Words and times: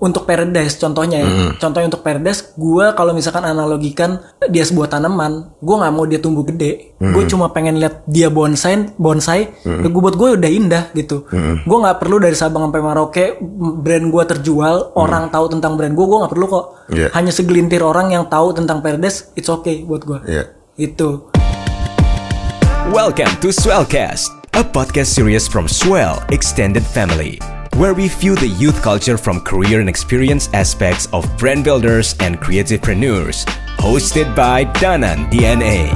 untuk 0.00 0.24
Paradise 0.24 0.80
contohnya 0.80 1.20
ya. 1.20 1.28
Contohnya 1.60 1.92
untuk 1.92 2.00
Paradise, 2.00 2.56
gue 2.56 2.84
kalau 2.96 3.12
misalkan 3.12 3.44
analogikan 3.44 4.24
dia 4.48 4.64
sebuah 4.64 4.88
tanaman, 4.88 5.52
gue 5.60 5.76
nggak 5.76 5.92
mau 5.92 6.08
dia 6.08 6.18
tumbuh 6.18 6.42
gede. 6.42 6.96
Gue 6.96 7.28
cuma 7.28 7.52
pengen 7.52 7.76
lihat 7.76 8.02
dia 8.08 8.32
bonsai, 8.32 8.96
bonsai. 8.96 9.52
ya 9.62 9.88
gue 9.88 10.00
buat 10.00 10.16
gue 10.16 10.40
udah 10.40 10.50
indah 10.50 10.84
gitu. 10.96 11.28
Gue 11.62 11.78
nggak 11.78 12.00
perlu 12.00 12.16
dari 12.16 12.34
Sabang 12.34 12.72
sampai 12.72 12.80
Merauke 12.80 13.24
brand 13.84 14.06
gue 14.08 14.24
terjual, 14.24 14.96
orang 14.96 15.28
tahu 15.28 15.52
tentang 15.52 15.76
brand 15.76 15.92
gue, 15.92 16.06
gue 16.08 16.18
nggak 16.24 16.32
perlu 16.32 16.46
kok. 16.48 16.64
Iya. 16.90 17.08
Hanya 17.12 17.30
segelintir 17.30 17.84
orang 17.84 18.16
yang 18.16 18.24
tahu 18.32 18.56
tentang 18.56 18.80
Paradise, 18.80 19.30
it's 19.36 19.52
okay 19.52 19.84
buat 19.84 20.02
gue. 20.08 20.18
Iya. 20.24 20.44
Itu. 20.80 21.28
Welcome 22.88 23.36
to 23.44 23.52
Swellcast, 23.52 24.32
a 24.56 24.64
podcast 24.64 25.12
series 25.12 25.44
from 25.44 25.68
Swell 25.68 26.24
Extended 26.32 26.82
Family, 26.82 27.36
where 27.76 27.94
we 27.94 28.08
view 28.08 28.34
the 28.34 28.48
youth 28.58 28.82
culture 28.82 29.18
from 29.18 29.40
career 29.42 29.80
and 29.80 29.88
experience 29.88 30.48
aspects 30.54 31.06
of 31.12 31.26
brand 31.38 31.62
builders 31.62 32.16
and 32.20 32.40
creativepreneurs. 32.40 33.44
Hosted 33.78 34.34
by 34.34 34.64
Danan 34.78 35.30
DNA. 35.30 35.94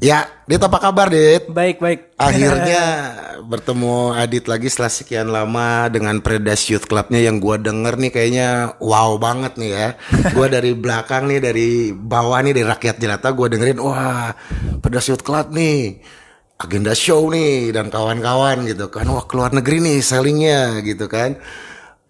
Ya, 0.00 0.24
Dit 0.50 0.58
apa 0.58 0.82
kabar, 0.82 1.06
Dit? 1.12 1.46
Baik 1.46 1.78
baik. 1.78 2.18
Akhirnya 2.18 2.82
bertemu 3.50 4.18
Adit 4.18 4.50
lagi 4.50 4.66
setelah 4.66 4.90
sekian 4.90 5.28
lama 5.30 5.86
dengan 5.86 6.18
Predas 6.18 6.66
Youth 6.66 6.90
Clubnya 6.90 7.22
yang 7.22 7.38
gua 7.38 7.54
denger 7.54 7.94
nih 7.94 8.10
kayaknya 8.10 8.74
wow 8.82 9.14
banget 9.20 9.54
nih 9.54 9.70
ya. 9.70 9.88
Gua 10.34 10.50
dari 10.50 10.74
belakang 10.74 11.30
nih 11.30 11.38
dari 11.38 11.94
bawah 11.94 12.42
nih 12.42 12.50
dari 12.50 12.66
rakyat 12.66 12.96
jelata 12.98 13.30
gua 13.30 13.46
dengerin 13.46 13.78
wah 13.78 14.34
Predas 14.82 15.06
Youth 15.06 15.22
Club 15.22 15.54
nih 15.54 16.02
agenda 16.60 16.92
show 16.92 17.32
nih 17.32 17.72
dan 17.72 17.88
kawan-kawan 17.88 18.68
gitu 18.68 18.92
kan 18.92 19.08
wah 19.08 19.24
keluar 19.24 19.50
negeri 19.56 19.80
nih 19.80 19.98
sellingnya 20.04 20.84
gitu 20.84 21.08
kan 21.08 21.40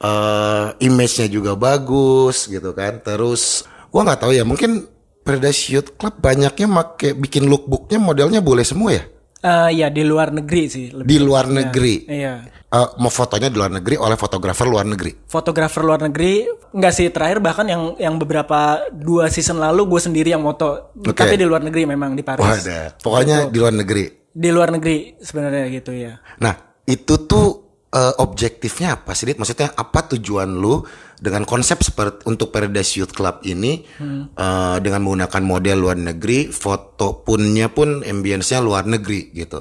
eh 0.00 0.66
image-nya 0.82 1.30
juga 1.30 1.54
bagus 1.54 2.50
gitu 2.50 2.74
kan 2.74 2.98
terus 2.98 3.62
gua 3.94 4.02
nggak 4.02 4.20
tahu 4.26 4.32
ya 4.34 4.42
mungkin 4.42 4.90
Predas 5.22 5.68
Youth 5.70 5.94
Club 5.94 6.18
banyaknya 6.18 6.66
make 6.66 7.14
bikin 7.14 7.46
lookbooknya 7.46 8.02
modelnya 8.02 8.40
boleh 8.42 8.66
semua 8.66 8.90
ya 8.96 9.04
Eh, 9.40 9.80
ya 9.80 9.88
di 9.88 10.04
luar 10.04 10.36
negeri 10.36 10.68
sih. 10.68 10.92
Lebih. 10.92 11.08
di 11.08 11.16
luar 11.16 11.48
negeri. 11.48 12.04
Iya. 12.04 12.44
Eh, 12.44 12.88
mau 13.00 13.08
fotonya 13.08 13.48
di 13.48 13.56
luar 13.56 13.72
negeri 13.72 13.96
oleh 13.96 14.12
fotografer 14.12 14.68
luar 14.68 14.84
negeri. 14.84 15.16
fotografer 15.24 15.80
luar 15.80 16.04
negeri 16.04 16.44
nggak 16.76 16.92
sih 16.92 17.08
terakhir 17.08 17.40
bahkan 17.40 17.64
yang 17.64 17.96
yang 17.96 18.20
beberapa 18.20 18.84
dua 18.92 19.32
season 19.32 19.56
lalu 19.56 19.96
gue 19.96 20.00
sendiri 20.04 20.36
yang 20.36 20.44
moto 20.44 20.92
Oke. 20.92 21.16
tapi 21.16 21.40
di 21.40 21.48
luar 21.48 21.64
negeri 21.64 21.88
memang 21.88 22.12
di 22.12 22.20
Paris 22.20 22.44
Wah, 22.44 22.60
ada. 22.60 22.92
Pokoknya 23.00 23.48
di 23.48 23.56
luar 23.56 23.72
negeri. 23.80 24.19
Di 24.30 24.48
luar 24.54 24.70
negeri 24.70 25.18
sebenarnya 25.18 25.66
gitu 25.74 25.90
ya 25.90 26.18
Nah, 26.40 26.54
itu 26.86 27.14
tuh 27.28 27.46
eh, 27.90 28.14
objektifnya 28.22 28.96
apa 28.98 29.12
sih, 29.12 29.28
Dit? 29.28 29.38
Maksudnya 29.38 29.74
apa 29.76 30.06
tujuan 30.16 30.48
lu 30.56 30.82
dengan 31.20 31.44
konsep 31.44 31.84
seperti 31.84 32.24
untuk 32.24 32.48
Paradise 32.48 32.96
Youth 32.96 33.12
Club 33.12 33.44
ini 33.44 33.84
eh, 34.34 34.76
dengan 34.80 35.04
menggunakan 35.04 35.42
model 35.44 35.76
luar 35.82 35.98
negeri, 36.00 36.48
foto 36.48 37.20
punnya 37.26 37.68
pun 37.68 38.00
ambience-nya 38.00 38.62
luar 38.62 38.88
negeri 38.88 39.30
gitu. 39.36 39.60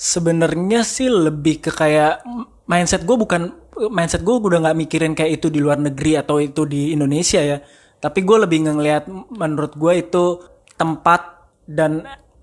sebenarnya 0.00 0.80
sih 0.80 1.12
lebih 1.12 1.60
ke 1.60 1.76
kayak 1.76 2.24
mindset 2.64 3.04
gue 3.04 3.20
bukan 3.20 3.52
mindset 3.92 4.24
gue 4.24 4.32
udah 4.32 4.64
nggak 4.64 4.78
mikirin 4.80 5.12
kayak 5.12 5.36
itu 5.36 5.52
di 5.52 5.60
luar 5.60 5.76
negeri 5.76 6.16
atau 6.16 6.40
itu 6.40 6.64
di 6.64 6.96
Indonesia 6.96 7.44
ya 7.44 7.60
tapi 8.00 8.24
gue 8.24 8.36
lebih 8.48 8.64
ngelihat 8.64 9.04
menurut 9.28 9.76
gue 9.76 9.92
itu 10.00 10.40
tempat 10.80 11.52
dan 11.68 12.00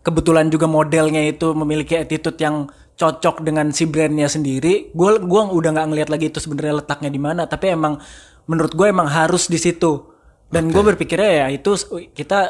kebetulan 0.07 0.47
juga 0.47 0.71
modelnya 0.71 1.19
itu 1.27 1.51
memiliki 1.51 1.99
attitude 1.99 2.39
yang 2.39 2.71
cocok 2.95 3.43
dengan 3.43 3.75
si 3.75 3.83
brandnya 3.83 4.31
sendiri 4.31 4.95
gue 4.95 5.11
gua 5.27 5.51
udah 5.51 5.75
nggak 5.75 5.87
ngelihat 5.91 6.09
lagi 6.09 6.31
itu 6.31 6.39
sebenarnya 6.39 6.79
letaknya 6.79 7.11
di 7.11 7.19
mana 7.19 7.43
tapi 7.43 7.75
emang 7.75 7.99
menurut 8.47 8.71
gue 8.71 8.87
emang 8.87 9.11
harus 9.11 9.51
di 9.51 9.59
situ 9.59 10.07
dan 10.47 10.71
gue 10.71 10.79
berpikirnya 10.79 11.43
ya 11.43 11.47
itu 11.51 11.75
kita 12.15 12.47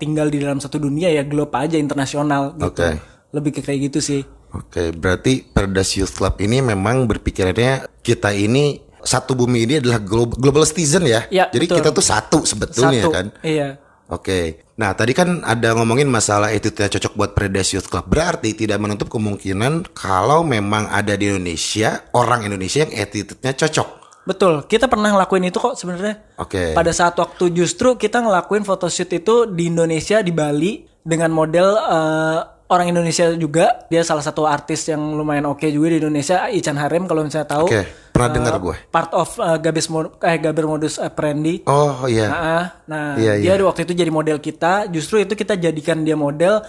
tinggal 0.00 0.32
di 0.32 0.40
dalam 0.40 0.58
satu 0.58 0.80
dunia 0.80 1.12
ya 1.12 1.22
globe 1.28 1.52
aja 1.52 1.76
internasional 1.76 2.56
gitu 2.56 2.72
Oke. 2.72 2.88
lebih 3.36 3.50
ke 3.52 3.60
kayak 3.60 3.92
gitu 3.92 4.00
sih 4.00 4.22
Oke, 4.54 4.94
berarti 4.94 5.42
Paradise 5.42 5.98
Youth 5.98 6.14
Club 6.14 6.38
ini 6.38 6.62
memang 6.62 7.10
berpikirannya 7.10 7.90
kita 8.06 8.30
ini 8.30 8.78
satu 9.02 9.34
bumi 9.34 9.66
ini 9.66 9.74
adalah 9.82 9.98
global, 9.98 10.38
global 10.38 10.62
citizen 10.62 11.10
ya. 11.10 11.26
Ya, 11.26 11.50
Jadi 11.50 11.66
betul. 11.66 11.78
kita 11.82 11.90
tuh 11.90 12.06
satu 12.06 12.38
sebetulnya 12.46 13.02
satu 13.02 13.10
kan. 13.10 13.26
iya 13.42 13.82
Oke. 14.06 14.63
Nah, 14.74 14.90
tadi 14.98 15.14
kan 15.14 15.46
ada 15.46 15.70
ngomongin 15.78 16.10
masalah 16.10 16.50
itu 16.50 16.74
tidak 16.74 16.98
cocok 16.98 17.12
buat 17.14 17.30
Paradise 17.30 17.78
Youth 17.78 17.86
Club. 17.86 18.10
Berarti 18.10 18.58
tidak 18.58 18.82
menutup 18.82 19.06
kemungkinan 19.06 19.94
kalau 19.94 20.42
memang 20.42 20.90
ada 20.90 21.14
di 21.14 21.30
Indonesia 21.30 22.10
orang 22.10 22.42
Indonesia 22.50 22.82
yang 22.82 22.92
attitude-nya 22.94 23.54
cocok. 23.54 23.88
betul 24.24 24.64
kita 24.64 24.88
pernah 24.88 25.12
ngelakuin 25.12 25.52
itu 25.52 25.60
kok 25.60 25.76
sebenarnya 25.76 26.16
Oke. 26.40 26.72
pada 26.72 26.96
saat 26.96 27.12
waktu 27.12 27.52
justru 27.52 28.00
kita 28.00 28.24
ngelakuin 28.24 28.64
photoshoot 28.64 29.12
itu 29.12 29.44
di 29.52 29.68
Indonesia 29.68 30.24
di 30.24 30.32
Bali 30.32 30.80
dengan 31.04 31.28
model 31.28 31.76
eh, 31.76 32.40
orang 32.74 32.90
Indonesia 32.90 33.30
juga 33.32 33.86
dia 33.86 34.02
salah 34.02 34.20
satu 34.20 34.44
artis 34.44 34.84
yang 34.84 35.14
lumayan 35.14 35.46
oke 35.46 35.64
juga 35.64 35.88
di 35.88 35.98
Indonesia 35.98 36.46
Ican 36.48 36.74
Harem 36.74 37.04
kalau 37.04 37.22
misalnya 37.22 37.46
tahu 37.48 37.66
Oke, 37.66 37.82
pernah 38.10 38.28
Eh, 38.28 38.34
dengar 38.34 38.54
gue. 38.58 38.76
part 38.88 39.10
of 39.10 39.30
eh, 39.36 39.58
Gabes 39.58 39.86
Mo- 39.86 40.18
eh 40.18 40.36
Gaber 40.36 40.66
Modus 40.66 40.98
Apprendi 40.98 41.62
Oh 41.64 42.04
iya. 42.04 42.26
Nah, 42.26 42.64
nah 42.84 43.06
Iya, 43.14 43.38
dia 43.38 43.54
iya. 43.54 43.62
waktu 43.62 43.84
itu 43.84 43.94
jadi 43.94 44.10
model 44.10 44.38
kita. 44.38 44.86
Justru 44.86 45.18
itu 45.18 45.32
kita 45.32 45.54
jadikan 45.54 46.02
dia 46.02 46.14
model 46.14 46.60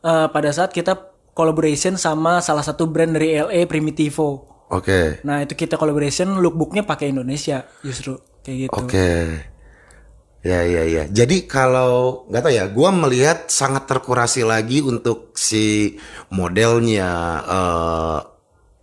eh, 0.00 0.26
pada 0.28 0.50
saat 0.50 0.68
kita 0.68 0.94
collaboration 1.32 1.96
sama 1.96 2.38
salah 2.38 2.62
satu 2.62 2.84
brand 2.84 3.10
dari 3.10 3.34
LA 3.34 3.64
Primitivo. 3.64 4.46
Oke. 4.68 5.18
Nah 5.22 5.40
itu 5.40 5.52
kita 5.52 5.74
collaboration 5.74 6.38
lookbooknya 6.38 6.82
pakai 6.82 7.10
Indonesia 7.10 7.64
justru 7.80 8.14
kayak 8.40 8.56
gitu. 8.62 8.76
Oke. 8.76 9.08
Ya 10.44 10.60
ya 10.60 10.84
ya. 10.84 11.04
Jadi 11.08 11.48
kalau 11.48 12.28
nggak 12.28 12.42
tahu 12.44 12.52
ya, 12.52 12.68
gua 12.68 12.92
melihat 12.92 13.48
sangat 13.48 13.88
terkurasi 13.88 14.44
lagi 14.44 14.84
untuk 14.84 15.32
si 15.32 15.96
modelnya, 16.28 17.10
eh 17.48 18.18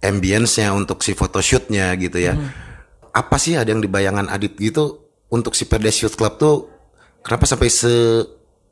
ambience-nya, 0.02 0.74
untuk 0.74 1.06
si 1.06 1.14
photoshootnya 1.14 1.94
gitu 2.02 2.18
ya. 2.18 2.34
Apa 3.14 3.38
sih 3.38 3.54
ada 3.54 3.70
yang 3.70 3.86
di 3.86 3.86
bayangan 3.86 4.26
Adit 4.34 4.58
gitu 4.58 5.06
untuk 5.30 5.54
si 5.54 5.70
Paradise 5.70 6.02
Youth 6.02 6.18
Club 6.18 6.42
tuh 6.42 6.56
kenapa 7.22 7.46
sampai 7.46 7.70
se 7.70 7.94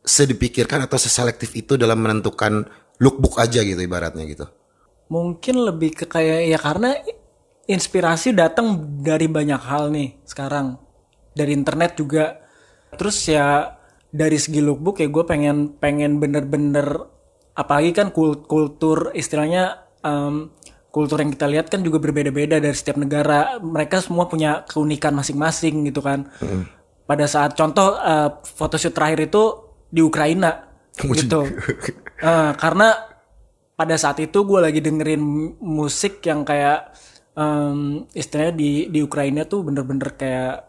sedipikirkan 0.01 0.89
atau 0.89 0.97
seselektif 0.97 1.53
itu 1.53 1.77
dalam 1.77 2.01
menentukan 2.01 2.65
lookbook 2.97 3.37
aja 3.37 3.61
gitu 3.61 3.77
ibaratnya 3.77 4.25
gitu. 4.25 4.49
Mungkin 5.13 5.61
lebih 5.61 5.93
ke 5.93 6.05
kayak 6.09 6.49
ya 6.49 6.57
karena 6.57 6.97
inspirasi 7.69 8.33
datang 8.33 8.97
dari 9.05 9.29
banyak 9.29 9.61
hal 9.61 9.93
nih 9.93 10.17
sekarang 10.25 10.81
dari 11.37 11.53
internet 11.53 11.93
juga. 11.93 12.48
Terus 12.99 13.15
ya 13.31 13.79
dari 14.11 14.35
segi 14.35 14.59
lookbook 14.59 14.99
ya 14.99 15.07
gue 15.07 15.23
pengen 15.23 15.79
pengen 15.79 16.19
bener-bener 16.19 17.07
apalagi 17.55 17.95
kan 17.95 18.11
kul- 18.11 18.43
kultur 18.43 19.15
istilahnya 19.15 19.85
em, 20.03 20.51
kultur 20.89 21.21
yang 21.21 21.29
kita 21.29 21.45
lihat 21.45 21.69
kan 21.69 21.85
juga 21.85 22.01
berbeda-beda 22.01 22.59
dari 22.59 22.75
setiap 22.75 22.97
negara. 22.99 23.55
Mereka 23.61 24.03
semua 24.03 24.27
punya 24.27 24.65
keunikan 24.67 25.15
masing-masing 25.15 25.87
gitu 25.87 26.03
kan. 26.03 26.27
Pada 27.07 27.25
saat 27.25 27.55
contoh 27.55 27.95
eh, 27.97 28.29
photoshoot 28.43 28.93
terakhir 28.93 29.31
itu 29.31 29.43
di 29.89 30.01
Ukraina 30.03 30.69
gitu. 31.17 31.45
Eh, 32.19 32.51
karena 32.59 32.93
pada 33.79 33.95
saat 33.95 34.19
itu 34.19 34.43
gue 34.43 34.59
lagi 34.59 34.83
dengerin 34.83 35.23
musik 35.63 36.19
yang 36.25 36.43
kayak 36.43 36.91
em, 37.37 38.03
istilahnya 38.11 38.53
di 38.53 38.91
di 38.91 38.99
Ukraina 38.99 39.47
tuh 39.47 39.63
bener-bener 39.63 40.19
kayak 40.19 40.68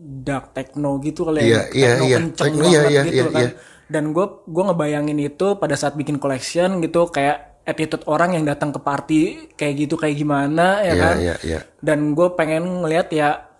dark 0.00 0.56
techno 0.56 0.96
gitu 0.98 1.28
kali 1.28 1.44
Iya, 1.44 1.68
ya, 1.68 1.76
iya, 1.76 1.88
techno 1.92 2.04
iya. 2.08 2.16
kenceng 2.18 2.46
Techno, 2.48 2.62
banget 2.64 2.72
iya, 2.72 2.88
iya, 2.88 3.02
gitu 3.04 3.12
iya, 3.12 3.24
kan. 3.28 3.42
iya. 3.44 3.50
Dan 3.90 4.04
gue 4.14 4.26
gue 4.46 4.62
ngebayangin 4.64 5.18
itu 5.20 5.46
pada 5.56 5.74
saat 5.74 5.92
bikin 5.92 6.16
collection 6.16 6.80
gitu 6.80 7.10
kayak 7.10 7.36
attitude 7.62 8.02
orang 8.08 8.32
yang 8.32 8.48
datang 8.48 8.72
ke 8.72 8.80
party 8.80 9.20
kayak 9.54 9.74
gitu 9.78 9.94
kayak 9.94 10.16
gimana 10.16 10.80
ya 10.80 10.88
Iya, 10.88 10.94
kan. 10.96 11.16
iya, 11.20 11.34
iya. 11.44 11.60
Dan 11.78 12.14
gue 12.14 12.32
pengen 12.32 12.80
ngelihat 12.80 13.12
ya 13.12 13.50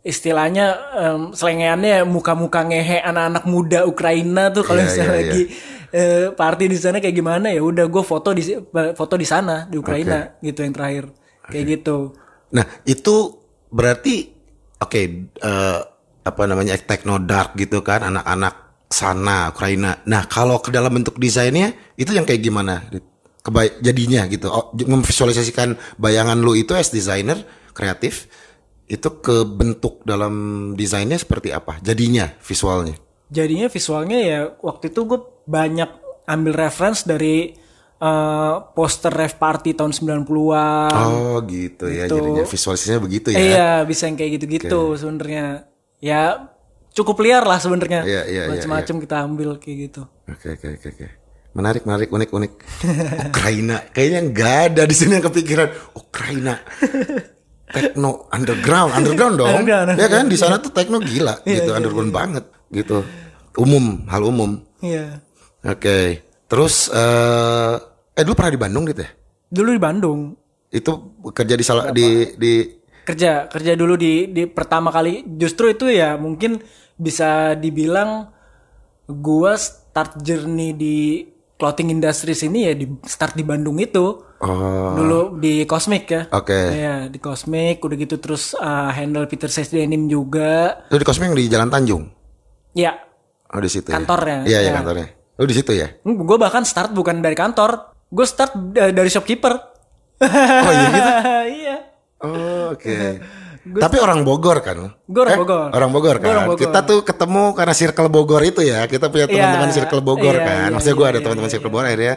istilahnya 0.00 0.66
em, 0.94 1.20
selengeannya 1.34 2.06
muka-muka 2.06 2.62
ngehe 2.64 3.02
anak-anak 3.02 3.44
muda 3.44 3.80
Ukraina 3.84 4.48
tuh 4.48 4.62
kalau 4.62 4.80
Iya, 4.80 4.86
misalnya 4.86 5.10
iya, 5.10 5.18
lagi 5.20 5.42
eh, 5.90 6.26
party 6.32 6.64
di 6.70 6.78
sana 6.78 7.02
kayak 7.02 7.16
gimana 7.16 7.50
ya 7.50 7.60
udah 7.60 7.90
gue 7.90 8.02
foto 8.02 8.30
di 8.30 8.46
foto 8.94 9.14
di 9.18 9.26
sana 9.26 9.66
di 9.66 9.76
Ukraina 9.76 10.38
gitu 10.38 10.62
yang 10.62 10.72
terakhir 10.72 11.04
kayak 11.44 11.64
gitu 11.76 12.14
Nah, 12.48 12.64
itu 12.84 13.16
berarti 13.68 14.32
oke 14.78 15.00
eh, 15.34 15.80
apa 16.28 16.44
namanya 16.44 16.76
techno 16.76 17.16
dark 17.16 17.56
gitu 17.56 17.80
kan 17.80 18.04
anak-anak 18.04 18.68
sana 18.88 19.52
Ukraina. 19.52 20.00
Nah, 20.08 20.24
kalau 20.24 20.60
ke 20.64 20.72
dalam 20.72 20.92
bentuk 20.92 21.20
desainnya 21.20 21.76
itu 21.96 22.12
yang 22.12 22.24
kayak 22.24 22.40
gimana? 22.40 22.88
Kebay 23.44 23.80
jadinya 23.84 24.24
gitu. 24.28 24.48
Oh, 24.48 24.72
memvisualisasikan 24.72 25.76
bayangan 26.00 26.40
lu 26.40 26.56
itu 26.56 26.72
as 26.72 26.88
designer 26.88 27.40
kreatif 27.76 28.28
itu 28.88 29.20
ke 29.20 29.44
bentuk 29.44 30.00
dalam 30.08 30.34
desainnya 30.72 31.20
seperti 31.20 31.52
apa? 31.52 31.76
Jadinya 31.84 32.32
visualnya. 32.40 32.96
jadinya 33.28 33.68
visualnya 33.68 34.18
ya 34.24 34.40
waktu 34.64 34.88
itu 34.88 35.04
gue 35.04 35.20
banyak 35.44 35.90
ambil 36.24 36.64
reference 36.64 37.04
dari 37.04 37.52
eh, 38.00 38.54
poster 38.72 39.12
rave 39.12 39.36
party 39.36 39.76
tahun 39.76 39.92
90-an. 39.92 40.88
Oh 40.96 41.36
gitu 41.44 41.92
ya, 41.92 42.08
jadinya 42.08 42.48
visualisasinya 42.48 43.00
begitu 43.04 43.28
ya. 43.36 43.36
Iya, 43.36 43.72
bisa 43.84 44.08
yang 44.08 44.16
kayak 44.16 44.40
gitu-gitu 44.40 44.96
sebenarnya. 44.96 45.67
Ya 45.98 46.50
cukup 46.94 47.22
liar 47.22 47.46
lah 47.46 47.58
sebenarnya. 47.62 48.02
Iya, 48.02 48.22
iya, 48.26 48.42
iya, 48.46 48.50
Macam-macam 48.50 48.94
kita 49.02 49.16
ambil 49.22 49.48
kayak 49.62 49.76
gitu. 49.90 50.02
Oke 50.30 50.54
oke 50.58 50.66
oke 50.78 50.86
oke. 50.94 51.06
Menarik 51.54 51.82
menarik 51.86 52.08
unik 52.10 52.30
unik. 52.30 52.52
Ukraina 53.30 53.76
kayaknya 53.90 54.20
nggak 54.30 54.56
ada 54.72 54.82
di 54.86 54.94
sini 54.94 55.18
yang 55.18 55.26
kepikiran 55.26 55.68
Ukraina. 55.94 56.54
Techno 57.68 58.24
underground, 58.32 58.96
underground 58.96 59.36
dong. 59.36 59.52
Underground, 59.60 60.00
Ya 60.00 60.08
kan 60.08 60.24
di 60.24 60.40
sana 60.40 60.56
tuh 60.56 60.72
techno 60.72 61.04
gila 61.04 61.44
gitu, 61.44 61.76
underground 61.76 62.08
banget 62.16 62.44
gitu. 62.72 63.04
Umum, 63.60 64.08
hal 64.08 64.24
umum. 64.24 64.56
Iya. 64.80 65.20
Oke. 65.68 66.24
Terus 66.48 66.88
eh 66.88 67.74
eh 68.16 68.22
dulu 68.24 68.34
pernah 68.34 68.52
di 68.56 68.60
Bandung 68.60 68.84
gitu 68.88 69.04
ya? 69.04 69.10
Dulu 69.48 69.68
di 69.72 69.80
Bandung 69.80 70.20
Itu 70.68 71.20
kerja 71.32 71.56
di 71.56 71.64
salah 71.64 71.92
di 71.92 72.36
di 72.36 72.77
kerja 73.08 73.48
kerja 73.48 73.72
dulu 73.72 73.96
di 73.96 74.28
di 74.28 74.44
pertama 74.44 74.92
kali 74.92 75.24
justru 75.34 75.68
itu 75.68 75.88
ya 75.88 76.14
mungkin 76.14 76.60
bisa 76.94 77.54
dibilang 77.54 78.28
gua 79.08 79.56
start 79.56 80.20
journey 80.20 80.72
di 80.72 81.24
clothing 81.56 81.88
industry 81.90 82.32
sini 82.32 82.68
ya 82.68 82.72
di 82.72 82.84
start 83.02 83.32
di 83.32 83.42
Bandung 83.42 83.80
itu 83.80 84.28
Oh, 84.38 84.94
dulu 84.94 85.34
di 85.34 85.66
Cosmic 85.66 86.04
ya 86.06 86.22
oke. 86.30 86.54
Iya 86.54 87.10
di 87.10 87.18
Cosmic 87.18 87.82
udah 87.82 87.96
gitu 87.96 88.22
terus 88.22 88.54
uh, 88.54 88.86
handle 88.88 89.26
Peter 89.26 89.50
Says 89.50 89.66
Denim 89.66 90.06
juga 90.06 90.78
Lu 90.86 90.96
di 90.96 91.02
Kosming 91.02 91.34
di 91.34 91.50
Jalan 91.50 91.66
Tanjung. 91.66 92.06
ya 92.70 92.94
Oh 93.48 93.58
di 93.58 93.66
situ. 93.66 93.90
Kantornya, 93.90 94.46
Ya? 94.46 94.46
Iya, 94.46 94.58
iya 94.60 94.70
ya. 94.70 94.74
kantornya. 94.76 95.08
Lu 95.34 95.44
di 95.44 95.54
situ 95.56 95.72
ya? 95.72 95.90
gue 95.98 96.38
bahkan 96.38 96.62
start 96.62 96.92
bukan 96.92 97.18
dari 97.18 97.34
kantor 97.34 97.90
gue 98.06 98.22
start 98.22 98.54
da- 98.70 98.94
dari 98.94 99.10
shopkeeper 99.10 99.58
Oh 100.62 100.70
iya 100.70 100.86
gitu. 100.86 101.10
iya 101.58 101.76
Oh, 102.20 102.74
oke. 102.74 102.96
Tapi 103.68 103.96
orang 104.00 104.24
Bogor 104.24 104.58
kan? 104.58 104.96
Gua 105.04 105.22
orang 105.22 105.34
Eh, 105.34 105.38
Bogor. 105.38 105.68
Orang 105.70 105.90
Bogor 105.92 106.16
Gua 106.16 106.24
kan. 106.24 106.30
orang 106.32 106.46
Bogor. 106.48 106.62
Kita 106.64 106.78
tuh 106.82 106.98
ketemu 107.02 107.42
karena 107.52 107.74
circle 107.74 108.08
Bogor 108.08 108.42
itu 108.42 108.60
ya. 108.60 108.84
Kita 108.84 109.06
punya 109.06 109.28
teman-teman 109.28 109.68
Iya, 109.68 109.76
circle 109.76 110.00
Bogor 110.00 110.34
iya, 110.34 110.42
kan. 110.42 110.56
iya, 110.58 110.72
Maksudnya 110.72 110.94
gue 110.94 111.04
iya, 111.04 111.08
ada 111.08 111.18
iya, 111.18 111.24
teman-teman 111.24 111.50
circle 111.50 111.68
Bogor 111.68 111.86
akhirnya 111.86 112.14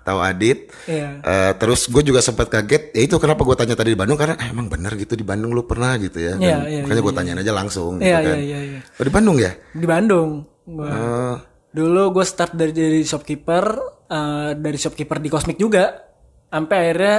tahu 0.00 0.18
Adit. 0.18 0.58
Iya. 0.84 1.08
Eh, 1.20 1.52
terus 1.56 1.80
gue 1.86 2.02
juga 2.02 2.20
sempat 2.20 2.48
kaget. 2.48 2.82
Ya 2.90 3.02
itu 3.04 3.16
kenapa 3.16 3.40
gue 3.40 3.52
tanya 3.54 3.74
tadi 3.74 3.92
di 3.92 3.98
Bandung 3.98 4.16
karena 4.16 4.34
eh, 4.34 4.48
emang 4.48 4.66
bener 4.66 4.92
gitu 4.94 5.12
di 5.12 5.22
Bandung 5.22 5.52
lu 5.52 5.62
pernah 5.62 5.92
gitu 5.96 6.16
ya. 6.16 6.32
Dan 6.34 6.40
Iya, 6.40 6.56
iya, 6.64 6.80
makanya 6.80 6.94
iya, 6.94 7.04
gue 7.04 7.14
tanyain 7.14 7.38
aja 7.38 7.52
langsung 7.52 7.92
iya 7.96 8.00
gitu 8.00 8.08
iya 8.08 8.24
kan. 8.24 8.36
iya 8.40 8.58
iya 8.64 8.80
Oh, 8.80 9.04
di 9.04 9.12
Bandung 9.12 9.36
ya? 9.36 9.52
di 9.70 9.86
Bandung 9.86 10.28
gua. 10.64 10.88
Oh, 10.88 11.36
dulu 11.70 12.02
gue 12.12 12.24
start 12.24 12.52
dari 12.52 12.72
dari 12.72 13.02
shopkeeper 13.02 13.64
eh, 14.06 14.50
dari 14.56 14.78
shopkeeper 14.78 15.18
di 15.18 15.28
Cosmic 15.28 15.58
juga 15.58 16.13
sampai 16.54 16.76
akhirnya 16.86 17.16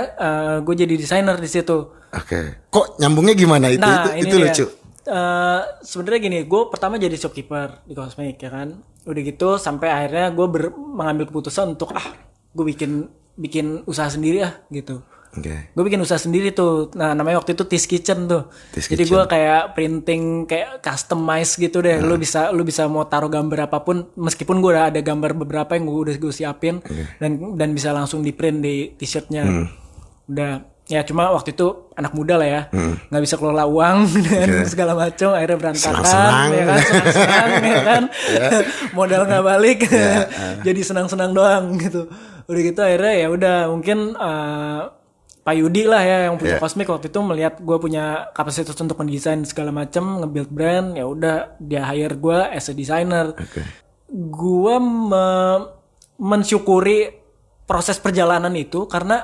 gue 0.63 0.75
jadi 0.79 0.95
desainer 0.95 1.35
di 1.35 1.49
situ 1.51 1.91
oke. 2.15 2.71
Kok 2.71 3.03
nyambungnya 3.03 3.35
gimana 3.35 3.67
itu? 3.67 3.83
nah 3.83 4.07
itu 4.07 4.09
ini 4.15 4.29
itu 4.31 4.37
dia. 4.39 4.45
lucu. 4.47 4.65
Eh, 5.05 5.61
sebenarnya 5.85 6.17
gini 6.17 6.39
gue 6.49 6.61
pertama 6.73 6.97
jadi 6.97 7.13
shopkeeper 7.13 7.85
di 7.85 7.93
Cosmic 7.93 8.41
ya 8.41 8.49
kan 8.49 8.81
udah 9.05 9.21
gitu 9.21 9.61
sampai 9.61 9.93
akhirnya 9.93 10.33
gue 10.33 10.47
mengambil 10.73 11.29
keputusan 11.29 11.77
untuk 11.77 11.93
ah 11.93 12.09
gue 12.57 12.65
bikin 12.65 13.05
bikin 13.37 13.85
usaha 13.85 14.09
sendiri 14.09 14.41
ah 14.41 14.57
gitu 14.73 15.05
Oke. 15.35 15.55
gue 15.67 15.83
bikin 15.83 15.99
usaha 15.99 16.15
sendiri 16.15 16.49
tuh. 16.49 16.89
Nah 16.93 17.11
namanya 17.11 17.37
waktu 17.37 17.53
itu 17.53 17.63
Tis 17.63 17.83
Kitchen 17.83 18.25
tuh. 18.25 18.47
Tis 18.71 18.87
jadi 18.87 19.03
gue 19.03 19.21
kayak 19.25 19.73
printing 19.73 20.23
kayak 20.45 20.79
customize 20.79 21.55
gitu 21.55 21.79
deh. 21.79 21.99
Lu 21.99 22.15
bisa 22.15 22.49
lu 22.49 22.61
bisa 22.61 22.87
mau 22.87 23.03
taruh 23.03 23.27
gambar 23.27 23.67
apa 23.67 23.81
pun 23.81 24.07
meskipun 24.13 24.57
gue 24.57 24.71
udah 24.71 24.87
ada 24.87 24.99
gambar 24.99 25.35
beberapa 25.35 25.75
yang 25.75 25.85
gue 25.85 26.01
udah 26.07 26.15
gue 26.15 26.31
siapin 26.31 26.79
dan 27.17 27.31
dan 27.53 27.69
bisa 27.71 27.91
langsung 27.91 28.19
di 28.19 28.31
print 28.31 28.59
di 28.59 28.75
t-shirtnya. 28.93 29.43
Udah. 30.25 30.53
Ya 30.85 31.01
cuma 31.01 31.33
waktu 31.33 31.49
itu 31.51 31.89
anak 31.97 32.13
muda 32.13 32.37
lah 32.37 32.45
ya. 32.45 32.61
Nggak 33.09 33.23
bisa 33.25 33.35
kelola 33.35 33.65
uang 33.65 34.05
dan 34.29 34.69
segala 34.69 34.93
macam 34.93 35.33
akhirnya 35.33 35.57
berantakan 35.57 35.81
Senang-senang. 35.97 36.47
ya 36.47 36.63
kan? 36.63 36.79
Senang-senang 36.79 37.49
ya 37.65 37.79
kan? 37.89 38.03
Modal 38.93 39.21
nggak 39.25 39.43
balik. 39.43 39.79
Jadi 40.67 40.79
senang-senang 40.79 41.33
doang 41.33 41.81
gitu. 41.81 42.05
Udah 42.45 42.61
gitu 42.61 42.79
akhirnya 42.79 43.13
ya 43.17 43.27
udah 43.27 43.57
mungkin 43.67 44.13
eh, 44.13 44.81
Pak 45.45 45.53
Yudi 45.61 45.85
lah 45.85 46.01
ya 46.01 46.17
yang 46.25 46.41
punya 46.41 46.57
Cosmic 46.57 46.89
waktu 46.89 47.13
itu 47.13 47.21
melihat 47.21 47.61
gue 47.61 47.77
punya 47.77 48.33
kapasitas 48.33 48.73
untuk 48.81 48.97
mendesain 48.97 49.45
segala 49.45 49.69
macam 49.69 50.25
nge-build 50.25 50.49
brand 50.49 50.97
ya 50.97 51.05
udah 51.05 51.53
dia 51.61 51.85
hire 51.85 52.17
gue 52.17 52.39
as 52.49 52.65
a 52.65 52.73
designer. 52.73 53.37
Oke. 53.37 53.61
gue 54.09 54.75
me- 54.81 55.65
mensyukuri 56.17 57.09
proses 57.65 57.97
perjalanan 58.01 58.53
itu 58.53 58.85
karena 58.89 59.21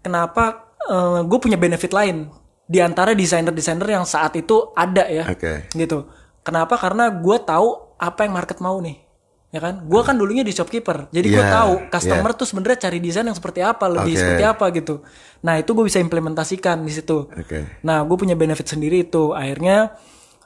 kenapa 0.00 0.76
gue 1.24 1.38
punya 1.40 1.60
benefit 1.60 1.92
lain 1.92 2.28
di 2.68 2.80
antara 2.84 3.16
desainer-desainer 3.16 3.88
yang 3.88 4.04
saat 4.04 4.36
itu 4.36 4.72
ada 4.76 5.08
ya 5.08 5.24
Oke. 5.28 5.68
gitu. 5.72 6.08
Kenapa? 6.44 6.76
Karena 6.80 7.08
gue 7.12 7.36
tahu 7.44 7.96
apa 8.00 8.24
yang 8.24 8.32
market 8.36 8.60
mau 8.60 8.76
nih 8.80 9.07
ya 9.48 9.58
kan 9.58 9.80
gue 9.80 10.00
kan 10.02 10.12
dulunya 10.12 10.44
di 10.44 10.52
shopkeeper 10.52 11.08
jadi 11.08 11.24
gue 11.26 11.40
Yeah, 11.40 11.54
tahu 11.56 11.72
customer 11.88 12.36
tuh 12.36 12.44
sebenarnya 12.44 12.84
cari 12.84 13.00
desain 13.00 13.24
yang 13.24 13.32
seperti 13.32 13.64
apa 13.64 13.88
lebih 13.88 14.12
Oke. 14.12 14.20
seperti 14.20 14.44
apa 14.44 14.64
gitu 14.70 14.94
nah 15.40 15.56
itu 15.56 15.70
gue 15.72 15.84
bisa 15.84 15.96
implementasikan 15.98 16.76
di 16.80 16.92
situ 16.92 17.32
Oke. 17.32 17.80
Nah, 17.80 18.04
gue 18.04 18.16
punya 18.16 18.34
benefit 18.34 18.68
sendiri 18.68 19.06
itu. 19.06 19.32
Akhirnya 19.32 19.96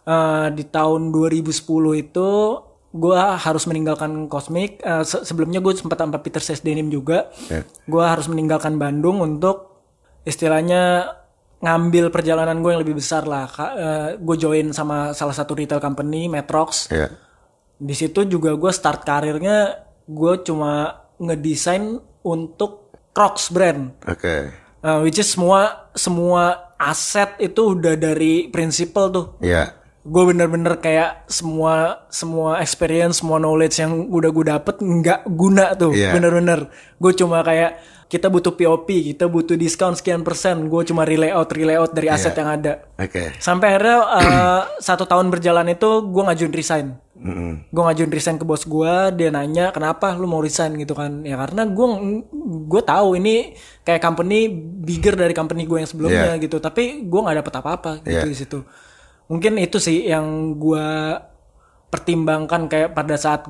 eh, 0.04 0.46
di 0.52 0.62
tahun 0.64 1.10
2010 1.10 1.50
itu 1.99 2.28
gue 2.93 3.16
harus 3.19 3.64
meninggalkan 3.64 4.28
Cosmic. 4.28 4.78
Eh, 4.78 5.02
se- 5.02 5.25
sebelumnya 5.25 5.58
gue 5.58 5.72
sempat 5.72 5.96
sama 5.96 6.20
Peter 6.20 6.38
Says 6.38 6.60
Denim 6.60 6.87
juga. 6.87 7.32
Ya. 7.49 7.64
Gue 7.88 8.04
harus 8.04 8.28
meninggalkan 8.28 8.76
Bandung 8.76 9.19
untuk 9.19 9.82
istilahnya 10.22 11.08
ngambil 11.58 12.10
perjalanan 12.10 12.58
gue 12.60 12.70
yang 12.70 12.82
lebih 12.82 12.99
besar 12.99 13.25
lah. 13.25 13.46
gue 14.19 14.37
join 14.37 14.70
sama 14.70 15.10
salah 15.12 15.32
satu 15.32 15.54
retail 15.54 15.78
company, 15.78 16.26
Metrox. 16.26 16.90
Ya. 16.93 17.08
Di 17.82 17.94
situ 17.99 18.23
juga 18.31 18.55
gue 18.55 18.70
start 18.70 19.02
karirnya 19.02 19.82
gue 20.06 20.34
cuma 20.46 21.02
ngedesain 21.19 21.99
untuk 22.23 22.94
Crocs 23.12 23.52
brand. 23.52 23.93
Oke. 24.08 24.55
Uh, 24.81 25.05
which 25.05 25.20
is 25.20 25.29
semua 25.29 25.90
semua 25.93 26.73
aset 26.81 27.37
itu 27.38 27.76
udah 27.76 27.94
dari 27.99 28.49
prinsipal 28.49 29.12
tuh. 29.12 29.26
Ya. 29.44 29.76
Gue 30.02 30.32
bener-bener 30.34 30.81
kayak 30.82 31.29
semua 31.31 32.06
semua 32.08 32.58
experience, 32.58 33.23
semua 33.23 33.38
knowledge 33.38 33.79
yang 33.79 34.11
udah 34.11 34.31
gue 34.32 34.44
dapet 34.49 34.75
nggak 34.81 35.20
guna 35.28 35.76
tuh. 35.76 35.93
Iya. 35.93 36.17
Bener-bener. 36.17 36.73
Gue 36.96 37.12
cuma 37.14 37.44
kayak 37.44 37.78
kita 38.08 38.32
butuh 38.32 38.56
POP, 38.56 38.88
kita 39.12 39.28
butuh 39.28 39.55
diskon 39.61 39.93
sekian 39.93 40.25
persen. 40.25 40.67
Gue 40.73 40.82
cuma 40.88 41.05
relayout 41.05 41.52
relayout 41.52 41.93
dari 41.93 42.08
Iya. 42.11 42.17
aset 42.19 42.35
yang 42.35 42.49
ada. 42.49 42.73
Oke. 42.96 43.37
Sampai 43.38 43.76
akhirnya 43.76 43.99
uh, 44.02 44.62
satu 44.80 45.04
tahun 45.04 45.28
berjalan 45.28 45.68
itu 45.68 46.09
gue 46.09 46.23
ngajuin 46.25 46.54
resign. 46.57 46.87
Mm-mm. 47.23 47.71
Gue 47.71 47.83
ngajuin 47.87 48.11
resign 48.11 48.37
ke 48.37 48.43
bos 48.43 48.67
gue, 48.67 48.95
dia 49.14 49.31
nanya 49.31 49.71
kenapa 49.71 50.19
lu 50.19 50.26
mau 50.26 50.43
resign 50.43 50.75
gitu 50.75 50.99
kan? 50.99 51.23
Ya 51.23 51.38
karena 51.38 51.62
gue 51.71 51.87
gue 52.67 52.83
tahu 52.83 53.14
ini 53.14 53.55
kayak 53.87 54.02
company 54.02 54.50
bigger 54.83 55.14
dari 55.14 55.31
company 55.31 55.62
gue 55.71 55.79
yang 55.79 55.87
sebelumnya 55.87 56.35
gitu, 56.43 56.59
tapi 56.59 57.07
gue 57.07 57.21
nggak 57.23 57.38
dapet 57.47 57.55
apa-apa 57.62 57.93
gitu 58.02 58.26
Yeah. 58.26 58.26
di 58.26 58.35
situ. 58.35 58.59
Mungkin 59.31 59.55
itu 59.62 59.79
sih 59.79 60.11
yang 60.11 60.59
gue 60.59 60.87
pertimbangkan 61.88 62.67
kayak 62.67 62.91
pada 62.91 63.14
saat 63.14 63.47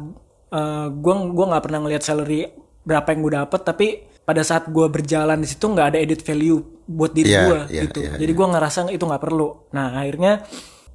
uh, 0.52 0.86
gue 0.92 1.14
gua 1.32 1.46
nggak 1.56 1.64
pernah 1.64 1.80
ngelihat 1.80 2.02
salary 2.04 2.52
berapa 2.84 3.08
yang 3.08 3.20
gue 3.24 3.32
dapet, 3.40 3.60
tapi 3.64 3.86
pada 4.22 4.42
saat 4.46 4.70
gue 4.70 4.86
berjalan 4.86 5.38
di 5.40 5.48
situ 5.50 5.64
nggak 5.66 5.94
ada 5.94 5.98
edit 5.98 6.22
value 6.22 6.60
buat 6.86 7.10
diri 7.14 7.30
Yeah, 7.30 7.46
gue 7.46 7.60
yeah, 7.72 7.82
gitu. 7.88 7.98
yeah, 8.04 8.18
Jadi 8.18 8.32
gue 8.36 8.46
ngerasa 8.52 8.78
itu 8.92 9.04
nggak 9.06 9.22
perlu. 9.22 9.70
Nah 9.74 9.96
akhirnya 9.96 10.44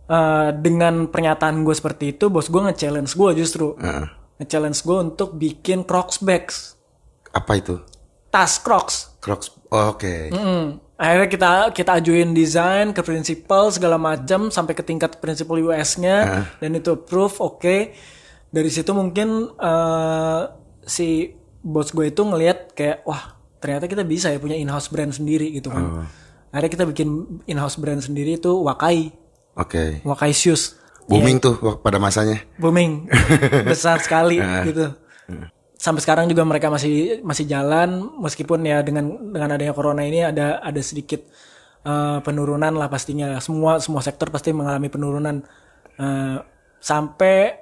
eh, 0.08 0.50
dengan 0.56 1.12
pernyataan 1.12 1.62
gue 1.62 1.76
seperti 1.76 2.18
itu, 2.18 2.32
bos 2.32 2.48
gue 2.48 2.62
nge-challenge 2.72 3.12
gue 3.14 3.32
justru. 3.44 3.76
Heeh. 3.78 4.08
Nge-challenge 4.42 4.80
gue 4.84 4.98
untuk 5.12 5.30
bikin 5.36 5.84
Crocs 5.84 6.24
bags. 6.24 6.80
Apa 7.36 7.60
itu? 7.60 7.78
Tas 8.32 8.58
Crocs. 8.60 9.20
Crocs. 9.22 9.54
Oh, 9.70 9.92
Oke. 9.92 10.32
Mm. 10.32 10.80
Akhirnya 10.98 11.30
kita 11.30 11.52
kita 11.78 11.92
ajuin 12.02 12.34
desain 12.34 12.90
ke 12.90 13.06
prinsipal 13.06 13.70
segala 13.70 14.02
macam 14.02 14.50
sampai 14.50 14.74
ke 14.74 14.82
tingkat 14.82 15.22
prinsipal 15.22 15.62
US-nya 15.62 16.50
dan 16.58 16.74
itu 16.74 16.98
approve 16.98 17.38
oke. 17.38 17.94
Dari 18.50 18.70
situ 18.74 18.98
mungkin 18.98 19.54
eh, 19.54 20.42
si 20.90 21.38
bos 21.62 21.94
gue 21.94 22.10
itu 22.10 22.22
ngelihat 22.26 22.74
kayak 22.74 23.06
wah 23.06 23.38
ternyata 23.62 23.86
kita 23.86 24.02
bisa 24.02 24.34
ya 24.34 24.42
punya 24.42 24.58
in-house 24.58 24.90
brand 24.90 25.14
sendiri 25.14 25.54
gitu 25.54 25.70
kan. 25.70 26.10
Akhirnya 26.50 26.72
kita 26.74 26.86
bikin 26.90 27.10
in-house 27.46 27.78
brand 27.78 28.02
sendiri 28.02 28.42
itu 28.42 28.50
Wakai. 28.50 29.27
Oke. 29.58 30.00
Wakai 30.02 30.32
Shoes. 30.32 30.78
Booming 31.06 31.40
tuh 31.40 31.56
wak- 31.58 31.82
pada 31.82 31.98
masanya. 31.98 32.44
booming 32.56 33.08
besar 33.72 33.98
sekali 33.98 34.38
gitu 34.64 34.92
sampai 35.74 36.02
sekarang 36.02 36.26
juga 36.26 36.42
mereka 36.42 36.68
masih 36.68 37.22
masih 37.22 37.46
jalan 37.46 37.88
meskipun 38.18 38.60
ya 38.62 38.82
dengan 38.82 39.08
dengan 39.30 39.50
adanya 39.52 39.72
corona 39.72 40.02
ini 40.02 40.20
ada 40.22 40.58
ada 40.60 40.82
sedikit 40.82 41.22
eh, 41.82 42.18
penurunan 42.20 42.74
lah 42.74 42.88
pastinya 42.88 43.38
semua 43.38 43.78
semua 43.78 44.02
sektor 44.02 44.28
pasti 44.28 44.52
mengalami 44.52 44.88
penurunan 44.88 45.42
Eh, 45.98 46.38
sampai 46.78 47.58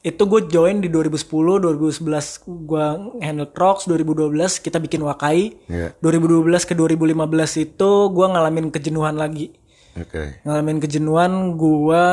itu 0.00 0.24
gue 0.24 0.48
join 0.48 0.80
di 0.80 0.88
2010, 0.88 1.60
2011 1.60 2.00
gue 2.42 2.86
handle 3.20 3.46
Crocs, 3.46 3.84
2012 3.84 4.32
kita 4.58 4.80
bikin 4.80 4.98
Wakai, 4.98 5.60
Iya. 5.68 5.92
2012 6.00 6.64
ke 6.64 6.72
2015 6.72 7.12
itu 7.60 7.90
gue 8.08 8.26
ngalamin 8.26 8.66
kejenuhan 8.68 9.14
lagi. 9.14 9.52
Oke. 9.94 10.40
Ngalamin 10.42 10.78
kejenuhan 10.78 11.32
gue 11.54 12.06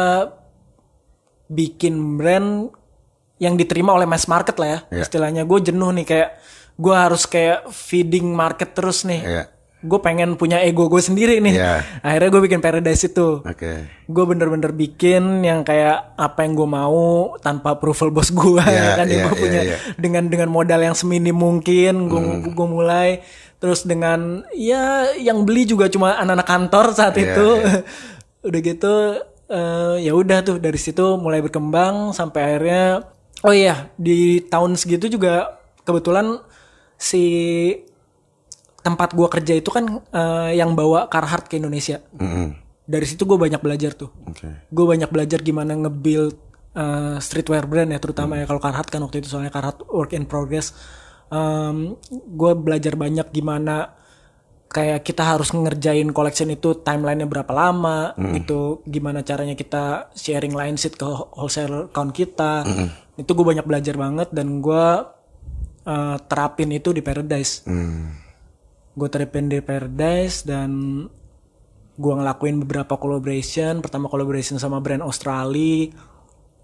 bikin 1.49 2.17
brand 2.17 2.69
yang 3.39 3.55
diterima 3.55 3.95
oleh 3.95 4.05
mass 4.05 4.27
market 4.27 4.59
lah 4.59 4.67
ya. 4.67 4.79
Iya. 4.91 5.03
Istilahnya 5.07 5.43
gue 5.43 5.59
jenuh 5.63 5.89
nih 5.95 6.05
kayak 6.05 6.29
gue 6.75 6.95
harus 6.95 7.23
kayak 7.23 7.71
feeding 7.71 8.29
market 8.29 8.75
terus 8.75 9.03
nih. 9.03 9.23
Iya. 9.23 9.43
Gue 9.79 9.95
pengen 10.03 10.35
punya 10.35 10.59
ego 10.59 10.91
gue 10.91 10.99
sendiri 10.99 11.39
nih. 11.39 11.55
Iya. 11.55 12.03
Akhirnya 12.03 12.29
gue 12.29 12.41
bikin 12.43 12.59
Paradise 12.59 13.07
itu 13.07 13.39
Oke. 13.39 13.87
gue 13.87 14.23
bener-bener 14.27 14.75
bikin 14.75 15.39
yang 15.39 15.63
kayak 15.63 16.19
apa 16.19 16.43
yang 16.43 16.51
gue 16.53 16.67
mau 16.67 17.31
tanpa 17.39 17.79
approval 17.79 18.11
bos 18.11 18.27
gue 18.27 18.59
Iya, 18.59 18.95
kan 18.99 19.07
iya, 19.07 19.23
gue 19.23 19.31
iya, 19.31 19.39
punya 19.39 19.61
iya. 19.63 19.77
dengan 19.95 20.27
dengan 20.27 20.51
modal 20.51 20.83
yang 20.83 20.95
seminim 20.99 21.31
mungkin 21.31 22.11
gue 22.11 22.19
Hmm. 22.19 22.51
gue 22.51 22.67
mulai 22.67 23.23
terus 23.59 23.83
dengan 23.83 24.41
ya 24.51 25.11
yang 25.15 25.43
beli 25.43 25.63
juga 25.63 25.87
cuma 25.87 26.15
anak-anak 26.15 26.47
kantor 26.47 26.85
saat 26.91 27.13
Iya, 27.13 27.35
itu. 27.35 27.47
udah 28.47 28.59
gitu 28.63 28.93
eh, 29.47 29.95
ya 29.99 30.11
udah 30.15 30.39
tuh 30.41 30.57
dari 30.57 30.79
situ 30.79 31.15
mulai 31.15 31.39
berkembang 31.39 32.11
sampai 32.11 32.39
akhirnya 32.41 33.03
oh 33.41 33.51
iya 33.51 33.91
di 33.95 34.39
tahun 34.41 34.73
segitu 34.73 35.11
juga 35.11 35.59
kebetulan 35.83 36.39
si 36.95 37.23
tempat 38.79 39.11
gua 39.11 39.27
kerja 39.27 39.53
itu 39.53 39.69
kan 39.69 39.85
eh, 40.07 40.51
yang 40.55 40.71
bawa 40.73 41.11
Carhartt 41.11 41.47
ke 41.47 41.59
Indonesia. 41.59 41.99
Mm-mm. 42.15 42.55
dari 42.89 43.05
situ 43.05 43.21
gue 43.21 43.37
banyak 43.37 43.61
belajar 43.61 43.93
tuh. 43.93 44.09
Oke. 44.25 44.49
gue 44.65 44.85
banyak 44.87 45.13
belajar 45.13 45.45
gimana 45.45 45.77
nge-build 45.77 46.33
uh, 46.73 47.21
streetwear 47.21 47.69
brand 47.69 47.93
ya 47.93 48.01
terutama 48.01 48.33
ya 48.33 48.49
kalau 48.49 48.57
Carhartt 48.57 48.89
kan 48.89 48.97
waktu 49.05 49.21
itu 49.21 49.29
soalnya 49.29 49.53
Carhartt 49.53 49.85
work 49.85 50.09
in 50.09 50.25
progress 50.25 50.73
gue 52.09 52.51
belajar 52.57 52.97
banyak 52.97 53.29
gimana 53.29 53.99
kayak 54.69 55.01
kita 55.01 55.25
harus 55.25 55.49
ngerjain 55.49 56.13
collection 56.13 56.53
itu 56.53 56.77
timelinenya 56.85 57.25
berapa 57.25 57.49
lama 57.49 58.13
gitu. 58.37 58.85
Gimana 58.85 59.25
caranya 59.25 59.57
kita 59.57 60.13
sharing 60.13 60.53
line 60.53 60.77
sheet 60.77 60.93
ke 60.97 61.05
wholesale 61.05 61.89
account 61.89 62.13
kita. 62.13 62.65
Itu 63.17 63.33
gue 63.33 63.45
banyak 63.45 63.65
belajar 63.65 63.97
banget 63.97 64.29
dan 64.29 64.61
gue 64.61 64.85
uh, 65.89 66.17
terapin 66.29 66.69
itu 66.69 66.93
di 66.93 67.01
Paradise. 67.01 67.65
Hmm. 67.65 68.29
gue 68.99 69.07
terapin 69.07 69.47
di 69.47 69.63
Paradise 69.63 70.43
dan 70.43 70.71
gue 71.95 72.13
ngelakuin 72.19 72.59
beberapa 72.67 72.99
collaboration. 72.99 73.79
Pertama 73.79 74.11
collaboration 74.11 74.59
sama 74.59 74.83
brand 74.83 75.05
Australia 75.05 75.87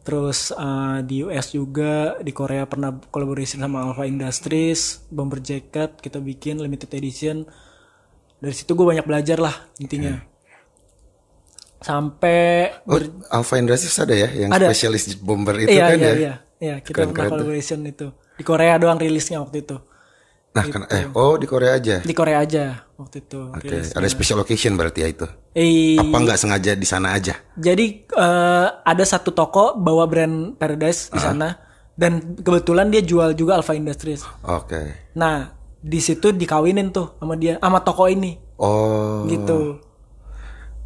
terus 0.06 0.54
uh, 0.54 1.02
di 1.02 1.26
US 1.26 1.50
juga 1.50 2.14
di 2.22 2.30
Korea 2.30 2.70
pernah 2.70 2.94
collaboration 3.10 3.58
sama 3.58 3.82
Alpha 3.84 4.06
Industries 4.06 5.02
bomber 5.10 5.42
jacket 5.42 5.98
kita 5.98 6.22
bikin 6.22 6.62
limited 6.62 6.94
edition 6.94 7.42
dari 8.38 8.54
situ 8.54 8.78
gue 8.78 8.86
banyak 8.86 9.02
belajar 9.02 9.42
lah 9.42 9.56
intinya 9.82 10.22
sampai 11.82 12.70
Oh, 12.86 13.02
Alpha 13.30 13.58
Industries 13.58 13.98
ada 13.98 14.14
ya 14.14 14.30
yang 14.30 14.50
Ada. 14.54 14.70
spesialis 14.70 15.18
bomber 15.18 15.58
itu 15.60 15.74
iya 15.74 15.86
kan 15.90 15.98
iya 15.98 16.06
ya? 16.06 16.14
iya 16.16 16.34
iya 16.62 16.76
kita 16.80 17.02
Keren-keren 17.02 17.10
pernah 17.12 17.26
tuh. 17.26 17.32
collaboration 17.42 17.80
itu 17.84 18.08
di 18.36 18.44
Korea 18.46 18.76
doang 18.78 18.98
rilisnya 18.98 19.42
waktu 19.42 19.66
itu 19.66 19.78
Nah, 20.56 20.64
kan 20.66 20.82
eh 20.88 21.04
oh 21.12 21.36
di 21.36 21.44
Korea 21.44 21.76
aja. 21.76 22.00
di 22.00 22.12
Korea 22.12 22.40
aja 22.40 22.64
waktu 22.96 23.22
itu 23.22 23.40
Oke, 23.52 23.68
rilisnya. 23.68 24.00
ada 24.00 24.08
special 24.08 24.40
occasion 24.40 24.74
berarti 24.74 25.00
ya 25.00 25.10
itu. 25.10 25.28
Eh, 25.52 26.00
Apa 26.00 26.16
nggak 26.18 26.40
sengaja 26.40 26.72
di 26.74 26.84
sana 26.84 27.12
aja? 27.12 27.36
Jadi 27.54 27.86
eh, 28.08 28.68
ada 28.72 29.04
satu 29.04 29.30
toko 29.30 29.76
bawa 29.76 30.04
brand 30.06 30.56
Paradise 30.56 31.08
di 31.10 31.20
sana 31.20 31.60
dan 31.92 32.36
kebetulan 32.36 32.88
dia 32.88 33.00
jual 33.00 33.32
juga 33.32 33.56
Alpha 33.56 33.72
Industries. 33.72 34.24
Oke. 34.42 35.12
Nah 35.14 35.52
di 35.78 36.00
situ 36.00 36.32
dikawinin 36.32 36.90
tuh 36.90 37.14
sama 37.16 37.36
dia 37.36 37.60
sama 37.60 37.80
toko 37.80 38.08
ini 38.08 38.40
Oh. 38.56 39.28
gitu. 39.28 39.84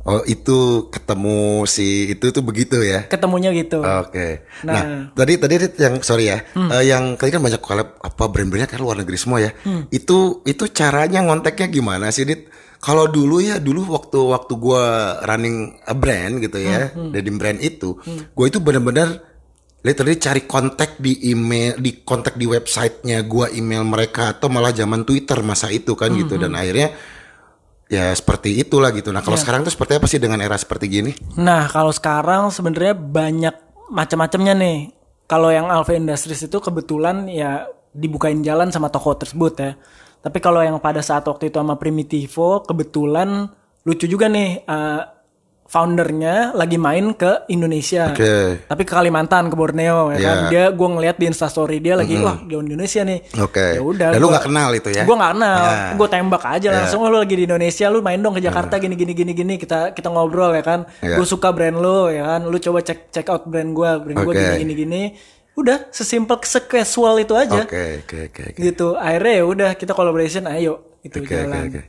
Oh, 0.10 0.25
itu 0.25 0.89
ketemu 0.89 1.70
si 1.70 2.18
itu 2.18 2.34
tuh 2.34 2.42
begitu 2.42 2.82
ya. 2.82 3.06
Ketemunya 3.06 3.54
gitu. 3.54 3.78
Oke. 3.86 4.42
Nah, 4.66 4.74
Nah. 4.74 4.84
Hmm. 4.84 5.04
tadi 5.13 5.38
tadi 5.38 5.54
yang 5.78 6.01
sorry 6.01 6.34
ya, 6.34 6.42
eh, 6.50 6.84
yang 6.89 7.13
tadi 7.13 7.30
kan 7.30 7.46
banyak 7.46 7.62
collab 7.62 8.01
apa 8.01 8.24
brand-brandnya 8.25 8.66
kan 8.66 8.82
luar 8.82 8.98
negeri 8.98 9.22
semua 9.22 9.38
ya. 9.38 9.54
Hmm. 9.62 9.86
Itu 9.94 10.42
itu 10.50 10.66
caranya 10.74 11.22
ngonteknya 11.22 11.70
gimana 11.70 12.10
sih, 12.10 12.25
Dit? 12.25 12.50
Kalau 12.82 13.06
dulu 13.06 13.38
ya 13.38 13.62
dulu 13.62 13.86
waktu 13.92 14.18
waktu 14.18 14.54
gua 14.58 14.84
running 15.22 15.78
a 15.86 15.94
brand 15.94 16.42
gitu 16.42 16.58
ya, 16.58 16.89
Hmm, 16.89 17.12
dari 17.13 17.30
brand 17.30 17.60
itu, 17.62 18.00
gua 18.34 18.46
itu 18.50 18.58
benar-benar 18.63 19.20
literally 19.84 20.16
cari 20.16 20.48
kontak 20.48 20.96
di 20.98 21.30
email, 21.30 21.75
di 21.75 22.01
kontak 22.01 22.39
di 22.39 22.48
websitenya 22.48 23.22
gua 23.28 23.51
email 23.51 23.84
mereka 23.84 24.34
atau 24.34 24.48
malah 24.48 24.72
zaman 24.72 25.04
Twitter 25.04 25.44
masa 25.44 25.70
itu 25.70 25.94
kan 25.94 26.10
gitu 26.16 26.39
Hmm, 26.39 26.44
dan 26.48 26.51
akhirnya 26.56 26.89
ya 27.89 28.13
seperti 28.13 28.55
itulah 28.55 28.93
gitu. 28.93 29.10
Nah, 29.10 29.19
kalau 29.19 29.34
Iya. 29.36 29.43
sekarang 29.43 29.62
tuh 29.65 29.74
seperti 29.74 29.98
apa 29.98 30.05
sih 30.05 30.22
dengan 30.22 30.39
era 30.39 30.53
seperti 30.55 30.86
gini? 30.88 31.12
Nah 31.36 31.65
kalau 31.65 31.89
sekarang 31.89 32.53
sebenarnya 32.53 32.93
banyak 32.93 33.55
macam-macamnya 33.89 34.53
nih. 34.55 34.77
Kalau 35.25 35.50
yang 35.50 35.67
Alpha 35.67 35.93
Industries 35.93 36.41
itu 36.41 36.58
kebetulan 36.58 37.25
ya 37.25 37.65
dibukain 37.89 38.41
jalan 38.41 38.69
sama 38.69 38.88
toko 38.88 39.13
tersebut 39.13 39.53
ya. 39.58 39.74
Tapi 40.19 40.38
kalau 40.38 40.62
yang 40.62 40.77
pada 40.77 41.01
saat 41.01 41.25
waktu 41.25 41.50
itu 41.50 41.58
sama 41.58 41.75
Primitivo 41.75 42.62
kebetulan 42.62 43.50
lucu 43.84 44.05
juga 44.05 44.29
nih. 44.29 44.62
eh, 44.62 45.01
foundernya 45.70 46.58
lagi 46.58 46.82
main 46.82 47.14
ke 47.14 47.46
Indonesia. 47.46 48.10
Oke. 48.10 48.66
Tapi 48.66 48.82
ke 48.82 48.90
Kalimantan, 48.90 49.48
ke 49.48 49.56
Borneo 49.56 50.10
ya 50.10 50.18
kan. 50.18 50.38
Iya. 50.42 50.50
Dia 50.50 50.64
gue 50.74 50.88
ngeliat 50.90 51.16
di 51.16 51.30
Instastory 51.30 51.78
dia 51.78 51.94
lagi 51.94 52.18
wah 52.18 52.42
di 52.42 52.58
Indonesia 52.58 53.06
nih. 53.06 53.20
Oke. 53.38 53.78
Ya 53.78 53.82
udah. 53.86 54.10
Dan 54.12 54.20
lu 54.20 54.28
gua- 54.28 54.34
nggak 54.34 54.46
kenal 54.50 54.70
itu 54.74 54.90
ya? 54.90 55.04
Gue 55.06 55.14
nggak 55.14 55.34
kenal. 55.38 55.62
Ya. 55.62 55.78
Gue 55.94 56.08
tembak 56.10 56.44
aja 56.44 56.68
langsung 56.74 57.06
"Oh, 57.06 57.14
lu 57.14 57.22
lagi 57.22 57.36
di 57.38 57.46
Indonesia, 57.46 57.86
lu 57.88 58.02
main 58.02 58.18
dong 58.18 58.34
ke 58.34 58.42
Jakarta 58.42 58.82
gini 58.82 58.98
gini 58.98 59.14
gini 59.14 59.32
gini 59.32 59.54
kita 59.62 59.94
kita 59.94 60.10
ngobrol 60.10 60.58
ya 60.58 60.66
kan. 60.66 60.90
Ya. 61.06 61.22
Gue 61.22 61.28
suka 61.30 61.54
brand 61.54 61.78
lu 61.78 62.10
ya 62.10 62.26
kan. 62.28 62.50
Lu 62.50 62.58
coba 62.58 62.82
cek 62.82 63.14
check 63.14 63.30
out 63.30 63.46
brand 63.46 63.70
gue, 63.70 63.90
brand 64.02 64.18
gue 64.20 64.34
Oke. 64.34 64.42
gini 64.42 64.58
gini 64.60 64.74
gini. 64.74 65.04
Udah 65.54 65.86
sesimpel 65.94 66.42
secasual 66.42 67.22
itu 67.22 67.38
aja. 67.38 67.62
Oke, 67.62 68.02
oke, 68.02 68.18
oke. 68.34 68.42
oke. 68.56 68.58
Gitu. 68.58 68.88
Akhirnya 68.98 69.34
ya 69.38 69.46
udah 69.46 69.70
kita 69.78 69.94
collaboration 69.94 70.50
ayo 70.50 70.98
itu 71.06 71.22
oke, 71.22 71.30
jalan. 71.30 71.70
oke. 71.70 71.82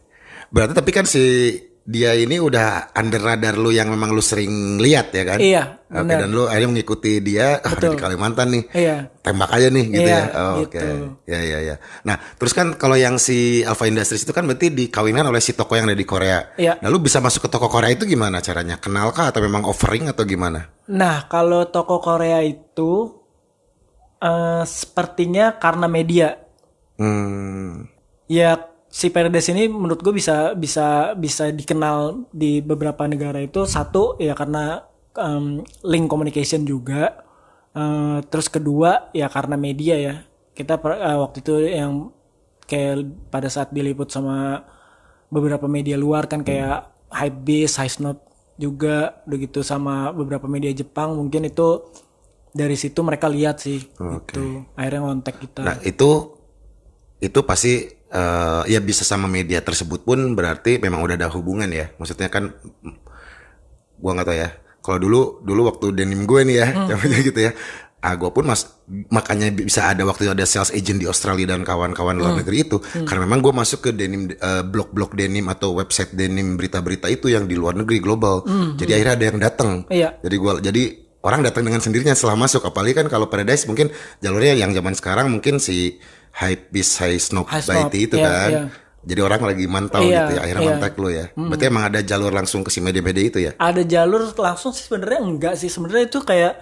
Berarti 0.50 0.72
tapi 0.76 0.90
kan 0.90 1.06
si 1.06 1.54
dia 1.84 2.14
ini 2.14 2.36
udah 2.38 2.94
under 2.94 3.18
radar 3.18 3.56
lu 3.56 3.72
yang 3.72 3.90
memang 3.90 4.12
lu 4.12 4.20
sering 4.20 4.78
lihat 4.78 5.10
ya 5.10 5.24
kan? 5.26 5.38
Iya, 5.42 5.80
Oke, 5.90 6.06
benar. 6.06 6.18
dan 6.22 6.30
lu 6.30 6.44
akhirnya 6.46 6.70
mengikuti 6.70 7.18
dia 7.18 7.58
Betul. 7.64 7.96
di 7.96 7.98
Kalimantan 7.98 8.48
nih. 8.52 8.64
Iya. 8.70 8.96
Tembak 9.20 9.50
aja 9.50 9.68
nih 9.68 9.84
gitu 9.90 10.06
Iya, 10.06 10.14
ya. 10.14 10.22
Oh, 10.36 10.54
Oke. 10.62 10.78
gitu. 10.78 10.86
Ya, 11.26 11.40
ya, 11.42 11.58
ya. 11.60 11.76
Nah, 12.06 12.16
terus 12.36 12.52
kan 12.54 12.76
kalau 12.76 12.94
yang 12.94 13.16
si 13.16 13.64
Alpha 13.66 13.88
Industries 13.88 14.22
itu 14.22 14.30
kan 14.30 14.46
berarti 14.46 14.70
dikawinkan 14.70 15.26
oleh 15.26 15.42
si 15.42 15.56
toko 15.56 15.74
yang 15.74 15.90
ada 15.90 15.98
di 15.98 16.06
Korea. 16.06 16.54
Iya. 16.54 16.78
Nah, 16.78 16.88
lu 16.88 17.00
bisa 17.00 17.18
masuk 17.18 17.46
ke 17.46 17.50
toko 17.50 17.66
Korea 17.66 17.90
itu 17.90 18.06
gimana 18.06 18.38
caranya? 18.38 18.78
Kenal 18.78 19.10
kah 19.10 19.32
atau 19.32 19.40
memang 19.42 19.66
offering 19.66 20.06
atau 20.06 20.22
gimana? 20.22 20.70
Nah, 20.86 21.26
kalau 21.26 21.66
toko 21.68 21.98
Korea 21.98 22.38
itu 22.40 23.18
eh, 24.20 24.62
sepertinya 24.62 25.56
karena 25.58 25.88
media. 25.88 26.38
Hmm. 27.00 27.88
Ya 28.28 28.62
si 28.90 29.06
Paradise 29.08 29.54
ini 29.54 29.70
menurut 29.70 30.02
gue 30.02 30.10
bisa 30.10 30.52
bisa 30.58 31.14
bisa 31.14 31.48
dikenal 31.54 32.26
di 32.34 32.58
beberapa 32.58 33.06
negara 33.06 33.38
itu. 33.38 33.62
Satu 33.64 34.18
ya 34.18 34.34
karena 34.34 34.82
em, 35.14 35.62
link 35.86 36.10
communication 36.10 36.66
juga. 36.66 37.22
Eh, 37.70 38.18
terus 38.26 38.50
kedua 38.50 39.14
ya 39.14 39.30
karena 39.30 39.54
media 39.54 39.94
ya. 39.94 40.14
Kita 40.52 40.76
eh, 40.82 41.18
waktu 41.22 41.38
itu 41.40 41.54
yang 41.70 42.10
kayak 42.66 43.30
pada 43.30 43.46
saat 43.46 43.70
diliput 43.70 44.10
sama 44.10 44.66
beberapa 45.30 45.70
media 45.70 45.94
luar 45.94 46.26
kan 46.26 46.42
kayak 46.42 46.90
Hypebeast, 47.10 47.78
High 47.78 47.94
Snob 47.94 48.18
juga 48.58 49.22
begitu 49.24 49.62
sama 49.62 50.10
beberapa 50.10 50.50
media 50.50 50.74
Jepang. 50.74 51.14
Mungkin 51.14 51.46
itu 51.46 51.94
dari 52.50 52.74
situ 52.74 52.98
mereka 53.06 53.30
lihat 53.30 53.62
sih 53.62 53.86
gitu. 53.86 54.66
Akhirnya 54.74 55.06
ngontek 55.06 55.38
kita. 55.38 55.62
Nah 55.62 55.78
itu 55.86 56.34
itu 57.22 57.38
pasti 57.46 57.99
eh, 58.10 58.62
ya 58.68 58.80
bisa 58.82 59.06
sama 59.06 59.30
media 59.30 59.62
tersebut 59.62 60.04
pun 60.04 60.34
berarti 60.34 60.82
memang 60.82 61.00
udah 61.00 61.16
ada 61.16 61.28
hubungan 61.30 61.70
ya. 61.70 61.90
Maksudnya 61.96 62.28
kan 62.28 62.52
gua 63.98 64.10
nggak 64.18 64.28
tahu 64.28 64.38
ya. 64.38 64.50
Kalau 64.80 64.98
dulu 64.98 65.20
dulu 65.44 65.60
waktu 65.68 65.86
denim 65.92 66.24
gue 66.24 66.40
nih 66.40 66.56
ya, 66.56 66.66
zamannya 66.88 67.20
gitu 67.20 67.40
ya. 67.40 67.52
Ah, 68.00 68.16
gue 68.16 68.32
pun 68.32 68.48
mas 68.48 68.64
makanya 69.12 69.52
bisa 69.52 69.92
ada 69.92 70.08
waktu 70.08 70.24
itu 70.24 70.32
ada 70.32 70.48
sales 70.48 70.72
agent 70.72 71.04
di 71.04 71.04
Australia 71.04 71.52
dan 71.52 71.68
kawan-kawan 71.68 72.16
luar 72.16 72.32
negeri 72.40 72.64
itu 72.64 72.80
karena 72.80 73.28
memang 73.28 73.44
gue 73.44 73.52
masuk 73.52 73.84
ke 73.84 73.90
denim 73.92 74.32
eh, 74.32 74.64
blog-blog 74.64 75.12
denim 75.12 75.44
atau 75.52 75.76
website 75.76 76.16
denim 76.16 76.56
berita-berita 76.56 77.12
itu 77.12 77.28
yang 77.28 77.44
di 77.44 77.60
luar 77.60 77.76
negeri 77.76 78.00
global. 78.00 78.40
Jadi 78.80 78.90
akhirnya 78.96 79.14
ada 79.20 79.24
yang 79.28 79.38
datang. 79.38 79.70
Iya. 79.92 80.16
Jadi 80.24 80.36
gua 80.40 80.52
jadi 80.64 80.82
orang 81.20 81.44
datang 81.44 81.68
dengan 81.68 81.80
sendirinya 81.84 82.16
setelah 82.16 82.36
masuk 82.36 82.64
apalagi 82.64 82.96
kan 82.96 83.06
kalau 83.12 83.28
Paradise 83.28 83.68
mungkin 83.68 83.92
jalurnya 84.20 84.56
yang 84.56 84.72
zaman 84.72 84.96
sekarang 84.96 85.28
mungkin 85.28 85.60
si 85.60 86.00
Hype 86.32 86.72
Beast 86.72 86.96
High 86.96 87.20
Snob 87.20 87.46
Society 87.50 88.08
itu 88.08 88.16
iya, 88.16 88.26
kan. 88.28 88.50
iya. 88.50 88.62
Jadi 89.00 89.20
orang 89.24 89.40
lagi 89.40 89.64
mantau 89.64 90.04
Iya, 90.04 90.28
gitu 90.28 90.32
ya 90.36 90.40
akhirnya 90.44 90.60
iya. 90.60 90.70
kontak 90.76 90.92
lo 91.00 91.08
ya. 91.08 91.24
Berarti 91.32 91.64
emang 91.72 91.84
ada 91.88 92.00
jalur 92.04 92.32
langsung 92.36 92.60
ke 92.60 92.68
si 92.68 92.84
media-media 92.84 93.24
itu 93.24 93.38
ya. 93.40 93.52
ada 93.56 93.80
jalur 93.80 94.28
langsung 94.36 94.76
sih 94.76 94.84
sebenarnya 94.84 95.20
enggak 95.24 95.54
sih 95.56 95.72
sebenarnya 95.72 96.04
itu 96.12 96.20
kayak 96.20 96.60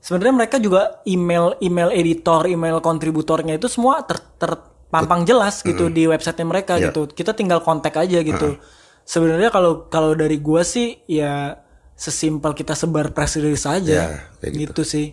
sebenarnya 0.00 0.34
mereka 0.44 0.56
juga 0.60 1.00
email 1.08 1.56
email 1.60 1.88
editor 1.92 2.44
email 2.48 2.84
kontributornya 2.84 3.56
itu 3.56 3.68
semua 3.68 4.04
ter, 4.04 4.20
terpampang 4.36 5.24
jelas 5.24 5.60
gitu 5.60 5.88
di 5.88 6.04
websitenya 6.04 6.48
mereka 6.48 6.76
Iya. 6.76 6.92
gitu 6.92 7.08
kita 7.12 7.32
tinggal 7.32 7.64
kontak 7.64 7.96
aja 7.96 8.20
gitu 8.20 8.60
sebenarnya 9.04 9.48
kalau 9.48 9.88
kalau 9.88 10.12
dari 10.12 10.36
gua 10.36 10.60
sih 10.64 11.00
ya 11.08 11.56
sesimpel 12.00 12.56
kita 12.56 12.72
sebar 12.72 13.12
press 13.12 13.36
release 13.36 13.68
aja 13.68 13.92
Ya, 13.92 14.08
kayak 14.40 14.72
gitu. 14.72 14.82
sih 14.82 15.06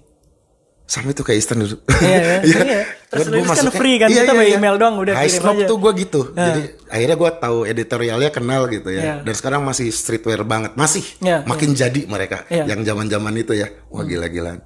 sama 0.88 1.12
itu 1.12 1.20
kayak 1.20 1.44
Eastern 1.44 1.60
dulu. 1.60 1.84
Iya, 2.00 2.16
iya. 2.16 2.38
Iya. 2.48 2.82
Terus 3.12 3.28
Gua 3.28 3.36
nulis 3.44 3.60
kan 3.60 3.68
free 3.76 4.00
kan, 4.00 4.08
kita 4.08 4.32
by 4.32 4.48
email 4.50 4.76
doang, 4.76 4.96
udah 4.96 5.20
High 5.20 5.28
kirim 5.30 5.60
aja. 5.60 5.68
tuh 5.68 5.78
gue 5.78 5.92
gitu. 6.00 6.22
Jadi 6.32 6.62
akhirnya 6.88 7.16
gue 7.20 7.32
tahu 7.38 7.58
editorialnya 7.64 8.32
kenal 8.32 8.62
gitu 8.68 8.88
ya. 8.88 9.02
Iya. 9.04 9.16
Dan 9.20 9.34
sekarang 9.36 9.68
masih 9.68 9.92
streetwear 9.92 10.48
banget, 10.48 10.80
masih 10.80 11.04
Iya, 11.20 11.44
makin 11.44 11.76
jadi 11.76 12.08
mereka 12.08 12.48
Iya. 12.48 12.72
yang 12.72 12.88
zaman-zaman 12.88 13.36
itu 13.36 13.52
ya. 13.52 13.68
Wah 13.92 14.08
gila-gilaan. 14.08 14.64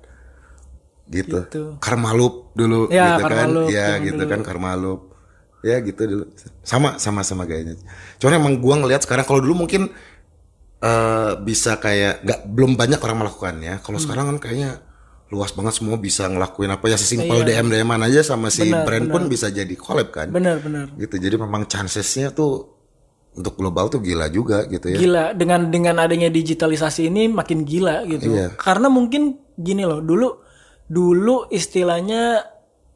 Gitu. 1.09 1.41
Gitu. 1.41 1.63
Karmalup 1.81 2.53
dulu 2.53 2.85
Iya, 2.87 3.17
gitu 3.17 3.23
kan. 3.25 3.47
Iya 3.65 3.85
zaman 3.89 4.05
gitu 4.05 4.21
dulu. 4.21 4.29
kan 4.29 4.39
Karmalup. 4.45 4.99
Ya 5.61 5.77
gitu 5.81 6.01
dulu. 6.05 6.25
Sama 6.61 6.97
sama 6.97 7.21
sama 7.21 7.43
gayanya. 7.43 7.81
Cuman 8.17 8.37
emang 8.37 8.53
gua 8.57 8.77
ngelihat 8.77 9.01
sekarang 9.01 9.25
kalau 9.25 9.41
dulu 9.41 9.65
mungkin 9.65 9.89
eh 10.81 11.31
bisa 11.39 11.77
kayak 11.77 12.25
nggak 12.25 12.39
belum 12.49 12.73
banyak 12.73 12.97
orang 12.97 13.17
melakukannya. 13.21 13.73
Hmm. 13.77 13.83
Kalau 13.85 13.99
sekarang 14.01 14.25
kan 14.33 14.37
kayaknya 14.41 14.81
luas 15.31 15.55
banget 15.55 15.79
semua 15.79 15.95
bisa 15.95 16.27
ngelakuin 16.27 16.75
apa 16.75 16.91
ya 16.91 16.97
sesimpel 16.99 17.47
DM 17.47 17.71
DM 17.71 17.87
aja 17.87 18.19
sama 18.19 18.51
si 18.51 18.67
Benar, 18.67 18.83
brand 18.83 19.07
pun 19.07 19.21
bisa 19.31 19.47
jadi 19.47 19.71
collab 19.79 20.11
kan. 20.11 20.27
benar-benar 20.27 20.91
Gitu. 20.99 21.15
Jadi 21.21 21.35
memang 21.39 21.69
chancesnya 21.71 22.33
tuh 22.35 22.81
untuk 23.31 23.55
global 23.55 23.87
tuh 23.87 24.03
gila 24.03 24.27
juga 24.27 24.67
gitu 24.67 24.91
ya. 24.91 24.97
gila 24.99 25.25
dengan 25.31 25.71
dengan 25.71 26.03
adanya 26.03 26.27
digitalisasi 26.27 27.07
ini 27.07 27.31
makin 27.31 27.63
gila 27.63 28.03
gitu 28.03 28.27
Iya. 28.27 28.59
karena 28.59 28.91
mungkin 28.91 29.39
gini 29.55 29.87
loh 29.87 30.03
dulu 30.03 30.35
dulu 30.91 31.47
istilahnya 31.47 32.43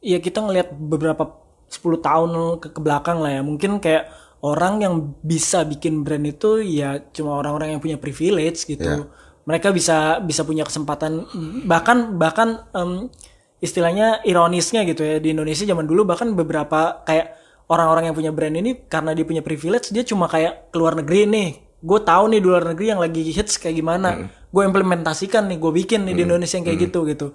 ya 0.04 0.20
kita 0.20 0.44
ngelihat 0.44 0.76
beberapa 0.76 1.40
10 1.72 2.04
tahun 2.04 2.30
ke, 2.60 2.68
ke 2.68 2.80
belakang 2.84 3.24
lah 3.24 3.40
ya 3.40 3.42
mungkin 3.42 3.80
kayak 3.80 4.12
orang 4.40 4.74
yang 4.80 4.94
bisa 5.20 5.64
bikin 5.64 6.02
brand 6.02 6.24
itu 6.24 6.60
ya 6.60 7.00
cuma 7.10 7.36
orang-orang 7.36 7.76
yang 7.76 7.80
punya 7.80 7.96
privilege 7.96 8.64
gitu. 8.64 8.84
Iya. 8.84 9.24
mereka 9.46 9.70
bisa 9.70 10.18
bisa 10.18 10.42
punya 10.42 10.66
kesempatan 10.66 11.22
bahkan 11.70 12.18
bahkan 12.18 12.66
em, 12.74 13.06
istilahnya 13.58 14.20
ironisnya 14.22 14.82
gitu 14.82 15.06
ya. 15.06 15.16
Di 15.22 15.30
Indonesia 15.30 15.62
zaman 15.62 15.86
dulu 15.86 16.02
bahkan 16.02 16.34
beberapa 16.34 17.00
kayak 17.06 17.38
orang-orang 17.66 18.10
yang 18.10 18.16
punya 18.18 18.32
brand 18.34 18.54
ini 18.54 18.74
karena 18.86 19.14
dia 19.14 19.22
punya 19.22 19.40
privilege 19.40 19.90
dia 19.90 20.02
cuma 20.02 20.26
kayak 20.26 20.74
keluar 20.74 20.98
negeri 20.98 21.30
nih. 21.30 21.48
Gue 21.78 22.02
tahu 22.02 22.34
nih 22.34 22.40
di 22.42 22.46
luar 22.46 22.64
negeri 22.66 22.86
yang 22.90 22.98
lagi 22.98 23.22
hits 23.22 23.54
kayak 23.56 23.78
gimana. 23.78 24.26
Gue 24.50 24.66
implementasikan 24.66 25.46
nih 25.46 25.62
gue 25.62 25.72
bikin 25.72 26.02
nih 26.02 26.14
di 26.14 26.22
Indonesia 26.26 26.58
yang 26.58 26.66
kayak 26.66 26.80
gitu 26.90 27.06
gitu. 27.06 27.26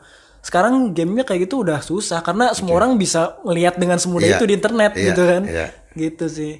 Sekarang 0.42 0.92
gamenya 0.92 1.24
kayak 1.24 1.48
gitu 1.48 1.64
udah 1.64 1.80
susah 1.80 2.20
karena 2.20 2.52
semua 2.52 2.76
orang 2.76 3.00
bisa 3.00 3.40
melihat 3.48 3.78
dengan 3.80 4.02
semudah 4.02 4.26
Iya. 4.26 4.36
itu 4.36 4.46
di 4.50 4.54
internet 4.58 4.92
Iya, 4.98 5.06
gitu 5.14 5.22
kan. 5.24 5.42
Iya. 5.48 5.68
gitu 5.96 6.26
sih 6.28 6.54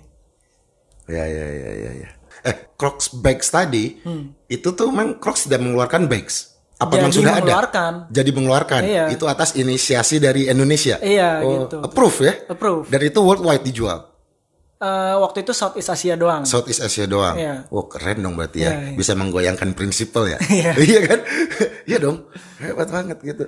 Ya 1.12 1.24
ya 1.24 1.48
ya 1.52 1.72
ya 1.76 1.92
ya. 1.98 2.10
Eh 2.42 2.56
Crocs 2.74 3.14
bags 3.16 3.48
tadi 3.48 4.00
itu 4.48 4.68
tuh 4.72 4.88
memang 4.88 5.20
Crocs 5.20 5.46
tidak 5.46 5.62
mengeluarkan 5.62 6.08
bags. 6.08 6.56
Apa 6.76 6.98
memang 6.98 7.14
Hmm. 7.14 7.20
Sudah 7.20 7.34
mengeluarkan. 7.38 7.94
ada? 8.02 8.10
Jadi 8.10 8.30
mengeluarkan. 8.32 8.82
Iya. 8.82 9.06
Itu 9.12 9.26
atas 9.28 9.54
inisiasi 9.54 10.18
dari 10.18 10.48
Indonesia. 10.48 10.98
Iya, 10.98 11.46
Oh, 11.46 11.70
gitu. 11.70 11.78
Approve 11.78 12.18
ya? 12.24 12.34
Approve. 12.50 12.90
Dan 12.90 13.02
itu 13.04 13.20
worldwide 13.20 13.62
dijual. 13.62 14.10
Eh, 14.82 14.88
waktu 15.14 15.46
itu 15.46 15.54
Southeast 15.54 15.94
Asia 15.94 16.18
doang 16.18 16.42
Southeast 16.42 16.82
Asia 16.82 17.06
doang. 17.06 17.38
Iya. 17.38 17.70
Oh 17.70 17.86
keren 17.86 18.18
dong 18.18 18.34
berarti 18.34 18.66
ya. 18.66 18.74
Iya, 18.74 18.78
iya. 18.82 18.98
Bisa 18.98 19.14
menggoyangkan 19.14 19.78
prinsipal 19.78 20.26
ya. 20.26 20.42
Iya. 20.50 20.74
iya 20.90 21.00
kan? 21.06 21.20
Iya 21.92 21.98
dong. 22.00 22.18
Hebat 22.58 22.90
banget 22.90 23.18
gitu. 23.22 23.46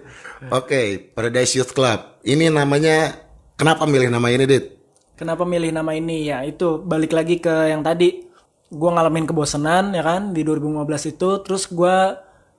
Oke, 0.52 0.82
Paradise 1.10 1.58
Youth 1.58 1.74
Club. 1.74 2.22
Ini 2.22 2.54
namanya 2.54 3.18
kenapa 3.56 3.90
milih 3.90 4.14
nama 4.14 4.30
ini, 4.30 4.46
Dit? 4.46 4.78
Kenapa 5.24 5.48
milih 5.48 5.72
nama 5.72 5.96
ini? 5.96 6.28
Ya 6.28 6.44
itu 6.44 6.84
balik 6.84 7.16
lagi 7.16 7.40
ke 7.40 7.72
yang 7.72 7.80
tadi. 7.80 8.28
Gue 8.68 8.90
ngalamin 8.92 9.24
kebosanan 9.24 9.96
ya 9.96 10.04
kan 10.04 10.36
di 10.36 10.44
2015 10.44 11.16
itu. 11.16 11.30
Terus 11.48 11.72
gue 11.72 11.98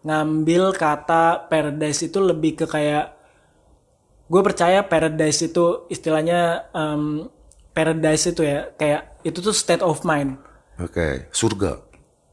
ngambil 0.00 0.72
kata 0.72 1.44
paradise 1.52 2.08
itu 2.08 2.24
lebih 2.24 2.56
ke 2.56 2.64
kayak 2.64 3.12
gue 4.32 4.40
percaya 4.40 4.80
paradise 4.80 5.44
itu 5.44 5.84
istilahnya 5.92 6.72
em, 6.72 7.28
paradise 7.76 8.32
itu 8.32 8.40
ya 8.40 8.72
kayak 8.80 9.20
itu 9.28 9.44
tuh 9.44 9.52
state 9.52 9.84
of 9.84 10.00
mind. 10.00 10.40
Oke, 10.80 11.28
surga. 11.36 11.84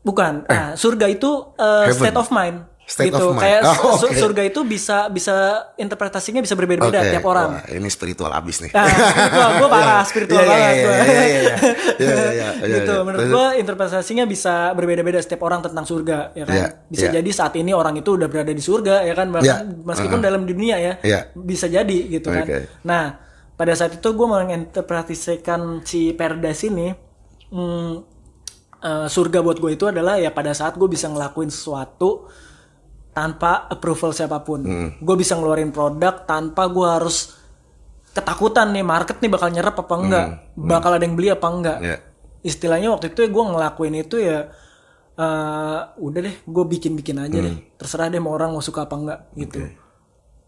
Bukan, 0.02 0.48
nah, 0.48 0.80
surga 0.80 1.12
itu 1.12 1.28
uh, 1.60 1.92
Heaven. 1.92 2.00
state 2.00 2.18
of 2.18 2.32
mind. 2.32 2.71
State 2.92 3.08
gitu. 3.08 3.24
of 3.24 3.40
mind. 3.40 3.44
Kayak 3.48 3.62
Oh, 3.88 3.96
oke. 3.96 4.12
surga 4.12 4.42
itu 4.44 4.60
bisa 4.68 5.08
bisa 5.08 5.36
interpretasinya 5.80 6.44
bisa 6.44 6.60
berbeda-beda 6.60 7.00
Oke, 7.00 7.12
tiap 7.16 7.24
orang. 7.24 7.50
Wah, 7.56 7.64
ini 7.72 7.88
spiritual 7.88 8.28
abis 8.36 8.68
nih. 8.68 8.72
Nah, 8.76 8.84
spiritual, 8.84 9.50
gue 9.56 9.70
parah 9.72 10.04
spiritual 10.04 10.44
banget. 10.44 10.76
gitu. 12.68 12.96
Menurut 13.08 13.28
gue 13.32 13.46
interpretasinya 13.64 14.24
bisa 14.28 14.76
berbeda-beda 14.76 15.24
setiap 15.24 15.42
orang 15.48 15.64
tentang 15.64 15.88
surga, 15.88 16.36
ya 16.36 16.44
kan. 16.44 16.56
Iya, 16.56 16.68
bisa 16.92 17.06
iya. 17.08 17.14
jadi 17.22 17.30
saat 17.32 17.54
ini 17.56 17.72
orang 17.72 17.96
itu 17.96 18.20
udah 18.20 18.28
berada 18.28 18.52
di 18.52 18.60
surga, 18.60 19.08
ya 19.08 19.14
kan. 19.16 19.32
Bahkan 19.32 19.48
Iya, 19.48 19.56
meskipun 19.88 20.20
dalam 20.20 20.44
dunia 20.44 20.76
ya, 20.76 20.94
Iya. 21.00 21.20
bisa 21.32 21.72
jadi 21.72 21.98
gitu 22.12 22.28
kan. 22.28 22.44
Oke. 22.44 22.68
Nah, 22.84 23.16
pada 23.56 23.72
saat 23.72 23.96
itu 23.96 24.10
gue 24.12 24.28
menginterpretasikan 24.28 25.80
si 25.84 26.12
paradise 26.12 26.68
ini, 26.68 26.92
hmm, 27.48 27.94
eh, 28.82 29.08
surga 29.08 29.40
buat 29.40 29.58
gue 29.58 29.72
itu 29.72 29.88
adalah 29.88 30.18
ya 30.18 30.36
pada 30.36 30.52
saat 30.52 30.76
gue 30.76 30.90
bisa 30.90 31.08
ngelakuin 31.08 31.48
sesuatu 31.48 32.28
tanpa 33.12 33.68
approval 33.68 34.16
siapa 34.16 34.40
pun. 34.44 34.64
Hmm. 34.64 34.90
Gue 35.04 35.20
bisa 35.20 35.36
ngeluarin 35.36 35.76
produk 35.76 36.24
tanpa 36.24 36.72
gue 36.72 36.88
harus 36.88 37.36
ketakutan 38.12 38.72
nih 38.76 38.84
market 38.84 39.20
nih 39.20 39.32
bakal 39.32 39.52
nyerap 39.52 39.76
apa 39.76 39.96
enggak, 40.00 40.26
bakal 40.56 40.96
ada 40.96 41.04
yang 41.04 41.16
beli 41.16 41.32
apa 41.32 41.48
enggak. 41.48 41.78
Hmm. 41.80 41.88
Iya. 41.92 41.98
Istilahnya 42.42 42.88
waktu 42.96 43.12
itu 43.12 43.28
gue 43.28 43.44
ngelakuin 43.44 43.96
itu 44.00 44.16
ya 44.20 44.48
eh, 45.20 45.80
udah 45.92 46.20
deh 46.24 46.36
gue 46.40 46.64
bikin-bikin 46.72 47.20
aja 47.20 47.38
deh. 47.40 47.52
Hmm. 47.52 47.76
Terserah 47.76 48.08
deh 48.08 48.24
mau 48.24 48.32
orang 48.32 48.56
mau 48.56 48.64
suka 48.64 48.88
apa 48.88 48.96
enggak 48.96 49.20
gitu. 49.36 49.60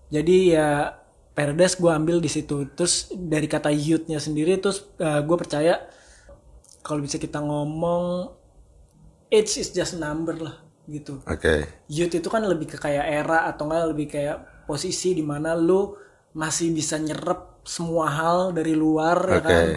Jadi 0.07 0.55
ya 0.55 0.99
Paradise 1.35 1.75
gue 1.75 1.91
ambil 1.91 2.23
di 2.23 2.31
situ. 2.31 2.63
Terus 2.71 3.11
dari 3.11 3.51
kata 3.51 3.73
youth-nya 3.75 4.23
sendiri 4.23 4.55
terus 4.55 4.87
gue 4.99 5.37
percaya 5.39 5.83
kalau 6.79 7.03
bisa 7.03 7.19
kita 7.19 7.43
ngomong 7.43 8.31
age 9.31 9.59
is 9.59 9.71
just 9.75 9.99
number 9.99 10.35
lah 10.37 10.62
gitu 10.87 11.23
Oke. 11.23 11.85
youth 11.87 12.11
itu 12.11 12.27
kan 12.27 12.43
lebih 12.43 12.75
ke 12.75 12.77
kayak 12.77 13.05
era 13.07 13.47
atau 13.47 13.67
enggak 13.67 13.91
lebih 13.95 14.07
kayak 14.11 14.37
posisi 14.67 15.15
di 15.15 15.23
mana 15.23 15.55
lu 15.55 15.95
masih 16.35 16.73
bisa 16.73 16.99
nyerap 16.99 17.63
semua 17.63 18.11
hal 18.11 18.51
dari 18.51 18.75
luar 18.75 19.17
ya 19.27 19.39
Oke. 19.39 19.47
kan 19.47 19.67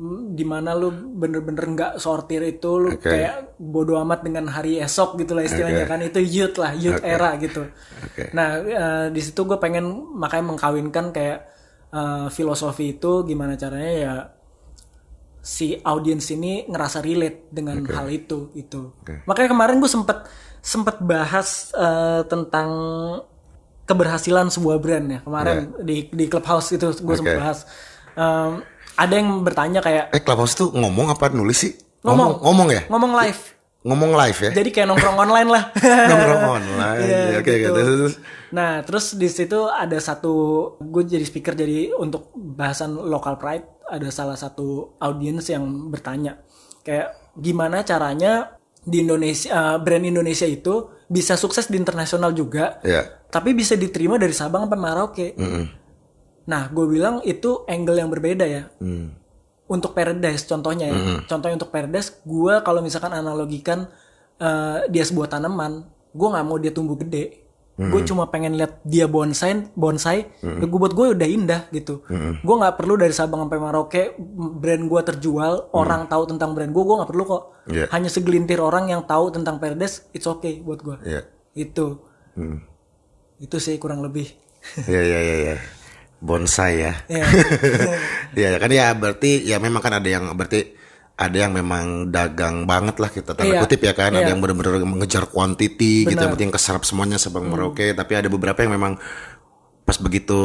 Mm, 0.00 0.32
di 0.32 0.48
mana 0.48 0.72
lu 0.72 0.88
bener-bener 1.20 1.76
nggak 1.76 1.92
sortir 2.00 2.40
itu 2.48 2.80
lu 2.80 2.96
Oke. 2.96 3.04
kayak 3.04 3.60
bodo 3.60 4.00
amat 4.00 4.24
dengan 4.24 4.48
hari 4.48 4.80
esok 4.80 5.20
gitu 5.20 5.36
lah 5.36 5.44
istilahnya 5.44 5.84
Oke. 5.84 5.92
kan 5.92 6.00
itu 6.00 6.20
youth 6.24 6.56
lah 6.56 6.72
youth 6.72 7.04
era 7.04 7.36
gitu 7.36 7.68
Oke. 8.08 8.32
nah 8.32 8.64
eh, 8.64 9.06
di 9.12 9.20
situ 9.20 9.44
gue 9.44 9.60
pengen 9.60 9.84
makanya 10.16 10.56
mengkawinkan 10.56 11.12
kayak 11.12 11.52
eh, 11.92 12.26
filosofi 12.32 12.96
itu 12.96 13.28
gimana 13.28 13.60
caranya 13.60 13.92
ya 13.92 14.14
si 15.40 15.80
audiens 15.80 16.28
ini 16.28 16.64
ngerasa 16.64 17.00
relate 17.00 17.48
dengan 17.48 17.80
hal 17.86 18.06
itu 18.08 18.52
itu 18.52 18.92
makanya 19.24 19.50
kemarin 19.50 19.76
gue 19.76 19.88
sempet 19.88 20.28
sempet 20.60 21.00
bahas 21.00 21.72
eh, 21.72 22.22
tentang 22.24 22.68
keberhasilan 23.84 24.46
sebuah 24.48 24.78
brand 24.78 25.06
ya 25.08 25.20
kemarin 25.20 25.74
di 25.80 26.06
di 26.06 26.24
clubhouse 26.26 26.70
itu 26.70 26.86
gue 26.94 27.14
sempet 27.14 27.26
Iya. 27.26 27.36
Oke. 27.36 27.42
bahas 27.42 27.58
Em, 28.10 28.52
ada 28.94 29.14
yang 29.14 29.40
bertanya 29.40 29.80
kayak 29.80 30.10
Eh 30.10 30.20
Clubhouse 30.20 30.52
tuh 30.52 30.68
ngomong 30.70 31.08
apa 31.08 31.30
nulis 31.30 31.56
sih? 31.56 31.72
Ngomong. 32.02 32.42
Ngomong 32.42 32.68
ya? 32.68 32.82
ngomong 32.86 33.12
live 33.16 33.42
Ngomong 33.80 34.12
live 34.12 34.38
ya? 34.40 34.50
jadi 34.52 34.68
kayak 34.68 34.86
nongkrong 34.88 35.18
online 35.24 35.48
lah 35.48 35.64
Nongkrong 35.72 36.44
online. 36.52 37.00
Iya, 37.06 37.38
Oke, 37.38 37.48
oke. 37.48 37.52
gitu. 37.56 37.72
Terus. 37.72 38.14
Nah, 38.50 38.82
terus 38.82 39.14
di 39.14 39.30
situ 39.30 39.56
ada 39.64 39.94
satu 39.96 40.34
gue 40.76 41.02
jadi 41.06 41.22
speaker 41.22 41.54
jadi 41.54 41.94
untuk 41.94 42.28
bahasan 42.34 42.92
local 42.92 43.38
pride 43.38 43.79
ada 43.90 44.08
salah 44.14 44.38
satu 44.38 44.94
audiens 45.02 45.44
yang 45.50 45.66
bertanya 45.90 46.38
kayak 46.86 47.12
gimana 47.36 47.82
caranya 47.84 48.56
di 48.80 49.04
Indonesia 49.04 49.50
eh, 49.52 49.76
brand 49.82 50.04
Indonesia 50.06 50.48
itu 50.48 50.88
bisa 51.10 51.34
sukses 51.34 51.66
di 51.66 51.76
internasional 51.76 52.30
juga, 52.30 52.78
Ya. 52.86 53.02
tapi 53.28 53.50
bisa 53.50 53.74
diterima 53.74 54.14
dari 54.14 54.30
Sabang 54.30 54.64
sampai 54.70 54.78
Merauke. 54.78 55.28
Nah, 56.46 56.62
gue 56.70 56.86
bilang 56.86 57.18
itu 57.26 57.66
angle 57.66 57.98
yang 57.98 58.08
berbeda 58.08 58.46
ya. 58.46 58.70
Hmm. 58.78 59.10
Untuk 59.66 59.90
Paradise 59.94 60.46
contohnya 60.46 60.86
ya. 60.90 60.98
Contohnya 61.26 61.58
untuk 61.58 61.74
Paradise, 61.74 62.22
gue 62.22 62.54
kalau 62.62 62.78
misalkan 62.78 63.10
analogikan 63.10 63.90
eh, 64.38 64.86
dia 64.86 65.04
sebuah 65.04 65.34
tanaman, 65.34 65.82
gue 66.14 66.28
nggak 66.30 66.46
mau 66.46 66.56
dia 66.62 66.70
tumbuh 66.72 66.94
gede. 66.94 67.42
Gue 67.80 68.04
cuma 68.04 68.28
pengen 68.28 68.60
lihat 68.60 68.84
dia 68.84 69.08
bonsai, 69.08 69.72
bonsai. 69.72 70.28
ya 70.44 70.66
Gue 70.68 70.76
buat 70.76 70.92
gue 70.92 71.16
udah 71.16 71.28
indah 71.28 71.62
gitu. 71.72 72.04
Gue 72.44 72.54
nggak 72.60 72.76
perlu 72.76 73.00
dari 73.00 73.16
Sabang 73.16 73.48
sampai 73.48 73.56
Merauke 73.56 74.02
brand 74.60 74.84
gue 74.84 75.00
terjual, 75.00 75.72
orang 75.72 76.04
tahu 76.04 76.28
tentang 76.28 76.52
brand 76.52 76.68
gue, 76.68 76.82
gue 76.84 76.96
nggak 77.00 77.10
perlu 77.10 77.24
kok. 77.24 77.42
Iya. 77.72 77.88
Hanya 77.88 78.12
segelintir 78.12 78.60
orang 78.60 78.92
yang 78.92 79.08
tahu 79.08 79.32
tentang 79.32 79.56
Paradise, 79.56 80.04
it's 80.12 80.28
okay 80.28 80.60
buat 80.60 80.84
gue. 80.84 80.96
Iya. 81.08 81.22
Itu. 81.56 82.04
Itu 83.40 83.56
sih 83.56 83.80
kurang 83.80 84.04
lebih. 84.04 84.28
Iya 84.84 85.00
iya 85.00 85.18
iya 85.24 85.36
ya. 85.40 85.56
Bonsai 86.20 86.84
ya. 86.84 86.92
Iya. 87.08 87.26
Iya 88.30 88.62
kan 88.62 88.70
ya 88.70 88.94
berarti 88.94 89.42
ya 89.42 89.58
memang 89.58 89.82
kan 89.82 89.98
ada 89.98 90.06
yang 90.06 90.30
berarti 90.38 90.78
ada 91.20 91.36
yang 91.36 91.52
memang 91.52 92.08
dagang 92.08 92.64
banget 92.64 92.96
lah 92.96 93.12
kita 93.12 93.36
tanda 93.36 93.52
Iya, 93.52 93.60
kutip 93.60 93.84
ya 93.84 93.92
kan 93.92 94.10
ada 94.10 94.24
iya. 94.24 94.32
yang 94.32 94.40
benar-benar 94.40 94.80
mengejar 94.82 95.28
quantity 95.28 96.08
gitu 96.08 96.16
yang 96.16 96.32
penting 96.32 96.48
keserap 96.48 96.82
semuanya 96.82 97.20
sebang 97.20 97.44
Hmm. 97.44 97.52
Merauke 97.52 97.92
tapi 97.92 98.16
ada 98.16 98.26
beberapa 98.26 98.64
yang 98.64 98.72
memang 98.72 98.96
pas 99.84 99.96
begitu 99.96 100.40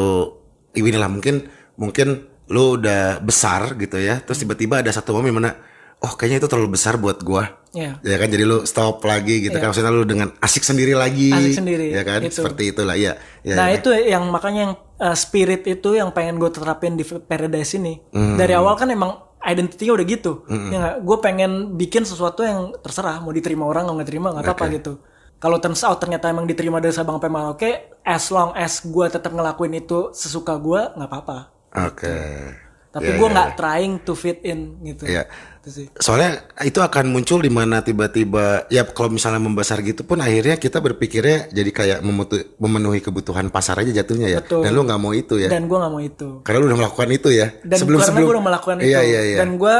inilah 0.74 1.08
mungkin 1.08 1.48
mungkin 1.76 2.08
lu 2.46 2.76
udah 2.76 3.20
besar 3.20 3.74
gitu 3.76 3.96
ya 3.98 4.20
terus 4.20 4.38
Hmm. 4.38 4.52
tiba-tiba 4.52 4.84
ada 4.84 4.92
satu 4.92 5.16
momen 5.16 5.32
mana 5.34 5.56
oh 5.98 6.12
kayaknya 6.12 6.44
itu 6.44 6.48
terlalu 6.48 6.76
besar 6.76 7.00
buat 7.00 7.24
gua 7.24 7.64
Iya. 7.72 8.00
ya 8.00 8.16
kan 8.16 8.28
jadi 8.28 8.44
lu 8.44 8.64
stop 8.64 9.04
lagi 9.04 9.44
gitu 9.44 9.56
kan 9.56 9.68
maksudnya 9.68 9.92
lu 9.92 10.04
dengan 10.04 10.32
asik 10.40 10.64
sendiri 10.64 10.96
lagi 10.96 11.28
Asik 11.32 11.60
sendiri, 11.60 11.92
ya 11.92 12.04
kan 12.04 12.24
itu. 12.24 12.32
seperti 12.32 12.72
itulah 12.72 12.96
ya, 12.96 13.20
ya 13.44 13.56
Nah 13.56 13.68
ya. 13.68 13.76
itu 13.76 13.92
yang 13.92 14.24
makanya 14.32 14.62
yang 14.64 14.74
uh, 14.96 15.12
spirit 15.12 15.68
itu 15.68 15.92
yang 15.92 16.16
pengen 16.16 16.40
gue 16.40 16.48
terapin 16.48 16.96
di 16.96 17.04
Paradise 17.04 17.76
ini. 17.76 18.00
Hmm. 18.16 18.40
Dari 18.40 18.56
awal 18.56 18.80
kan 18.80 18.88
emang 18.88 19.20
identitinya 19.46 19.94
udah 19.96 20.06
gitu. 20.06 20.32
Ya 20.50 20.78
nggak? 20.82 20.96
Gue 21.06 21.18
pengen 21.22 21.52
bikin 21.78 22.04
sesuatu 22.04 22.42
yang 22.42 22.74
terserah 22.82 23.22
mau 23.22 23.30
diterima 23.30 23.70
orang 23.70 23.88
nggak 23.90 24.10
terima 24.10 24.34
nggak 24.34 24.46
apa-apa 24.46 24.66
gitu. 24.74 24.94
Kalau 25.38 25.60
turns 25.62 25.84
out 25.84 26.00
ternyata 26.00 26.32
emang 26.32 26.48
diterima 26.48 26.80
dari 26.82 26.96
Sabang 26.96 27.20
sampai 27.20 27.30
Merauke, 27.30 27.72
as 28.02 28.32
long 28.32 28.56
as 28.56 28.82
gue 28.82 29.06
tetap 29.12 29.30
ngelakuin 29.36 29.78
itu 29.78 30.10
sesuka 30.16 30.56
gue 30.58 30.82
nggak 30.96 31.10
apa-apa. 31.12 31.38
oke 31.76 32.65
Tapi 32.96 33.12
Ya, 33.12 33.20
gue 33.20 33.28
ya, 33.28 33.34
nggak 33.36 33.50
trying 33.54 33.96
to 34.02 34.16
fit 34.16 34.40
in 34.42 34.80
gitu. 34.82 35.04
Iya. 35.04 35.28
Itu 35.60 35.68
sih. 35.70 35.86
Soalnya 35.94 36.32
itu 36.62 36.80
akan 36.80 37.12
muncul 37.12 37.44
di 37.44 37.50
mana 37.50 37.84
tiba-tiba 37.84 38.64
ya 38.68 38.88
kalau 38.88 39.12
misalnya 39.12 39.38
membesar 39.38 39.84
gitu 39.84 40.02
pun 40.02 40.16
akhirnya 40.18 40.56
kita 40.56 40.80
berpikirnya 40.80 41.52
jadi 41.52 41.70
kayak 41.70 42.00
memutu- 42.00 42.56
memenuhi 42.56 43.00
kebutuhan 43.00 43.52
pasar 43.52 43.76
aja 43.78 43.92
jatuhnya 43.94 44.32
ya. 44.32 44.40
Betul. 44.40 44.64
Dan 44.64 44.72
lu 44.72 44.82
nggak 44.82 44.96
mau 44.98 45.12
itu 45.12 45.36
ya. 45.36 45.52
Dan 45.52 45.68
gue 45.68 45.76
nggak 45.76 45.92
mau 45.92 46.00
itu. 46.00 46.40
Karena 46.42 46.58
lu 46.58 46.72
udah 46.72 46.80
melakukan 46.80 47.10
itu 47.12 47.30
ya. 47.30 47.48
dan 47.62 47.76
sebelum 47.76 48.00
karena 48.00 48.10
sebelum 48.10 48.24
gue 48.24 48.34
udah 48.34 48.46
melakukan 48.48 48.76
itu 48.80 48.88
Iya 48.88 49.02
iya 49.04 49.22
iya. 49.26 49.38
dan 49.38 49.50
gue 49.56 49.76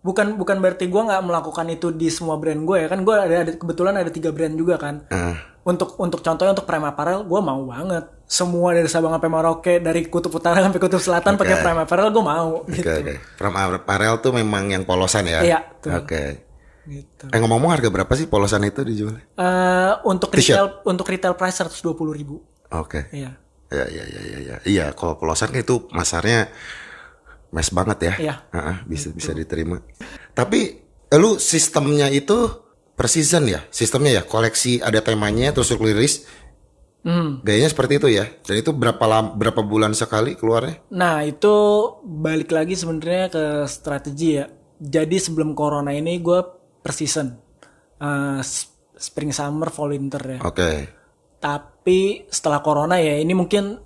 bukan 0.00 0.26
bukan 0.36 0.56
berarti 0.60 0.84
gue 0.86 1.02
nggak 1.02 1.22
melakukan 1.24 1.66
itu 1.66 1.88
di 1.90 2.06
semua 2.06 2.36
brand 2.36 2.60
gue 2.60 2.76
ya 2.76 2.86
kan 2.86 3.00
gue 3.00 3.14
ada, 3.16 3.36
ada 3.40 3.52
kebetulan 3.56 3.96
ada 3.96 4.12
tiga 4.12 4.30
brand 4.30 4.52
juga 4.52 4.76
kan 4.76 5.08
Ah, 5.08 5.32
untuk 5.64 5.96
untuk 5.96 6.20
contohnya 6.20 6.52
untuk 6.52 6.68
Prime 6.68 6.84
Apparel 6.84 7.24
gue 7.24 7.40
mau 7.40 7.64
banget 7.64 8.04
semua 8.34 8.74
dari 8.74 8.90
Sabang 8.90 9.14
sampai 9.14 9.30
Merauke 9.30 9.78
dari 9.78 10.10
kutub 10.10 10.34
utara 10.34 10.58
sampai 10.58 10.82
kutub 10.82 10.98
selatan 10.98 11.38
pakai 11.38 11.62
Prime 11.62 11.86
Apparel 11.86 12.10
gue 12.10 12.24
mau 12.24 12.66
Oke 12.66 12.82
gitu 12.82 12.90
oke. 12.90 13.14
From 13.38 13.54
apparel 13.54 14.18
tuh 14.18 14.34
memang 14.34 14.74
yang 14.74 14.82
polosan 14.82 15.30
ya. 15.30 15.40
Iya. 15.46 15.58
Oke. 15.94 16.42
gitu 16.84 17.30
Eh 17.30 17.38
ngomong-ngomong 17.38 17.78
harga 17.78 17.88
berapa 17.94 18.12
sih 18.18 18.26
polosan 18.26 18.66
itu 18.66 18.82
dijual? 18.82 19.16
Eh, 19.16 19.92
untuk 20.10 20.34
retail 20.34 20.82
untuk 20.82 21.06
retail 21.06 21.38
price 21.38 21.62
120 21.62 21.94
ribu 22.10 22.42
Oke. 22.74 23.06
iya 23.14 23.38
Iya 23.74 23.86
iya 23.90 24.04
iya 24.06 24.20
iya 24.22 24.38
iya. 24.38 24.56
Iya, 24.62 24.86
kalau 24.94 25.18
polosan 25.18 25.50
kan 25.50 25.64
itu 25.64 25.88
masarnya 25.90 26.52
mes 27.50 27.68
banget 27.70 27.98
ya. 28.02 28.14
Iya. 28.18 28.34
Ah, 28.54 28.58
ah, 28.58 28.76
bisa 28.86 29.10
bisa 29.10 29.34
diterima. 29.34 29.82
Tapi 30.34 30.60
eh, 31.10 31.18
lu 31.18 31.38
sistemnya 31.42 32.06
itu 32.10 32.50
per 32.94 33.10
season 33.10 33.50
ya? 33.50 33.66
Sistemnya 33.74 34.20
ya 34.20 34.22
koleksi 34.22 34.78
ada 34.78 35.02
temanya 35.02 35.50
terus 35.50 35.74
lu 35.74 35.86
rilis. 35.86 36.26
Hmm. 37.04 37.44
Gayanya 37.44 37.68
seperti 37.68 38.00
itu 38.00 38.08
ya. 38.08 38.24
Dan 38.40 38.58
itu 38.58 38.72
berapa 38.72 39.04
lam, 39.04 39.36
berapa 39.36 39.60
bulan 39.60 39.92
sekali 39.92 40.34
keluarnya? 40.34 40.80
Nah 40.88 41.20
itu 41.20 41.52
balik 42.00 42.48
lagi 42.48 42.72
sebenarnya 42.72 43.28
ke 43.28 43.44
strategi 43.68 44.40
ya. 44.40 44.48
Jadi 44.74 45.20
sebelum 45.20 45.52
corona 45.52 45.92
ini 45.92 46.16
gue 46.18 46.40
per 46.80 46.92
season, 46.92 47.28
Eh, 47.94 48.40
s- 48.40 48.68
spring 48.96 49.30
summer 49.30 49.68
fall 49.68 49.92
winter 49.92 50.20
ya. 50.20 50.38
Oke. 50.42 50.70
Tapi 51.38 52.24
setelah 52.26 52.58
corona 52.58 52.96
ya 52.96 53.16
ini 53.16 53.32
mungkin 53.32 53.76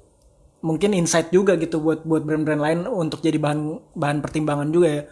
mungkin 0.59 0.90
insight 0.90 1.31
juga 1.31 1.54
gitu 1.54 1.78
buat 1.78 2.02
buat 2.02 2.22
brand-brand 2.22 2.59
lain 2.59 2.78
untuk 2.87 3.18
jadi 3.18 3.37
bahan 3.37 3.61
bahan 3.94 4.18
pertimbangan 4.18 4.70
juga 4.70 4.88
ya. 4.88 5.02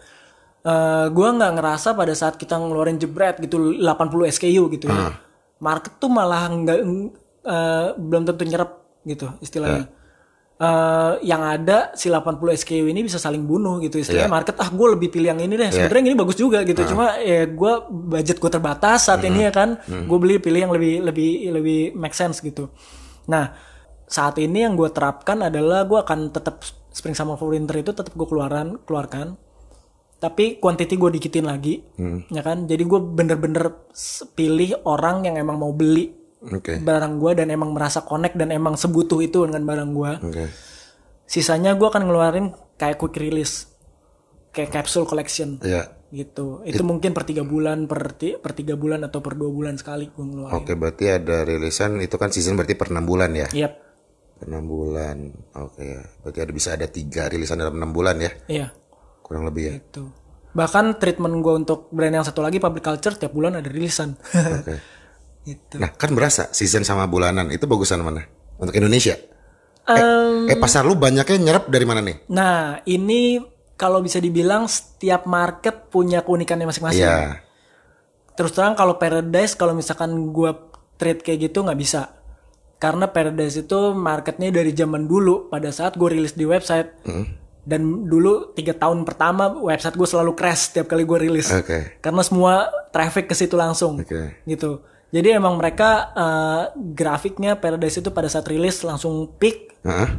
Eh 0.63 1.07
gue 1.07 1.27
nggak 1.29 1.53
ngerasa 1.55 1.93
pada 1.93 2.11
saat 2.11 2.35
kita 2.35 2.55
ngeluarin 2.55 2.97
jebret 2.97 3.37
gitu 3.37 3.75
80 3.75 4.27
SKU 4.27 4.63
gitu 4.71 4.87
ya. 4.87 5.11
Market 5.59 5.95
tuh 5.97 6.09
malah 6.09 6.47
nggak 6.47 6.79
eh, 7.47 7.87
belum 7.95 8.27
tentu 8.27 8.43
nyerap 8.43 8.69
gitu 9.07 9.31
istilahnya. 9.39 9.87
Eh, 10.57 11.13
yang 11.21 11.45
ada 11.45 11.93
si 11.93 12.09
80 12.09 12.41
SKU 12.57 12.89
ini 12.89 13.05
bisa 13.05 13.21
saling 13.21 13.45
bunuh 13.45 13.77
gitu 13.77 14.01
istilahnya. 14.01 14.25
Market 14.41 14.57
ah 14.57 14.73
gue 14.73 14.87
lebih 14.97 15.13
pilih 15.13 15.29
yang 15.29 15.37
ini 15.37 15.53
deh. 15.53 15.69
Sebenarnya 15.69 16.01
yang 16.01 16.09
ini 16.09 16.17
bagus 16.17 16.33
juga 16.33 16.65
gitu. 16.65 16.81
Cuma 16.93 17.13
ya 17.21 17.45
gue 17.45 17.73
budget 17.89 18.41
gue 18.41 18.49
terbatas 18.49 19.05
saat 19.05 19.21
ini 19.21 19.45
ya 19.45 19.53
kan. 19.53 19.77
Gue 20.09 20.17
beli 20.17 20.41
pilih 20.41 20.65
yang 20.65 20.73
lebih 20.73 21.05
lebih 21.05 21.31
lebih 21.53 21.79
make 21.93 22.17
sense 22.17 22.41
gitu. 22.41 22.73
Nah 23.29 23.53
saat 24.09 24.41
ini 24.41 24.65
yang 24.65 24.73
gue 24.73 24.89
terapkan 24.89 25.45
adalah 25.45 25.85
gue 25.85 25.99
akan 26.01 26.33
tetap 26.33 26.65
spring 26.89 27.13
summer 27.13 27.37
fall 27.37 27.53
winter 27.53 27.77
itu 27.77 27.93
tetap 27.93 28.17
gue 28.17 28.25
keluaran 28.25 28.81
keluarkan. 28.81 29.37
Tapi 30.17 30.57
quantity 30.57 30.97
gue 30.97 31.21
dikitin 31.21 31.45
lagi 31.45 31.85
ya 32.33 32.41
kan. 32.41 32.65
Jadi 32.65 32.81
gue 32.81 32.97
bener-bener 32.97 33.93
pilih 34.33 34.73
orang 34.89 35.29
yang 35.29 35.37
emang 35.37 35.61
mau 35.61 35.69
beli 35.69 36.17
Oke. 36.49 36.77
barang 36.77 37.13
gue 37.17 37.31
dan 37.35 37.47
emang 37.49 37.69
merasa 37.69 38.01
connect 38.01 38.35
dan 38.35 38.49
emang 38.49 38.73
sebutuh 38.73 39.19
itu 39.19 39.43
dengan 39.43 39.63
barang 39.63 39.89
gue 39.91 40.11
Oke. 40.23 40.45
sisanya 41.23 41.73
gue 41.73 41.83
akan 41.85 42.03
ngeluarin 42.03 42.47
kayak 42.73 42.95
quick 42.95 43.15
release 43.15 43.67
kayak 44.49 44.71
capsule 44.71 45.03
collection 45.03 45.59
Iya. 45.59 45.91
gitu 46.09 46.63
itu 46.63 46.79
mungkin 46.81 47.11
per 47.11 47.23
tiga 47.23 47.43
bulan 47.43 47.83
per 47.83 48.13
ti- 48.13 48.35
per 48.35 48.51
tiga 48.51 48.73
bulan 48.73 49.03
atau 49.03 49.19
per 49.19 49.33
dua 49.33 49.49
bulan 49.49 49.75
sekali 49.75 50.07
gue 50.07 50.23
ngeluarin 50.23 50.55
Oke, 50.55 50.73
berarti 50.73 51.05
ada 51.09 51.43
rilisan 51.43 51.99
itu 51.99 52.15
kan 52.15 52.29
season 52.29 52.55
berarti 52.55 52.73
per 52.73 52.87
6 52.87 53.03
bulan 53.03 53.31
ya? 53.33 53.47
Yap, 53.53 53.73
Per 54.37 54.45
6 54.45 54.63
bulan. 54.63 55.17
Oke 55.57 55.83
ya. 55.83 56.01
Berarti 56.21 56.39
ada 56.39 56.51
bisa 56.51 56.69
ada 56.71 56.87
tiga 56.87 57.25
rilisan 57.25 57.57
dalam 57.57 57.75
6 57.75 57.91
bulan 57.91 58.15
ya? 58.17 58.31
iya 58.47 58.67
Kurang 59.19 59.43
lebih 59.43 59.63
ya. 59.65 59.73
itu 59.75 60.07
bahkan 60.49 60.95
treatment 60.95 61.37
gue 61.37 61.53
untuk 61.55 61.85
brand 61.91 62.09
yang 62.11 62.23
satu 62.23 62.39
lagi 62.39 62.57
public 62.57 62.81
culture 62.81 63.13
tiap 63.13 63.29
bulan 63.29 63.53
ada 63.53 63.67
rilisan 63.67 64.15
Oke. 64.31 64.73
gitu 65.47 65.79
Nah, 65.79 65.89
kan 65.89 66.11
berasa 66.11 66.51
season 66.51 66.83
sama 66.83 67.07
bulanan 67.07 67.47
itu 67.47 67.63
bagusan 67.63 68.03
mana? 68.03 68.27
Untuk 68.59 68.75
Indonesia? 68.75 69.15
Em, 69.87 70.51
Eh 70.51 70.57
pasar 70.57 70.83
lu 70.83 70.93
banyaknya 70.93 71.39
nyerap 71.39 71.71
dari 71.71 71.87
mana 71.87 72.03
nih? 72.03 72.27
nah 72.27 72.83
ini 72.83 73.39
kalau 73.73 74.01
bisa 74.01 74.17
dibilang 74.17 74.67
setiap 74.67 75.23
market 75.23 75.87
punya 75.87 76.19
keunikannya 76.21 76.67
masing-masing 76.67 77.05
Iya. 77.05 77.39
terus 78.33 78.51
terang 78.51 78.73
kalau 78.73 78.97
Paradise 78.97 79.53
kalau 79.53 79.71
misalkan 79.71 80.11
gue 80.29 80.51
trade 80.95 81.21
kayak 81.21 81.47
gitu 81.47 81.61
nggak 81.61 81.77
bisa 81.77 82.11
karena 82.77 83.07
Paradise 83.07 83.57
itu 83.59 83.93
marketnya 83.93 84.51
dari 84.51 84.69
zaman 84.71 85.05
dulu 85.05 85.47
pada 85.47 85.69
saat 85.69 85.95
gue 85.95 86.09
rilis 86.09 86.33
di 86.33 86.43
website 86.43 86.89
dan 87.63 87.81
dulu 88.03 88.53
tiga 88.53 88.73
tahun 88.73 89.03
pertama 89.03 89.55
website 89.55 89.93
gue 89.93 90.05
selalu 90.05 90.33
crash 90.33 90.69
setiap 90.69 90.87
kali 90.87 91.01
gue 91.01 91.19
rilis 91.21 91.47
Oke. 91.49 91.97
karena 91.97 92.21
semua 92.21 92.53
traffic 92.89 93.25
ke 93.25 93.33
situ 93.33 93.55
langsung 93.55 93.97
Oke. 93.97 94.41
gitu 94.43 94.81
jadi 95.07 95.39
emang 95.39 95.55
mereka 95.55 95.89
eh, 96.11 96.63
grafiknya 96.93 97.55
Paradise 97.55 97.99
itu 97.99 98.09
pada 98.09 98.27
saat 98.27 98.45
rilis 98.45 98.81
langsung 98.81 99.35
peak 99.35 99.77
Heeh. 99.83 100.09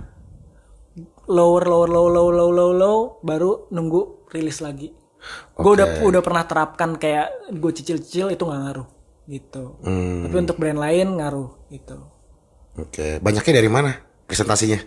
lower 1.29 1.65
lower 1.65 1.89
low 1.89 2.07
low 2.09 2.29
low 2.29 2.51
low 2.51 2.71
low 2.73 2.97
baru 3.21 3.69
nunggu 3.69 4.29
rilis 4.29 4.59
lagi 4.59 4.89
gue 5.55 5.73
udah 5.75 6.07
udah 6.07 6.23
pernah 6.23 6.47
terapkan 6.47 6.95
kayak 6.95 7.53
gue 7.53 7.73
cicil-cicil 7.75 8.33
itu 8.33 8.43
nggak 8.43 8.61
ngaruh 8.65 8.89
gitu 9.29 9.77
Hmm, 9.85 10.25
tapi 10.25 10.37
untuk 10.41 10.57
brand 10.57 10.81
lain 10.81 11.21
ngaruh 11.21 11.69
gitu 11.69 11.99
Oke. 12.79 13.19
Banyaknya 13.19 13.59
dari 13.59 13.67
mana 13.67 13.91
presentasinya? 14.25 14.79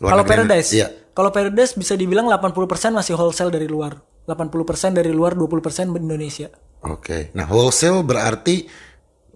Kalau? 0.00 0.24
Paradise 0.24 0.72
Iya. 0.72 0.88
kalau 1.12 1.28
Paradise 1.28 1.76
bisa 1.76 1.92
dibilang 1.92 2.26
80% 2.26 2.56
masih 2.92 3.14
wholesale 3.14 3.52
dari 3.52 3.68
luar 3.68 4.00
80% 4.26 4.90
dari 4.90 5.12
luar 5.14 5.36
20% 5.36 5.92
Indonesia 5.94 6.50
Oke. 6.82 7.30
Nah, 7.32 7.46
wholesale 7.46 8.02
berarti 8.02 8.66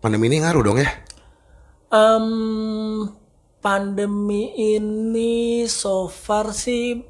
pandemi 0.00 0.26
ini 0.26 0.40
ngaruh 0.40 0.62
dong 0.62 0.78
ya? 0.78 0.90
Em, 1.90 2.26
pandemi 3.58 4.42
ini 4.56 5.32
so 5.64 6.06
far 6.06 6.50
sih 6.50 7.04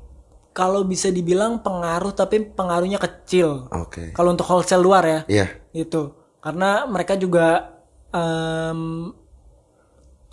kalau 0.51 0.83
bisa 0.83 1.09
dibilang 1.09 1.61
pengaruh 1.61 2.11
tapi 2.11 2.43
pengaruhnya 2.43 2.99
kecil 2.99 3.71
Oke. 3.71 4.11
kalau 4.11 4.35
untuk 4.35 4.45
wholesale 4.45 4.83
luar 4.83 5.05
ya 5.05 5.21
Iya. 5.29 5.47
gitu 5.71 6.11
karena 6.41 6.85
mereka 6.85 7.15
juga 7.15 7.77
em, 8.11 9.15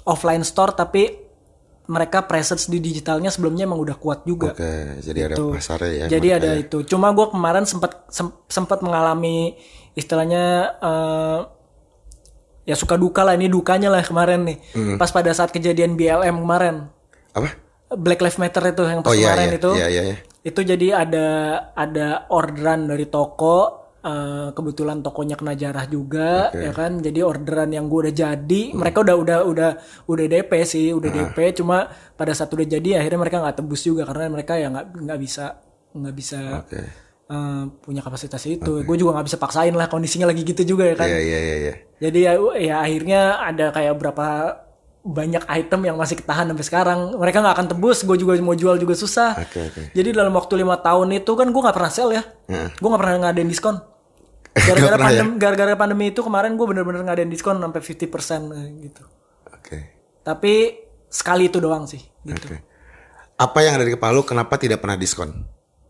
offline 0.04 0.42
store 0.42 0.74
tapi 0.74 1.04
mereka 1.88 2.26
presence 2.26 2.66
di 2.66 2.82
digitalnya 2.82 3.30
sebelumnya 3.30 3.64
emang 3.64 3.80
udah 3.80 3.96
kuat 3.96 4.26
juga 4.26 4.52
Oke. 4.52 4.98
Jadi 5.00 5.20
ada 5.22 5.36
pasarnya 5.38 5.92
ya. 5.94 6.06
jadi 6.10 6.28
ada 6.36 6.50
itu 6.58 6.82
cuma 6.84 7.12
gue 7.12 7.28
kemarin 7.30 7.64
sempat 7.64 8.10
sem- 8.10 8.36
sempat 8.48 8.82
mengalami 8.82 9.54
istilahnya 9.94 10.44
eh, 10.80 11.40
ya 12.68 12.76
suka 12.76 12.94
duka 12.94 13.24
lah 13.24 13.34
ini 13.34 13.48
dukanya 13.48 13.88
lah 13.88 14.04
kemarin 14.04 14.44
nih 14.44 14.58
Hmm. 14.76 15.00
pas 15.00 15.08
pada 15.08 15.32
saat 15.32 15.50
kejadian 15.50 15.96
BLM 15.96 16.36
kemarin 16.38 16.92
Apa? 17.32 17.56
Black 17.90 18.20
Lives 18.20 18.36
Matter 18.36 18.60
itu 18.68 18.84
yang 18.84 19.00
pas 19.00 19.10
Oh 19.10 19.16
iya 19.16 19.32
kemarin 19.32 19.48
iya. 19.48 19.56
itu 19.56 19.72
Iya 19.72 19.88
iya 19.88 20.02
iya. 20.04 20.16
itu 20.44 20.60
jadi 20.62 20.88
ada 20.98 21.28
ada 21.72 22.08
orderan 22.28 22.84
dari 22.86 23.08
toko 23.08 23.58
eh, 23.98 24.52
kebetulan 24.52 25.00
tokonya 25.00 25.36
kena 25.36 25.54
jarah 25.54 25.88
juga 25.88 26.52
ya 26.54 26.72
kan 26.72 27.00
jadi 27.00 27.24
orderan 27.24 27.72
yang 27.72 27.88
gue 27.88 28.08
udah 28.08 28.16
jadi 28.16 28.62
mereka 28.74 29.00
udah 29.02 29.16
udah 29.16 29.38
udah 29.46 29.72
udah 30.06 30.26
DP 30.26 30.52
sih 30.64 30.92
udah 30.92 31.08
DP 31.10 31.38
cuma 31.56 31.88
pada 32.14 32.32
saat 32.32 32.48
udah 32.50 32.68
jadi 32.68 33.00
akhirnya 33.00 33.20
mereka 33.20 33.40
nggak 33.40 33.58
tebus 33.58 33.82
juga 33.82 34.04
karena 34.04 34.28
mereka 34.30 34.56
ya 34.56 34.68
nggak 34.68 34.86
nggak 35.02 35.20
bisa 35.20 35.46
nggak 35.92 36.16
bisa 36.16 36.40
Oke. 36.62 36.82
Eh, 37.28 37.64
punya 37.84 38.02
kapasitas 38.02 38.44
itu 38.48 38.84
gue 38.84 38.96
juga 38.98 39.20
nggak 39.20 39.28
bisa 39.28 39.38
paksain 39.40 39.76
lah 39.76 39.88
kondisinya 39.92 40.28
lagi 40.28 40.44
gitu 40.48 40.76
juga 40.76 40.88
ya 40.88 40.96
kan 40.96 41.08
Iya 41.08 41.20
iya 41.20 41.40
iya 41.40 41.56
iya. 41.56 41.74
jadi 42.00 42.20
ya, 42.20 42.32
ya 42.58 42.76
akhirnya 42.84 43.22
ada 43.44 43.66
kayak 43.72 43.96
berapa 44.00 44.28
banyak 45.08 45.44
item 45.48 45.88
yang 45.88 45.96
masih 45.96 46.20
ketahan 46.20 46.52
sampai 46.52 46.66
sekarang. 46.68 47.00
Mereka 47.16 47.40
nggak 47.40 47.56
akan 47.56 47.68
tebus. 47.72 48.04
Gue 48.04 48.20
juga 48.20 48.36
mau 48.44 48.54
jual 48.54 48.76
juga 48.76 48.92
susah. 48.94 49.40
Oke 49.40 49.72
oke. 49.72 49.82
Jadi 49.96 50.10
dalam 50.12 50.36
waktu 50.36 50.60
lima 50.60 50.76
tahun 50.84 51.16
itu 51.16 51.32
kan 51.32 51.48
gue 51.48 51.62
nggak 51.64 51.78
pernah 51.80 51.92
sell 51.92 52.12
ya. 52.12 52.28
Gue 52.76 52.88
nggak 52.92 53.02
pernah 53.02 53.14
ngadain 53.24 53.48
diskon. 53.48 53.80
Gara-gara 54.68 54.98
pernah 55.00 55.14
ya? 55.14 55.22
pandemi, 55.24 55.38
gara-gara 55.40 55.74
pandemi 55.78 56.06
itu 56.12 56.22
kemarin 56.26 56.58
gue 56.60 56.66
bener-bener 56.68 57.02
ngadain 57.08 57.30
diskon 57.32 57.62
sampai 57.62 57.80
50% 57.80 58.58
eh, 58.58 58.68
gitu. 58.90 59.04
Oke. 59.54 59.78
Tapi 60.26 60.54
sekali 61.08 61.48
itu 61.48 61.62
doang 61.64 61.88
sih. 61.88 62.02
Gitu. 62.02 62.36
Oke. 62.36 62.58
Apa 63.38 63.62
yang 63.62 63.78
ada 63.78 63.86
di 63.86 63.94
kepala 63.94 64.18
lu 64.18 64.26
kenapa 64.26 64.58
tidak 64.58 64.82
pernah 64.82 64.98
diskon? 64.98 65.30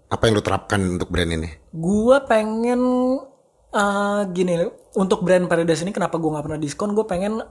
Apa 0.08 0.28
yang 0.28 0.39
lu 0.39 0.43
terapkan 0.43 0.80
untuk 0.80 1.12
brand 1.12 1.28
ini? 1.28 1.50
Gue 1.70 2.15
pengen 2.24 2.82
eh, 3.70 4.22
gini 4.32 4.54
untuk 4.96 5.22
brand 5.22 5.46
Paradise 5.46 5.84
ini 5.84 5.91
kenapa 5.91 6.15
gue 6.15 6.30
nggak 6.30 6.46
pernah 6.46 6.58
diskon? 6.58 6.96
Gue 6.96 7.04
pengen 7.04 7.43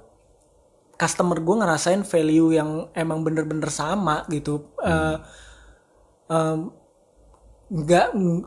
customer 0.97 1.37
gue 1.37 1.55
ngerasain 1.55 2.01
value 2.03 2.57
yang 2.57 2.71
emang 2.93 3.21
bener-bener 3.21 3.69
sama 3.69 4.25
gitu. 4.27 4.73
Eh, 4.81 5.17
em, 6.27 6.73
nggak 7.69 8.07
ng- 8.13 8.45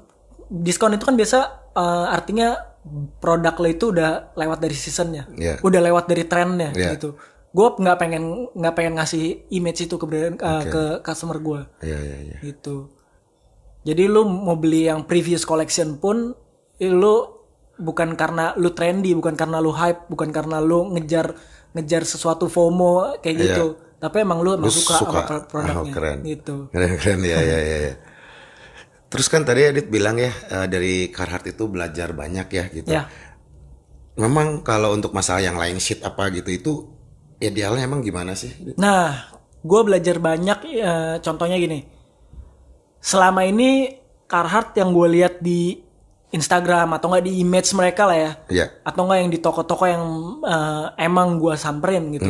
diskon 0.50 0.92
itu 0.92 1.06
kan 1.06 1.14
biasa 1.14 1.38
eh, 1.72 2.08
artinya 2.10 2.58
produk 3.22 3.54
lo 3.56 3.68
itu 3.68 3.94
udah 3.94 4.34
lewat 4.34 4.58
dari 4.58 4.74
seasonnya, 4.74 5.30
Iya. 5.30 5.62
udah 5.62 5.82
lewat 5.84 6.10
dari 6.10 6.26
trennya 6.26 6.74
Iya. 6.74 6.98
gitu. 6.98 7.14
Gue 7.50 7.68
nggak 7.78 7.98
pengen 7.98 8.50
nggak 8.52 8.74
pengen 8.74 8.94
ngasih 8.98 9.46
image 9.50 9.86
itu 9.86 9.96
ke 9.96 10.06
brand 10.06 10.36
eh, 10.36 10.64
ke 10.66 10.84
customer 11.00 11.38
gue 11.38 11.62
Iya 11.86 11.98
iya 12.00 12.18
iya. 12.26 12.38
gitu. 12.42 12.90
Jadi 13.80 14.04
lu 14.06 14.28
mau 14.28 14.56
beli 14.56 14.86
yang 14.86 15.04
previous 15.04 15.44
collection 15.44 15.96
pun 15.96 16.36
lu 16.80 17.16
bukan 17.76 18.16
karena 18.16 18.52
lu 18.56 18.72
trendy, 18.72 19.16
bukan 19.16 19.34
karena 19.34 19.60
lu 19.60 19.72
hype, 19.72 20.08
bukan 20.08 20.30
karena 20.30 20.60
lu 20.60 20.92
ngejar 20.92 21.32
ngejar 21.72 22.04
sesuatu 22.04 22.48
FOMO 22.48 23.20
kayak 23.20 23.36
gitu. 23.40 23.66
Tapi 24.00 24.24
emang 24.24 24.40
lu 24.40 24.56
emang 24.56 24.68
Iya. 24.68 24.76
Lu 24.76 24.80
suka, 24.80 24.96
sama 24.98 25.22
pro- 25.24 25.40
Oh, 25.40 25.44
produknya 25.46 25.92
keren. 25.92 26.20
gitu. 26.24 26.56
Keren 26.72 26.92
keren 26.96 27.20
ya 27.22 27.40
ya 27.40 27.60
ya. 27.60 27.78
ya. 27.88 27.94
Terus 29.10 29.26
kan 29.26 29.42
tadi 29.42 29.66
Adit 29.66 29.88
bilang 29.88 30.16
ya 30.16 30.30
eh, 30.30 30.68
dari 30.68 31.08
Carhartt 31.10 31.48
itu 31.48 31.68
belajar 31.68 32.12
banyak 32.14 32.48
ya 32.48 32.64
gitu. 32.70 32.88
Ya. 32.88 33.08
Memang 34.16 34.62
kalau 34.62 34.92
untuk 34.92 35.12
masalah 35.12 35.40
yang 35.40 35.56
lain 35.56 35.80
shit 35.80 36.04
apa 36.04 36.28
gitu 36.30 36.50
itu 36.52 36.72
idealnya 37.40 37.88
emang 37.88 38.04
gimana 38.04 38.36
sih? 38.36 38.52
Nah, 38.76 39.32
gue 39.60 39.82
belajar 39.82 40.20
banyak. 40.20 40.60
eh, 40.70 41.16
contohnya 41.20 41.56
gini, 41.56 41.88
selama 43.00 43.44
ini 43.44 43.96
Carhartt 44.30 44.78
yang 44.78 44.94
gue 44.94 45.08
lihat 45.10 45.42
di 45.42 45.82
Instagram 46.30 46.94
atau 46.94 47.10
nggak 47.10 47.26
di 47.26 47.42
image 47.42 47.74
mereka 47.74 48.06
lah 48.06 48.18
ya, 48.18 48.32
Iya. 48.48 48.66
atau 48.86 49.10
nggak 49.10 49.20
yang 49.20 49.32
di 49.34 49.40
toko-toko 49.42 49.90
yang 49.90 50.04
eh, 50.46 50.86
emang 51.02 51.42
gue 51.42 51.58
samperin 51.58 52.14
gitu, 52.14 52.30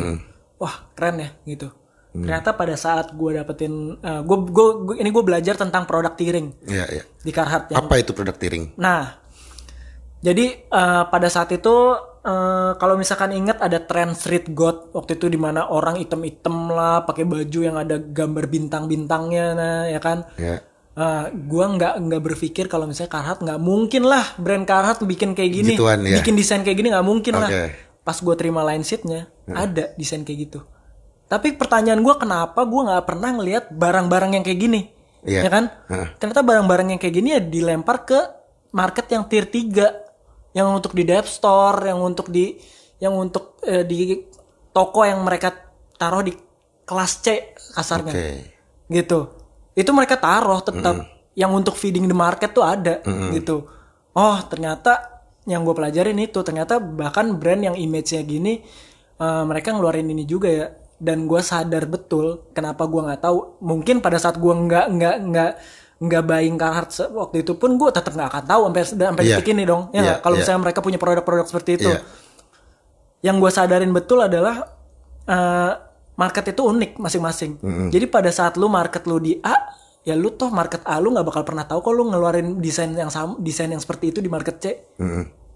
wah 0.56 0.88
keren 0.96 1.20
ya 1.20 1.30
gitu. 1.44 1.68
Ternyata 2.10 2.58
pada 2.58 2.74
saat 2.74 3.14
gue 3.14 3.30
dapetin, 3.38 3.94
gue 4.02 4.38
gue 4.50 4.66
ini 4.98 5.14
gue 5.14 5.22
belajar 5.22 5.54
tentang 5.54 5.86
produk 5.86 6.10
tiring 6.10 6.50
Iya 6.66 6.84
iya. 6.90 7.02
di 7.22 7.30
Carhartt 7.30 7.70
yang 7.70 7.86
Apa 7.86 8.02
itu 8.02 8.10
produk 8.10 8.34
tiring? 8.34 8.74
Nah, 8.74 9.14
jadi 10.18 10.46
eh, 10.64 11.02
pada 11.06 11.28
saat 11.30 11.54
itu 11.54 11.70
eh, 12.20 12.72
kalau 12.76 12.94
misalkan 12.96 13.32
ingat 13.32 13.60
ada 13.60 13.80
tren 13.80 14.12
street 14.12 14.52
god 14.52 14.92
waktu 14.92 15.16
itu 15.16 15.26
di 15.28 15.40
mana 15.40 15.68
orang 15.68 15.96
item-item 15.96 16.68
lah 16.70 17.04
pakai 17.04 17.24
baju 17.24 17.60
yang 17.60 17.76
ada 17.80 17.96
gambar 17.96 18.44
bintang-bintangnya 18.48 19.46
nah 19.56 19.78
ya 19.88 20.00
kan. 20.00 20.28
Ya. 20.36 20.60
Eh, 20.90 21.24
gua 21.46 21.70
nggak 21.70 22.02
nggak 22.02 22.22
berpikir 22.22 22.66
kalau 22.66 22.84
misalnya 22.84 23.14
Carhartt 23.14 23.40
nggak 23.40 23.60
mungkin 23.62 24.04
lah 24.04 24.36
brand 24.36 24.66
Carhartt 24.66 25.00
bikin 25.06 25.32
kayak 25.32 25.52
gini, 25.54 25.74
Gituan, 25.78 26.02
ya. 26.02 26.18
bikin 26.18 26.34
desain 26.36 26.60
kayak 26.66 26.76
gini 26.76 26.90
nggak 26.92 27.06
mungkin 27.06 27.34
lah. 27.38 27.48
Oke. 27.48 27.64
Pas 28.02 28.16
gua 28.20 28.34
terima 28.34 28.66
line 28.66 28.82
sheetnya 28.82 29.30
ada 29.46 29.94
desain 29.94 30.26
kayak 30.26 30.50
gitu. 30.50 30.60
Tapi 31.30 31.54
pertanyaan 31.54 32.02
gua 32.02 32.18
kenapa 32.18 32.66
gua 32.66 32.90
nggak 32.90 33.04
pernah 33.06 33.30
ngelihat 33.38 33.64
barang-barang 33.70 34.30
yang 34.34 34.44
kayak 34.44 34.60
gini, 34.60 34.80
Iya. 35.22 35.46
ya 35.46 35.50
kan? 35.52 35.64
Heeh. 35.88 36.08
Ternyata 36.18 36.42
barang-barang 36.42 36.86
yang 36.90 37.00
kayak 37.00 37.14
gini 37.14 37.28
ya 37.38 37.40
dilempar 37.40 37.96
ke 38.02 38.18
market 38.74 39.06
yang 39.14 39.30
tier 39.30 39.46
3 39.46 40.09
yang 40.56 40.70
untuk 40.70 40.92
di 40.94 41.06
dev 41.06 41.26
store, 41.26 41.90
yang 41.90 42.00
untuk 42.02 42.28
di 42.28 42.58
yang 43.00 43.16
untuk 43.16 43.60
eh, 43.64 43.86
di 43.86 44.18
toko 44.70 45.06
yang 45.06 45.22
mereka 45.22 45.54
taruh 45.96 46.22
di 46.22 46.34
kelas 46.84 47.12
C 47.22 47.54
kasarnya. 47.54 48.12
Oke. 48.12 48.28
Gitu. 48.90 49.18
Itu 49.78 49.90
mereka 49.94 50.18
taruh 50.18 50.60
tetap 50.60 51.06
yang 51.38 51.54
untuk 51.54 51.78
feeding 51.78 52.10
the 52.10 52.16
market 52.16 52.50
tuh 52.50 52.66
ada 52.66 53.00
gitu. 53.30 53.64
Oh, 54.10 54.38
ternyata 54.50 55.22
yang 55.48 55.64
gue 55.64 55.72
pelajarin 55.72 56.18
itu 56.20 56.42
ternyata 56.44 56.82
bahkan 56.82 57.32
brand 57.38 57.62
yang 57.64 57.76
image-nya 57.78 58.22
gini 58.26 58.60
eh, 59.18 59.44
mereka 59.46 59.72
ngeluarin 59.72 60.10
ini 60.10 60.24
juga 60.28 60.48
ya 60.50 60.66
dan 61.00 61.24
gue 61.24 61.40
sadar 61.40 61.88
betul 61.88 62.52
kenapa 62.52 62.84
gue 62.84 63.00
nggak 63.00 63.24
tahu 63.24 63.56
mungkin 63.64 64.04
pada 64.04 64.20
saat 64.20 64.36
gue 64.36 64.52
nggak 64.52 64.86
nggak 65.00 65.16
nggak 65.32 65.52
nggak 66.00 66.22
buying 66.24 66.56
se- 66.88 67.12
waktu 67.12 67.44
itu 67.44 67.52
pun 67.54 67.76
gue 67.76 67.90
tetap 67.92 68.10
nggak 68.10 68.28
akan 68.30 68.44
tahu 68.46 68.60
sampai 68.66 68.82
sampai 68.82 69.22
Iya. 69.22 69.36
detik 69.36 69.52
ini 69.52 69.62
dong 69.62 69.92
ya 69.92 70.00
nggak? 70.00 70.18
kalau 70.20 70.34
iya. 70.34 70.40
misalnya 70.40 70.60
mereka 70.64 70.80
punya 70.80 70.96
produk-produk 70.96 71.44
seperti 71.44 71.70
itu 71.76 71.88
Iya. 71.88 72.00
yang 73.22 73.36
gue 73.36 73.50
sadarin 73.50 73.92
betul 73.92 74.18
adalah 74.18 74.64
eh, 75.22 75.72
market 76.16 76.50
itu 76.50 76.62
unik 76.62 76.96
masing-masing. 76.96 77.52
Jadi 77.88 78.04
pada 78.04 78.28
saat 78.28 78.56
lu 78.56 78.68
market 78.68 79.04
lu 79.04 79.16
di 79.16 79.40
A, 79.40 79.56
ya 80.02 80.12
lu 80.12 80.28
toh 80.30 80.48
market 80.48 80.84
A 80.84 80.96
lu 80.96 81.12
nggak 81.12 81.24
bakal 81.24 81.42
pernah 81.44 81.64
tahu 81.64 81.80
kalau 81.80 81.96
lu 81.98 82.04
ngeluarin 82.08 82.58
desain 82.58 82.90
yang 82.90 83.08
sama, 83.08 83.36
desain 83.38 83.68
yang 83.68 83.78
seperti 83.78 84.12
itu 84.12 84.18
di 84.18 84.28
market 84.28 84.56
C. 84.56 84.66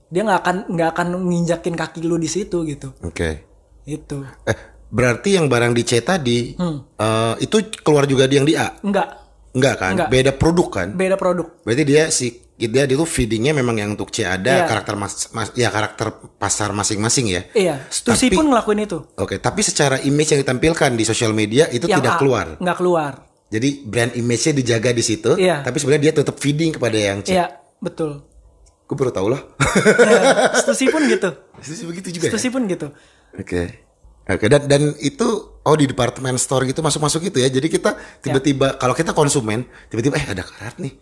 Dia 0.07 0.23
nggak 0.23 0.41
akan 0.41 0.57
nggak 0.71 0.89
akan 0.91 1.07
nginjakin 1.23 1.75
kaki 1.75 2.01
lu 2.01 2.17
di 2.17 2.29
situ 2.29 2.65
gitu. 2.65 2.93
Oke. 3.01 3.45
Itu 3.83 4.25
Eh, 4.43 4.57
berarti 4.89 5.37
yang 5.37 5.49
barang 5.49 5.73
di 5.73 5.83
C 5.83 6.01
tadi 6.01 6.57
eh, 6.57 7.35
itu 7.39 7.57
keluar 7.81 8.05
juga 8.05 8.25
di 8.25 8.37
yang 8.37 8.47
di 8.47 8.55
A? 8.55 8.73
enggak 8.79 9.24
Enggak 9.55 9.75
kan? 9.79 9.93
Enggak. 9.95 10.09
Beda 10.11 10.33
produk 10.35 10.69
kan? 10.69 10.89
beda 10.93 11.15
produk. 11.15 11.47
Berarti 11.63 11.83
dia 11.83 12.11
si 12.11 12.27
dia 12.55 12.87
itu 12.87 13.03
feedingnya 13.03 13.51
memang 13.51 13.75
yang 13.75 13.91
untuk 13.93 14.11
C 14.11 14.23
ada 14.23 14.63
Iya. 14.63 14.67
karakter 14.67 14.95
mas, 14.95 15.27
mas- 15.31 15.55
ya 15.55 15.71
karakter 15.71 16.07
pasar 16.35 16.71
masing-masing 16.71 17.27
ya. 17.29 17.43
Iya, 17.51 17.75
Stussy 17.89 18.31
Tapi- 18.31 18.39
pun 18.39 18.47
ngelakuin 18.47 18.81
itu. 18.81 18.99
Oke, 19.15 19.39
tapi 19.39 19.63
secara 19.63 19.99
image 20.01 20.31
yang 20.31 20.41
ditampilkan 20.41 20.91
di 20.93 21.03
sosial 21.03 21.31
media 21.31 21.67
itu 21.69 21.87
Yang 21.87 21.99
tidak 21.99 22.15
A, 22.15 22.19
keluar. 22.19 22.47
Nggak 22.59 22.77
keluar. 22.79 23.13
Jadi 23.47 23.69
brand 23.85 24.13
image-nya 24.13 24.53
dijaga 24.55 24.91
di 24.91 25.03
situ, 25.03 25.35
Iya. 25.35 25.63
tapi 25.63 25.79
sebenarnya 25.79 26.03
dia 26.05 26.15
tetap 26.17 26.35
feeding 26.37 26.75
kepada 26.75 26.95
yang 26.95 27.23
C. 27.23 27.35
Iya, 27.35 27.47
betul. 27.79 28.23
Gue 28.85 28.97
baru 28.97 29.11
tahu 29.11 29.27
loh. 29.31 29.41
Ya, 29.99 30.55
Stussy 30.55 30.87
pun 30.91 31.03
gitu. 31.07 31.31
Itu 31.65 31.85
begitu 31.87 32.09
juga. 32.13 32.27
ya? 32.27 32.31
Stussy 32.35 32.49
pun 32.51 32.67
gitu. 32.67 32.91
Oke. 33.35 33.84
Oke 34.25 34.49
dan 34.49 34.65
dan 34.65 34.83
itu 35.05 35.27
oh 35.65 35.77
di 35.77 35.85
department 35.85 36.41
store 36.41 36.65
gitu 36.65 36.81
masuk-masuk 36.81 37.29
gitu 37.29 37.45
ya. 37.45 37.49
Jadi 37.53 37.69
kita 37.69 37.97
tiba-tiba 38.25 38.81
kalau 38.81 38.97
kita 38.97 39.13
konsumen 39.13 39.69
tiba-tiba 39.93 40.17
eh 40.17 40.27
ada 40.33 40.45
karat 40.45 40.81
nih. 40.81 40.97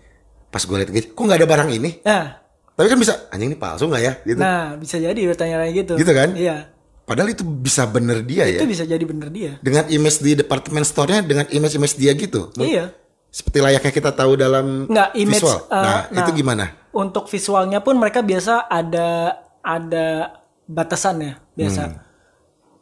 Pas 0.53 0.61
gue 0.61 0.77
lihat 0.77 0.91
gitu, 0.93 1.17
kok 1.17 1.23
nggak 1.25 1.39
ada 1.41 1.49
barang 1.49 1.71
ini? 1.73 1.91
Nah, 2.05 2.45
Tapi 2.77 2.89
kan 2.89 2.99
bisa 3.01 3.29
anjing 3.33 3.53
ini 3.53 3.57
palsu 3.57 3.89
nggak 3.89 4.03
ya? 4.05 4.13
Gitu. 4.25 4.41
nah 4.41 4.77
bisa 4.77 4.97
jadi 5.01 5.17
bertanya 5.17 5.61
kayak 5.65 5.75
gitu. 5.85 5.93
Gitu 5.97 6.13
kan? 6.13 6.29
Iya. 6.37 6.57
Padahal 7.03 7.29
itu 7.35 7.45
bisa 7.45 7.85
bener 7.89 8.25
dia 8.25 8.45
ya. 8.49 8.61
Itu 8.63 8.69
bisa 8.69 8.85
jadi 8.89 9.05
bener 9.05 9.29
dia. 9.29 9.59
Dengan 9.61 9.89
image 9.89 10.19
di 10.23 10.33
department 10.39 10.87
store-nya 10.87 11.21
dengan 11.25 11.47
image-image 11.51 11.95
dia 11.99 12.13
gitu. 12.15 12.49
Iya. 12.57 12.95
Seperti 13.33 13.59
layaknya 13.65 13.93
kita 13.93 14.11
tahu 14.13 14.37
dalam 14.37 14.89
Nggak 14.89 15.09
image. 15.17 15.41
visual. 15.41 15.61
uh, 15.73 15.85
nah, 16.09 16.21
itu 16.21 16.31
gimana? 16.37 16.65
Untuk 16.93 17.29
visualnya 17.33 17.81
pun 17.81 17.97
mereka 17.97 18.21
biasa 18.21 18.69
ada 18.69 19.41
ada 19.65 20.37
batasannya 20.69 21.57
biasa. 21.57 21.83
Hmm. 21.89 21.97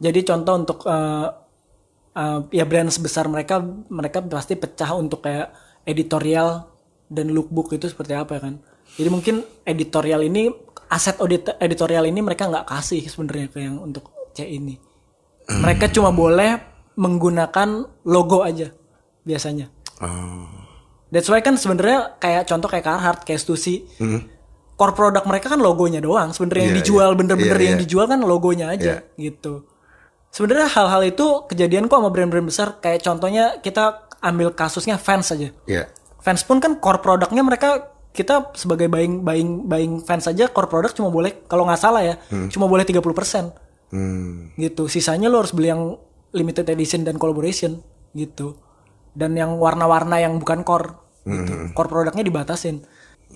Jadi 0.01 0.21
contoh 0.25 0.55
untuk 0.57 0.79
uh, 0.89 1.29
uh, 2.17 2.41
ya 2.49 2.65
brand 2.65 2.89
sebesar 2.89 3.29
mereka 3.29 3.61
mereka 3.93 4.25
pasti 4.25 4.57
pecah 4.57 4.97
untuk 4.97 5.21
kayak 5.21 5.53
editorial 5.85 6.73
dan 7.13 7.29
lookbook 7.31 7.77
itu 7.77 7.85
seperti 7.87 8.17
apa 8.17 8.41
ya 8.41 8.41
kan. 8.49 8.55
Jadi 8.97 9.09
mungkin 9.13 9.45
editorial 9.63 10.25
ini 10.25 10.49
aset 10.91 11.21
audit- 11.21 11.55
editorial 11.61 12.09
ini 12.09 12.25
mereka 12.25 12.49
nggak 12.49 12.67
kasih 12.67 13.05
sebenarnya 13.07 13.47
ke 13.53 13.59
yang 13.61 13.77
untuk 13.79 14.09
C 14.33 14.49
ini. 14.49 14.75
Mereka 15.51 15.93
cuma 15.93 16.15
boleh 16.15 16.59
menggunakan 16.97 17.69
logo 18.07 18.41
aja 18.41 18.73
biasanya. 19.23 19.69
Oh. 20.01 20.49
That's 21.11 21.27
why 21.27 21.43
kan 21.43 21.59
sebenarnya 21.59 22.17
kayak 22.23 22.47
contoh 22.47 22.71
kayak 22.71 22.87
Carhartt, 22.87 23.21
kayak 23.27 23.43
Stussy. 23.43 23.83
Core 24.79 24.95
produk 24.97 25.27
mereka 25.27 25.53
kan 25.53 25.61
logonya 25.61 26.01
doang. 26.01 26.33
Sebenarnya 26.33 26.71
yang 26.71 26.77
Iya, 26.79 26.81
dijual 26.81 27.11
iya. 27.13 27.19
bener-bener 27.19 27.59
Iya, 27.59 27.67
yang 27.67 27.77
iya. 27.77 27.83
dijual 27.85 28.07
kan 28.09 28.21
logonya 28.25 28.67
aja 28.73 29.05
gitu. 29.19 29.67
Sebenarnya 30.31 30.71
hal-hal 30.71 31.03
itu 31.05 31.45
kejadian 31.51 31.91
kok 31.91 31.99
sama 31.99 32.11
brand-brand 32.15 32.47
besar. 32.47 32.79
Kayak 32.79 33.03
contohnya 33.03 33.59
kita 33.59 34.07
ambil 34.23 34.55
kasusnya 34.55 34.95
fans 34.97 35.35
aja. 35.35 35.51
Ya. 35.67 35.91
Fans 36.23 36.47
pun 36.47 36.63
kan 36.63 36.79
core 36.79 37.03
produknya 37.03 37.43
mereka 37.43 37.91
kita 38.11 38.51
sebagai 38.59 38.91
buying 38.91 39.23
buying 39.23 39.71
buying 39.71 39.93
fans 40.03 40.27
saja 40.27 40.51
core 40.51 40.67
product 40.67 40.99
cuma 40.99 41.15
boleh 41.15 41.47
kalau 41.47 41.63
nggak 41.63 41.79
salah 41.79 42.03
ya 42.03 42.19
cuma 42.51 42.67
boleh 42.67 42.83
30% 42.83 42.99
Hmm. 43.91 44.51
gitu 44.55 44.87
sisanya 44.87 45.27
lo 45.27 45.43
harus 45.43 45.51
beli 45.51 45.71
yang 45.71 45.95
limited 46.31 46.67
edition 46.67 47.03
dan 47.03 47.19
collaboration 47.19 47.83
gitu 48.15 48.55
dan 49.15 49.35
yang 49.35 49.59
warna-warna 49.59 50.19
yang 50.19 50.39
bukan 50.39 50.63
core 50.63 50.95
gitu. 51.23 51.71
core 51.71 51.91
produknya 51.91 52.23
dibatasin 52.23 52.83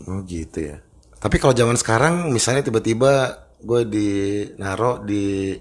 Oh 0.02 0.26
gitu 0.26 0.74
ya. 0.74 0.82
Tapi 1.22 1.38
kalau 1.38 1.54
zaman 1.54 1.78
sekarang 1.78 2.34
misalnya 2.34 2.66
tiba-tiba 2.66 3.46
gue 3.62 3.80
di 3.86 4.08
naro 4.58 4.98
di 4.98 5.54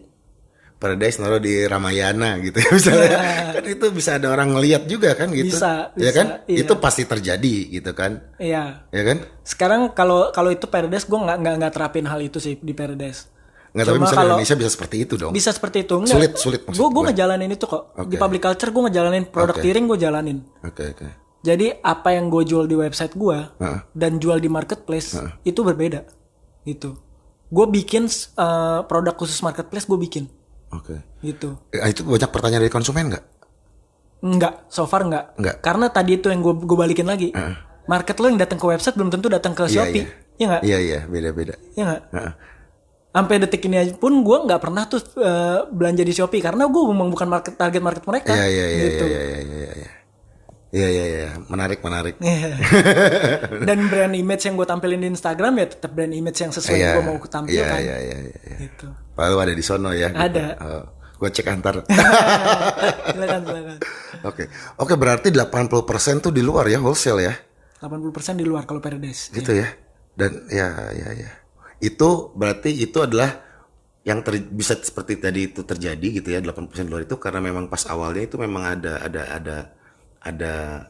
Paradise 0.84 1.16
naro 1.24 1.40
di 1.40 1.64
Ramayana 1.64 2.44
gitu 2.44 2.60
ya 2.60 2.70
misalnya. 2.76 3.10
Kan 3.56 3.64
itu 3.64 3.86
bisa 3.96 4.20
ada 4.20 4.28
orang 4.28 4.52
ngeliat 4.52 4.84
juga 4.84 5.16
kan 5.16 5.32
gitu. 5.32 5.56
Bisa, 5.56 5.96
ya 5.96 6.12
bisa, 6.12 6.18
kan 6.20 6.28
iya. 6.44 6.68
itu 6.68 6.74
pasti 6.76 7.08
terjadi 7.08 7.56
gitu 7.72 7.96
kan. 7.96 8.20
Iya. 8.36 8.84
Ya 8.92 9.04
kan? 9.08 9.24
Sekarang 9.48 9.96
kalau 9.96 10.36
kalau 10.36 10.52
itu 10.52 10.68
Paradise 10.68 11.08
gue 11.08 11.16
nggak 11.16 11.38
nggak 11.40 11.56
nggak 11.64 11.72
terapin 11.72 12.04
hal 12.04 12.20
itu 12.20 12.44
sih 12.44 12.60
di 12.60 12.76
Paradise. 12.76 13.32
Nggak 13.72 13.86
tapi 13.88 13.98
misalnya 14.04 14.20
kalau- 14.20 14.36
Indonesia 14.36 14.56
bisa 14.60 14.70
seperti 14.76 14.96
itu 15.08 15.14
dong. 15.16 15.32
Bisa 15.32 15.50
seperti 15.56 15.78
itu 15.88 15.96
Sulit, 16.04 16.36
sulit 16.36 16.62
maksud 16.68 16.76
gue 16.76 16.88
gue 16.92 17.04
ngejalanin 17.08 17.50
itu 17.50 17.64
kok. 17.64 17.84
Di 18.04 18.04
Oke. 18.04 18.16
public 18.20 18.42
culture 18.44 18.70
gue 18.70 18.84
ngejalanin 18.92 19.24
produk 19.32 19.56
Oke. 19.56 19.64
tiring 19.64 19.86
gue 19.88 19.98
jalanin. 19.98 20.38
Oke 20.68 20.84
oke. 20.92 21.08
Jadi 21.48 21.72
apa 21.80 22.12
yang 22.12 22.28
gue 22.28 22.44
jual 22.44 22.68
di 22.68 22.76
website 22.76 23.16
gue 23.16 23.40
Heeh. 23.40 23.80
dan 23.96 24.20
jual 24.20 24.44
di 24.44 24.52
marketplace 24.52 25.16
itu 25.42 25.64
berbeda 25.64 26.04
gitu. 26.68 27.00
Gue 27.48 27.66
bikin 27.72 28.12
eh, 28.12 28.80
produk 28.84 29.16
khusus 29.16 29.40
marketplace 29.40 29.88
gue 29.88 29.96
bikin 29.96 30.28
oke 30.74 30.96
gitu 31.22 31.56
Eh, 31.70 31.88
itu 31.88 32.02
banyak 32.02 32.30
pertanyaan 32.30 32.62
dari 32.62 32.74
konsumen 32.74 33.08
nggak 33.10 33.26
Enggak, 34.24 34.72
so 34.72 34.88
far 34.88 35.04
enggak. 35.04 35.36
Enggak. 35.36 35.60
Karena 35.60 35.92
tadi 35.92 36.16
itu 36.16 36.32
yang 36.32 36.40
gue 36.40 36.56
gue 36.56 36.78
balikin 36.80 37.04
lagi. 37.04 37.36
Market 37.84 38.16
lo 38.18 38.32
yang 38.32 38.40
datang 38.40 38.56
ke 38.56 38.64
website 38.64 38.96
belum 38.96 39.12
tentu 39.12 39.28
datang 39.28 39.52
ke 39.52 39.68
Iya, 39.68 39.84
Shopee. 39.84 40.00
iya. 40.00 40.08
Iya 40.34 40.46
enggak? 40.48 40.62
iya 40.64 40.78
iya 40.80 41.00
beda 41.04 41.30
beda 41.30 41.56
Iya 41.76 41.84
enggak? 41.84 42.02
Heeh. 42.10 42.34
Sampai 43.12 43.36
detik 43.38 43.62
ini 43.62 43.78
aja 43.78 43.92
pun 43.94 44.24
gue 44.24 44.38
nggak 44.42 44.58
pernah 44.58 44.88
tuh 44.88 45.04
eh, 45.20 45.68
belanja 45.68 46.02
di 46.02 46.14
Shopee 46.14 46.40
karena 46.40 46.64
gue 46.66 46.84
memang 46.88 47.12
bukan 47.12 47.28
market 47.28 47.54
target 47.54 47.84
market 47.84 48.04
mereka. 48.04 48.32
iya 48.32 48.48
iya 48.48 48.66
iya 48.70 48.84
gitu. 48.88 49.04
iya 49.06 49.22
iya 49.44 49.44
iya 49.76 49.92
iya 50.74 50.88
iya 50.90 51.04
iya 51.06 51.06
iya 51.06 51.32
menarik 51.46 51.80
menarik 51.80 52.16
Iya. 52.18 52.58
Dan 53.68 53.88
brand 53.88 54.12
image 54.12 54.44
yang 54.44 54.56
gue 54.56 54.66
tampilin 54.66 54.98
di 54.98 55.08
Instagram 55.08 55.54
ya 55.56 55.66
tetap 55.70 55.92
brand 55.92 56.10
image 56.12 56.40
yang 56.40 56.50
sesuai 56.50 56.74
Iya. 56.74 56.84
yang 56.84 56.96
gue 56.98 57.06
mau 57.06 57.18
tampilkan. 57.22 57.78
Iya, 57.78 57.96
iya, 58.02 58.18
iya, 58.18 58.18
iya. 58.44 58.58
Gitu. 58.60 58.88
Lalu 59.14 59.36
ada 59.40 59.54
di 59.54 59.62
sono 59.62 59.94
ya? 59.94 60.10
Ada. 60.10 60.46
Oh, 60.58 60.84
gue 61.16 61.30
cek 61.30 61.48
antar. 61.48 61.86
silakan 63.14 63.42
silakan. 63.44 63.78
Oke, 64.24 64.44
oke 64.76 64.94
berarti 64.96 65.30
80% 65.30 65.70
tuh 66.20 66.32
di 66.32 66.42
luar 66.42 66.66
ya 66.66 66.80
wholesale 66.80 67.22
ya, 67.22 67.34
80% 67.80 68.34
di 68.34 68.44
luar 68.44 68.64
kalau 68.64 68.80
Paradise. 68.80 69.30
gitu 69.30 69.54
ya? 69.54 69.68
Dan 70.14 70.48
ya, 70.48 70.90
ya, 70.90 71.10
ya. 71.14 71.32
Itu 71.78 72.34
berarti 72.34 72.72
itu 72.72 72.98
adalah 72.98 73.44
yang 74.02 74.20
ter- 74.20 74.44
bisa 74.44 74.76
seperti 74.76 75.16
tadi 75.16 75.48
itu 75.48 75.64
terjadi 75.64 76.08
gitu 76.20 76.28
ya 76.28 76.40
80% 76.40 76.84
di 76.84 76.92
luar 76.92 77.04
itu 77.04 77.16
karena 77.16 77.40
memang 77.40 77.68
pas 77.68 77.88
awalnya 77.88 78.24
itu 78.24 78.36
memang 78.36 78.64
ada 78.68 79.00
ada 79.00 79.22
ada 79.32 79.56
ada 80.24 80.88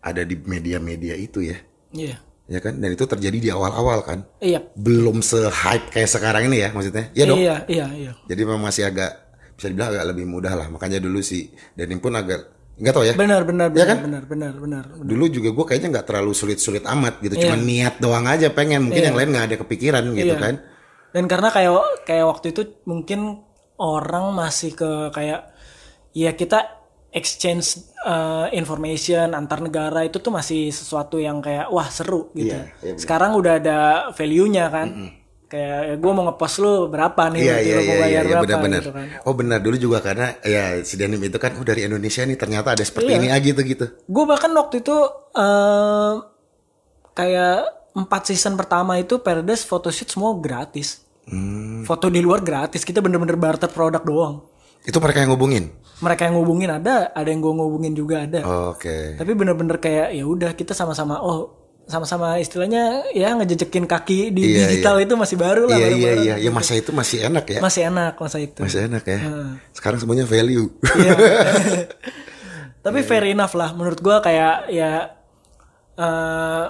ada 0.00 0.22
di 0.24 0.32
media-media 0.38 1.12
itu 1.12 1.44
ya, 1.44 1.58
Iya. 1.92 2.16
ya 2.48 2.58
kan? 2.58 2.78
Dan 2.78 2.94
itu 2.94 3.04
terjadi 3.04 3.36
di 3.36 3.50
awal-awal 3.50 4.00
kan? 4.00 4.24
Iya. 4.40 4.64
Belum 4.72 5.20
se-hype 5.20 5.92
kayak 5.92 6.08
sekarang 6.08 6.48
ini 6.48 6.64
ya 6.64 6.72
maksudnya? 6.72 7.12
Iya 7.12 7.24
dong. 7.28 7.38
Iya, 7.38 7.56
iya, 7.68 7.86
iya. 7.92 8.12
Jadi 8.24 8.40
memang 8.48 8.64
masih 8.64 8.88
agak 8.88 9.12
bisa 9.52 9.68
dibilang 9.68 9.92
agak 9.92 10.04
lebih 10.08 10.24
mudah 10.24 10.54
lah. 10.56 10.66
Makanya 10.72 11.02
dulu 11.02 11.20
sih 11.20 11.52
Denim 11.76 12.00
pun 12.00 12.16
agak 12.16 12.48
nggak 12.80 12.94
tahu 12.96 13.04
ya. 13.04 13.12
Benar, 13.12 13.44
benar, 13.44 13.68
Iya 13.68 13.76
benar, 13.76 13.88
kan? 13.92 13.98
benar, 14.08 14.22
benar, 14.24 14.52
benar. 14.56 14.84
Dulu 15.04 15.24
juga 15.28 15.48
gue 15.52 15.64
kayaknya 15.68 15.88
nggak 16.00 16.06
terlalu 16.08 16.32
sulit-sulit 16.32 16.80
amat 16.88 17.20
gitu. 17.20 17.36
Iya. 17.36 17.42
Cuma 17.44 17.56
niat 17.60 17.94
doang 18.00 18.24
aja 18.24 18.48
pengen. 18.48 18.88
Mungkin 18.88 19.04
yang 19.12 19.16
lain 19.20 19.36
nggak 19.36 19.46
ada 19.52 19.56
kepikiran 19.60 20.04
gitu 20.16 20.32
Iya. 20.32 20.40
kan. 20.40 20.54
Dan 21.12 21.28
karena 21.28 21.52
kayak 21.52 22.06
kayak 22.08 22.24
waktu 22.24 22.56
itu 22.56 22.62
mungkin 22.88 23.44
orang 23.76 24.32
masih 24.32 24.72
ke 24.72 24.88
kayak 25.12 25.52
ya 26.16 26.32
kita 26.32 26.80
exchange 27.12 27.89
uh, 28.06 28.46
information 28.52 29.32
antar 29.36 29.60
negara 29.60 30.04
itu 30.04 30.20
tuh 30.20 30.32
masih 30.32 30.72
sesuatu 30.72 31.20
yang 31.20 31.40
kayak 31.44 31.68
wah 31.68 31.88
seru 31.88 32.32
gitu. 32.32 32.56
Iya, 32.56 32.68
iya 32.80 32.92
benar. 32.94 33.00
Sekarang 33.00 33.30
udah 33.36 33.52
ada 33.60 33.78
value-nya 34.16 34.66
kan. 34.72 34.88
Kayak 35.50 35.78
ya 35.82 35.94
gue 35.98 36.12
mau 36.14 36.22
ngepost 36.30 36.62
lu 36.62 36.86
berapa 36.86 37.26
nih 37.34 37.42
nanti 37.42 37.66
iya 37.66 37.74
lu 37.74 37.82
iya 37.82 37.82
mau 37.82 37.82
iya 37.82 38.02
bayar 38.06 38.22
iya, 38.22 38.30
berapa 38.30 38.42
benar-benar. 38.46 38.82
gitu 38.86 38.92
kan. 38.94 39.06
Oh 39.26 39.34
benar 39.34 39.58
dulu 39.58 39.76
juga 39.82 39.98
karena 39.98 40.28
ya 40.46 40.78
si 40.86 40.94
Denim 40.94 41.18
itu 41.18 41.38
kan 41.42 41.58
oh 41.58 41.66
dari 41.66 41.82
Indonesia 41.90 42.22
nih 42.22 42.38
ternyata 42.38 42.78
ada 42.78 42.84
seperti 42.86 43.18
ini 43.18 43.34
aja 43.34 43.42
gitu 43.42 43.58
gitu. 43.66 43.86
Gue 44.06 44.24
bahkan 44.30 44.54
waktu 44.54 44.78
itu 44.78 44.94
eh, 45.34 46.14
kayak 47.18 47.58
empat 47.98 48.22
season 48.30 48.54
pertama 48.54 48.94
itu 49.02 49.18
Paradise 49.18 49.66
photoshoot 49.66 50.06
semua 50.06 50.38
gratis. 50.38 51.02
Hmm. 51.26 51.82
Foto 51.82 52.06
di 52.06 52.22
luar 52.22 52.46
gratis. 52.46 52.86
Kita 52.86 53.02
bener-bener 53.02 53.34
barter 53.34 53.70
produk 53.74 54.02
doang. 54.06 54.49
Itu 54.90 54.98
mereka 54.98 55.22
yang 55.22 55.30
ngubungin. 55.30 55.70
Mereka 56.02 56.26
yang 56.26 56.34
ngubungin 56.42 56.70
ada, 56.74 57.14
ada 57.14 57.28
yang 57.30 57.38
gue 57.38 57.52
ngubungin 57.54 57.94
juga 57.94 58.26
ada. 58.26 58.42
Oke. 58.74 59.14
Tapi 59.14 59.32
bener-bener 59.38 59.78
kayak 59.78 60.10
ya 60.10 60.24
udah 60.26 60.50
kita 60.58 60.74
sama-sama 60.74 61.22
oh 61.22 61.60
sama-sama 61.90 62.38
istilahnya 62.38 63.10
ya 63.10 63.34
ngejejekin 63.34 63.82
kaki 63.86 64.30
di 64.30 64.54
Iya, 64.54 64.70
digital 64.70 65.02
itu 65.02 65.14
masih 65.18 65.36
baru 65.38 65.66
lah. 65.66 65.74
Iya 65.74 65.86
iya 65.86 65.90
bareng-bareng. 65.90 66.22
iya. 66.22 66.34
Ya 66.38 66.50
masa 66.50 66.72
itu 66.78 66.90
masih 66.94 67.18
enak 67.26 67.46
ya. 67.46 67.58
Masih 67.62 67.82
enak 67.90 68.14
masa 68.18 68.38
itu. 68.38 68.60
Masih 68.62 68.80
enak 68.86 69.04
ya. 69.06 69.18
Sekarang 69.74 69.98
semuanya 69.98 70.26
value. 70.26 70.70
Iya. 70.98 71.12
Tapi 72.86 72.98
fair 73.04 73.26
enough 73.28 73.52
lah 73.58 73.70
menurut 73.76 74.00
gua 74.00 74.24
kayak 74.24 74.72
ya 74.72 75.14
eh, 76.00 76.64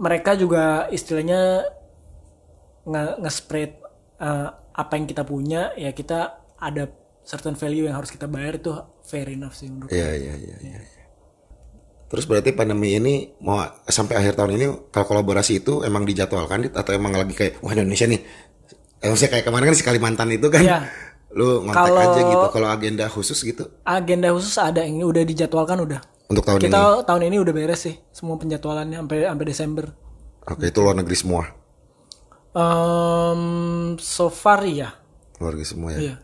mereka 0.00 0.34
juga 0.34 0.88
istilahnya 0.88 1.68
nge 2.88 3.04
nge-spread 3.20 3.70
eh, 4.24 4.48
apa 4.74 4.92
yang 4.96 5.06
kita 5.06 5.22
punya 5.22 5.70
ya 5.76 5.92
kita 5.92 6.40
ada 6.58 6.88
certain 7.24 7.52
value 7.52 7.84
yang 7.84 7.96
harus 7.96 8.08
kita 8.08 8.24
bayar 8.24 8.56
itu 8.56 8.70
fair 9.02 9.26
enough 9.26 9.52
sih 9.52 9.66
menurut 9.66 9.88
Iya 9.88 10.08
iya 10.14 10.34
iya 10.36 10.56
iya. 10.62 10.78
Terus 12.04 12.24
berarti 12.24 12.52
pandemi 12.52 12.94
ini 12.94 13.14
mau 13.40 13.58
sampai 13.82 14.14
akhir 14.14 14.36
tahun 14.36 14.54
ini 14.54 14.64
kalau 14.88 15.06
kolaborasi 15.08 15.58
itu 15.58 15.82
emang 15.82 16.04
dijadwalkan 16.04 16.62
Dit? 16.62 16.74
atau 16.74 16.92
emang 16.92 17.10
lagi 17.10 17.32
kayak 17.32 17.58
wah 17.58 17.72
Indonesia 17.72 18.06
nih. 18.06 18.20
Eh, 19.00 19.08
maksudnya 19.08 19.32
kayak 19.32 19.44
kemarin 19.44 19.64
kan 19.66 19.74
si 19.74 19.82
Kalimantan 19.82 20.28
itu 20.30 20.46
kan. 20.46 20.62
Iya. 20.62 20.78
Lu 21.34 21.60
ngontak 21.60 21.82
Kalau- 21.82 21.98
aja 21.98 22.20
gitu 22.22 22.46
kalau 22.52 22.68
agenda 22.70 23.04
khusus 23.10 23.34
gitu 23.42 23.66
agenda 23.82 24.30
khusus 24.30 24.54
ada 24.54 24.86
yang 24.86 25.02
udah 25.02 25.26
dijadwalkan 25.26 25.82
udah 25.82 25.98
untuk 26.30 26.46
tahun 26.46 26.62
kita 26.62 26.70
ini. 26.70 27.02
tahun 27.02 27.22
ini 27.26 27.36
udah 27.42 27.50
beres 27.52 27.80
sih 27.82 27.98
semua 28.08 28.38
penjadwalannya 28.38 29.02
sampai 29.02 29.26
sampai 29.26 29.44
Desember 29.44 29.84
Oke, 30.46 30.70
itu 30.70 30.78
luar 30.78 30.94
negeri 30.94 31.16
semua. 31.18 31.42
Em, 32.54 33.42
so 33.98 34.30
far 34.30 34.62
iya 34.62 34.94
Luar 35.36 35.58
negeri 35.58 35.66
semua 35.66 35.90
ya. 35.90 35.98
Iya. 35.98 36.14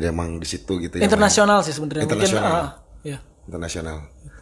Jadi 0.00 0.08
emang 0.08 0.40
di 0.40 0.48
situ 0.48 0.80
gitu 0.80 0.96
ya. 0.96 1.04
internasional 1.04 1.60
sih 1.60 1.70
sebenarnya 1.70 2.08
mungkin 2.08 2.16
Internasional. 2.16 2.52
ah, 2.56 2.68
ya 3.02 3.18
internasional. 3.44 3.98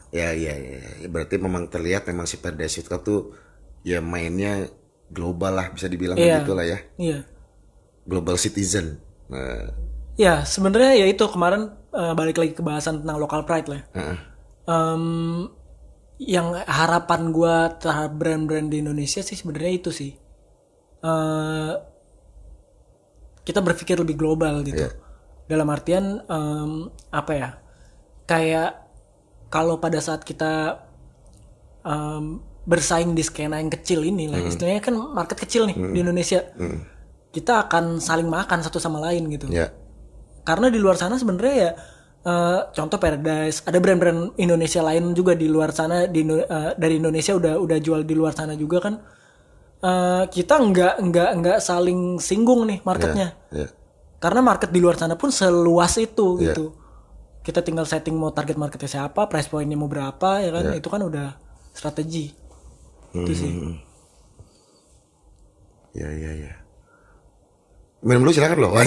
Ya, 0.08 0.30
ya, 0.32 0.54
ya. 0.54 0.78
Berarti 1.04 1.36
memang 1.36 1.66
terlihat 1.66 2.06
memang 2.06 2.24
si 2.24 2.38
Paradise 2.38 2.80
Cup 2.80 3.02
tuh 3.02 3.34
ya 3.82 3.98
mainnya 3.98 4.70
global 5.08 5.52
lah 5.52 5.66
bisa 5.68 5.84
dibilang 5.84 6.14
Iya. 6.14 6.40
begitu 6.40 6.52
lah 6.52 6.64
ya. 6.64 6.78
iya 6.96 7.18
Global 8.04 8.38
citizen. 8.38 9.02
Nah, 9.26 9.68
Ya 10.14 10.42
sebenarnya 10.42 10.96
ya 10.96 11.06
itu 11.06 11.26
kemarin 11.26 11.68
eh, 11.90 12.12
balik 12.12 12.36
lagi 12.36 12.52
ke 12.52 12.62
bahasan 12.62 13.02
tentang 13.02 13.18
local 13.18 13.42
pride 13.42 13.66
lah. 13.66 13.80
ya. 13.82 13.84
heeh. 13.94 14.18
Em, 14.64 15.04
yang 16.18 16.50
harapan 16.58 17.30
gua 17.30 17.54
terhadap 17.74 18.16
brand-brand 18.16 18.68
di 18.68 18.80
Indonesia 18.80 19.20
sih 19.20 19.34
sebenarnya 19.34 19.72
itu 19.74 19.90
sih. 19.90 20.12
Eh, 21.00 21.72
kita 23.40 23.60
berpikir 23.60 23.96
lebih 23.96 24.14
global 24.14 24.60
gitu. 24.62 24.88
Dalam 25.48 25.66
artian 25.66 26.04
em, 26.22 26.72
apa 27.10 27.32
ya? 27.32 27.48
Kayak 28.24 28.84
kalau 29.48 29.76
pada 29.76 29.96
saat 29.98 30.20
kita 30.20 30.84
em, 31.82 32.38
bersaing 32.62 33.12
di 33.12 33.24
skena 33.24 33.56
yang 33.56 33.72
kecil 33.72 34.04
ini 34.04 34.28
lah, 34.28 34.44
istilahnya 34.46 34.82
kan 34.82 34.94
market 34.94 35.40
kecil 35.40 35.64
nih 35.64 35.76
di 35.88 35.98
Indonesia. 36.00 36.40
Kita 37.28 37.64
akan 37.64 37.96
saling 37.98 38.28
makan 38.28 38.60
satu 38.60 38.76
sama 38.76 39.00
lain 39.00 39.28
gitu 39.28 39.48
ya. 39.48 39.68
karena 40.42 40.68
di 40.68 40.76
luar 40.76 40.96
sana 40.96 41.16
sebenarnya 41.16 41.54
ya 41.54 41.70
eh, 42.22 42.60
contoh 42.72 42.96
Paradise 42.96 43.60
ada 43.64 43.76
brand-brand 43.76 44.32
Indonesia 44.36 44.80
lain 44.80 45.12
juga 45.12 45.32
di 45.32 45.44
luar 45.44 45.70
sana 45.70 46.04
di 46.04 46.24
eh, 46.24 46.72
dari 46.74 46.96
Indonesia 46.96 47.32
udah 47.32 47.56
udah 47.56 47.78
jual 47.78 48.00
di 48.02 48.14
luar 48.14 48.32
sana 48.32 48.52
juga 48.54 48.80
kan 48.80 48.94
Eh, 49.78 50.24
kita 50.26 50.58
nggak 50.58 50.94
nggak 51.06 51.30
nggak 51.38 51.58
saling 51.62 52.18
singgung 52.18 52.66
nih 52.66 52.82
marketnya 52.82 53.28
Ya. 53.54 53.66
Karena 54.18 54.38
market 54.40 54.68
di 54.68 54.78
luar 54.78 54.94
sana 54.94 55.14
pun 55.14 55.30
seluas 55.30 55.94
itu 55.96 56.36
Iya. 56.38 56.52
gitu 56.52 56.64
kita 57.40 57.62
tinggal 57.62 57.84
setting 57.84 58.12
mau 58.12 58.28
target 58.28 58.54
marketnya 58.54 58.86
siapa 58.86 59.24
price 59.26 59.46
pointnya 59.46 59.74
mau 59.74 59.86
berapa 59.86 60.42
ya 60.42 60.50
kan 60.50 60.62
Iya. 60.68 60.76
itu 60.76 60.86
kan 60.86 61.00
udah 61.00 61.26
strategi 61.70 62.26
itu 63.14 63.32
sih 63.32 63.50
Hmm. 63.50 63.74
Ya, 65.96 66.06
ya, 66.06 66.30
ya. 66.30 66.52
Minum 67.98 68.22
dulu 68.22 68.30
silakan 68.30 68.62
loh. 68.62 68.70
gue 68.70 68.78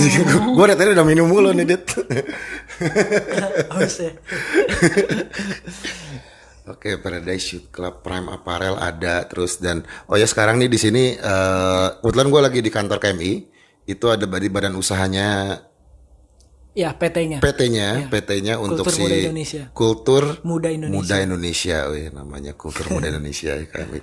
dari 0.63 0.75
tadi 0.79 0.89
udah 0.95 1.03
minum 1.03 1.27
mulu 1.27 1.51
nih, 1.51 1.67
Dit. 1.67 1.83
Ya. 3.99 4.11
Oke, 6.71 6.95
Paradise 6.95 7.51
Youth 7.51 7.67
Club 7.67 7.99
Prime 7.99 8.31
Apparel 8.31 8.77
ada 8.77 9.25
terus 9.25 9.57
dan 9.57 9.81
oh 10.07 10.15
ya 10.15 10.23
sekarang 10.23 10.55
nih 10.55 10.69
di 10.69 10.79
sini 10.79 11.03
eh 11.13 11.87
kebetulan 11.99 12.27
gue 12.29 12.41
lagi 12.41 12.59
di 12.61 12.69
kantor 12.69 13.01
KMI 13.01 13.31
itu 13.85 14.05
ada 14.07 14.25
di 14.25 14.49
badan 14.49 14.75
usahanya 14.75 15.59
Ya, 16.71 16.95
PT-nya. 16.95 17.43
PT-nya, 17.43 18.07
PT-nya 18.07 18.55
untuk 18.55 18.87
Kultur 18.87 18.95
si 18.95 19.01
Muda 19.03 19.15
Indonesia. 19.19 19.63
Kultur 19.75 20.23
Muda 20.47 20.71
Indonesia. 20.71 20.95
Muda 21.03 21.15
Indonesia, 21.19 21.77
Wih, 21.91 22.07
namanya 22.15 22.51
Kultur 22.55 22.87
Muda 22.95 23.11
Indonesia 23.11 23.59
ya 23.59 23.67
KMI. 23.67 23.99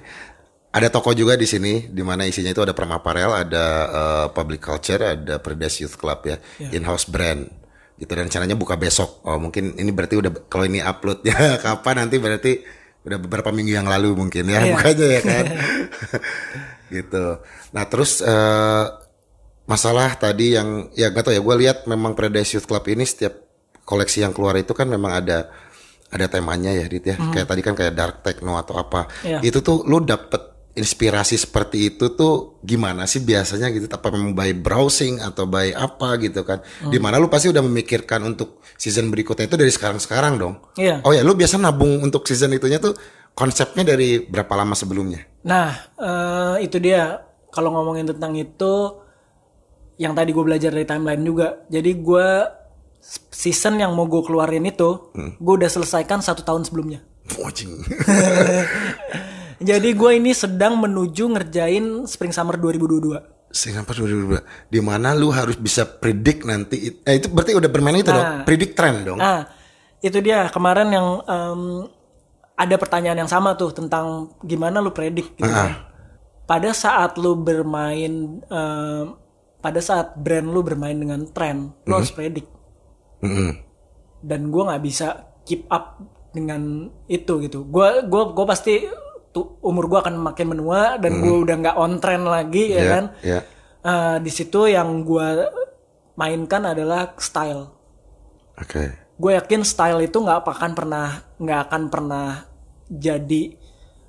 Ada 0.68 0.92
toko 0.92 1.16
juga 1.16 1.32
di 1.40 1.48
sini 1.48 1.88
di 1.88 2.04
mana 2.04 2.28
isinya 2.28 2.52
itu 2.52 2.60
ada 2.60 2.76
Prime 2.76 2.92
Apparel, 2.92 3.32
ada 3.32 3.64
eh, 3.88 4.26
Public 4.36 4.60
Culture, 4.60 5.00
ada 5.16 5.40
Paradise 5.40 5.80
Youth 5.80 5.96
Club 5.96 6.28
ya, 6.28 6.36
in-house 6.68 7.08
brand. 7.08 7.48
Gitu 7.96 8.12
dan 8.12 8.28
rencananya 8.28 8.52
buka 8.52 8.76
besok. 8.76 9.24
Oh, 9.24 9.40
mungkin 9.40 9.72
ini 9.80 9.88
berarti 9.88 10.20
udah 10.20 10.30
kalau 10.52 10.68
ini 10.68 10.84
uploadnya 10.84 11.56
kapan 11.64 12.04
nanti 12.04 12.20
berarti 12.20 12.52
udah 13.00 13.16
beberapa 13.16 13.48
minggu 13.48 13.80
yang 13.80 13.88
lalu 13.88 14.12
mungkin 14.12 14.44
ya 14.44 14.60
Iya. 14.60 14.76
bukanya 14.76 15.06
ya 15.08 15.20
kan. 15.24 15.44
gitu. 17.00 17.24
Nah, 17.72 17.84
terus 17.88 18.20
eh 18.20 19.07
masalah 19.68 20.16
tadi 20.16 20.56
yang 20.56 20.88
ya 20.96 21.12
gak 21.12 21.28
tau 21.28 21.32
ya 21.36 21.44
gue 21.44 21.56
lihat 21.60 21.84
memang 21.84 22.16
Paradise 22.16 22.56
Youth 22.56 22.64
Club 22.64 22.88
ini 22.88 23.04
setiap 23.04 23.36
koleksi 23.84 24.24
yang 24.24 24.32
keluar 24.32 24.56
itu 24.56 24.72
kan 24.72 24.88
memang 24.88 25.12
ada 25.12 25.52
ada 26.08 26.26
temanya 26.28 26.72
ya 26.72 26.88
Dit 26.88 27.04
ya. 27.04 27.16
Kayak 27.20 27.46
tadi 27.52 27.60
kan 27.60 27.74
kayak 27.76 27.92
dark 27.92 28.16
techno 28.24 28.56
atau 28.56 28.80
apa. 28.80 29.08
Iya. 29.24 29.44
itu 29.44 29.60
tuh 29.60 29.84
lu 29.84 30.00
dapet 30.00 30.40
inspirasi 30.78 31.34
seperti 31.34 31.90
itu 31.90 32.14
tuh 32.14 32.62
gimana 32.64 33.04
sih 33.04 33.20
biasanya 33.20 33.68
gitu? 33.68 33.90
Apa 33.92 34.08
memang 34.08 34.32
by 34.32 34.56
browsing 34.56 35.20
atau 35.20 35.44
by 35.44 35.76
apa 35.76 36.16
gitu 36.22 36.48
kan? 36.48 36.64
Di 36.88 36.96
mana 36.96 37.20
lu 37.20 37.28
pasti 37.28 37.52
udah 37.52 37.60
memikirkan 37.60 38.24
untuk 38.24 38.64
season 38.80 39.12
berikutnya 39.12 39.52
itu 39.52 39.56
dari 39.60 39.72
sekarang-sekarang 39.72 40.40
dong. 40.40 40.54
Iya. 40.80 41.04
oh 41.04 41.12
ya 41.12 41.20
lu 41.20 41.36
biasa 41.36 41.60
nabung 41.60 42.00
untuk 42.00 42.24
season 42.24 42.56
itunya 42.56 42.80
tuh 42.80 42.96
konsepnya 43.36 43.84
dari 43.84 44.24
berapa 44.24 44.50
lama 44.56 44.72
sebelumnya? 44.72 45.28
Nah, 45.44 45.70
eh, 46.00 46.64
itu 46.64 46.80
dia. 46.80 47.20
Kalau 47.48 47.72
ngomongin 47.72 48.04
tentang 48.04 48.36
itu, 48.36 48.74
yang 49.98 50.14
tadi 50.14 50.30
gue 50.30 50.40
belajar 50.40 50.70
dari 50.70 50.86
timeline 50.86 51.20
juga. 51.20 51.66
Jadi 51.66 51.90
gue 51.94 52.28
season 53.28 53.76
yang 53.76 53.94
mau 53.94 54.06
gue 54.06 54.22
keluarin 54.22 54.64
itu, 54.64 55.10
gue 55.14 55.54
udah 55.54 55.68
selesaikan 55.68 56.18
satu 56.18 56.42
tahun 56.42 56.62
sebelumnya. 56.62 57.02
Wajing. 57.42 57.72
Jadi 59.58 59.90
gue 59.90 60.10
ini 60.14 60.30
sedang 60.30 60.78
menuju 60.78 61.26
ngerjain 61.28 62.06
Spring 62.06 62.30
Summer 62.30 62.54
2022. 62.54 63.38
Singapura 63.48 64.04
2022 64.04 64.44
di 64.68 64.80
mana 64.84 65.16
lu 65.16 65.32
harus 65.32 65.56
bisa 65.56 65.88
predict 65.88 66.44
nanti 66.44 67.00
eh 67.00 67.16
itu 67.16 67.32
berarti 67.32 67.56
udah 67.56 67.70
bermain 67.72 67.96
itu 67.96 68.12
dong 68.12 68.20
Nah. 68.20 68.44
predict 68.44 68.76
trend 68.76 69.08
dong 69.08 69.16
Nah, 69.16 69.48
itu 70.04 70.20
dia 70.20 70.52
kemarin 70.52 70.92
yang 70.92 71.24
em, 71.24 71.88
ada 72.52 72.76
pertanyaan 72.76 73.24
yang 73.24 73.30
sama 73.32 73.56
tuh 73.56 73.72
tentang 73.72 74.36
gimana 74.44 74.84
lu 74.84 74.92
predik 74.92 75.32
gitu 75.32 75.48
kan. 75.48 75.80
Pada 76.44 76.76
saat 76.76 77.16
lu 77.16 77.40
bermain 77.40 78.12
em, 78.36 79.04
pada 79.58 79.78
saat 79.78 80.14
brand 80.14 80.46
lu 80.46 80.62
bermain 80.62 80.94
dengan 80.94 81.26
tren, 81.30 81.74
lu 81.84 81.92
harus 81.94 82.10
predik. 82.10 82.46
Mm-mm. 83.20 83.58
Dan 84.22 84.50
gua 84.50 84.72
nggak 84.72 84.82
bisa 84.82 85.06
keep 85.42 85.66
up 85.68 85.98
dengan 86.30 86.86
itu 87.06 87.42
gitu. 87.42 87.66
Gua 87.66 88.02
gua 88.02 88.30
gua 88.30 88.46
pasti 88.46 88.86
tuh 89.28 89.58
umur 89.60 89.86
gua 89.86 90.00
akan 90.02 90.18
makin 90.18 90.54
menua 90.54 90.96
dan 90.96 91.18
gua 91.20 91.42
udah 91.42 91.56
nggak 91.58 91.76
on 91.76 91.98
trend 91.98 92.24
lagi 92.24 92.72
ya 92.72 92.78
Iya, 92.78 92.88
kan. 92.90 93.04
iya. 93.20 93.40
Eh, 93.78 94.16
di 94.20 94.30
situ 94.30 94.66
yang 94.66 95.02
gua 95.02 95.48
mainkan 96.14 96.66
adalah 96.66 97.14
style 97.22 97.70
oke 98.58 98.82
gue 99.14 99.32
yakin 99.38 99.62
style 99.62 100.02
itu 100.02 100.18
nggak 100.18 100.42
akan 100.42 100.74
pernah 100.74 101.22
nggak 101.38 101.60
akan 101.70 101.82
pernah 101.86 102.42
jadi 102.90 103.42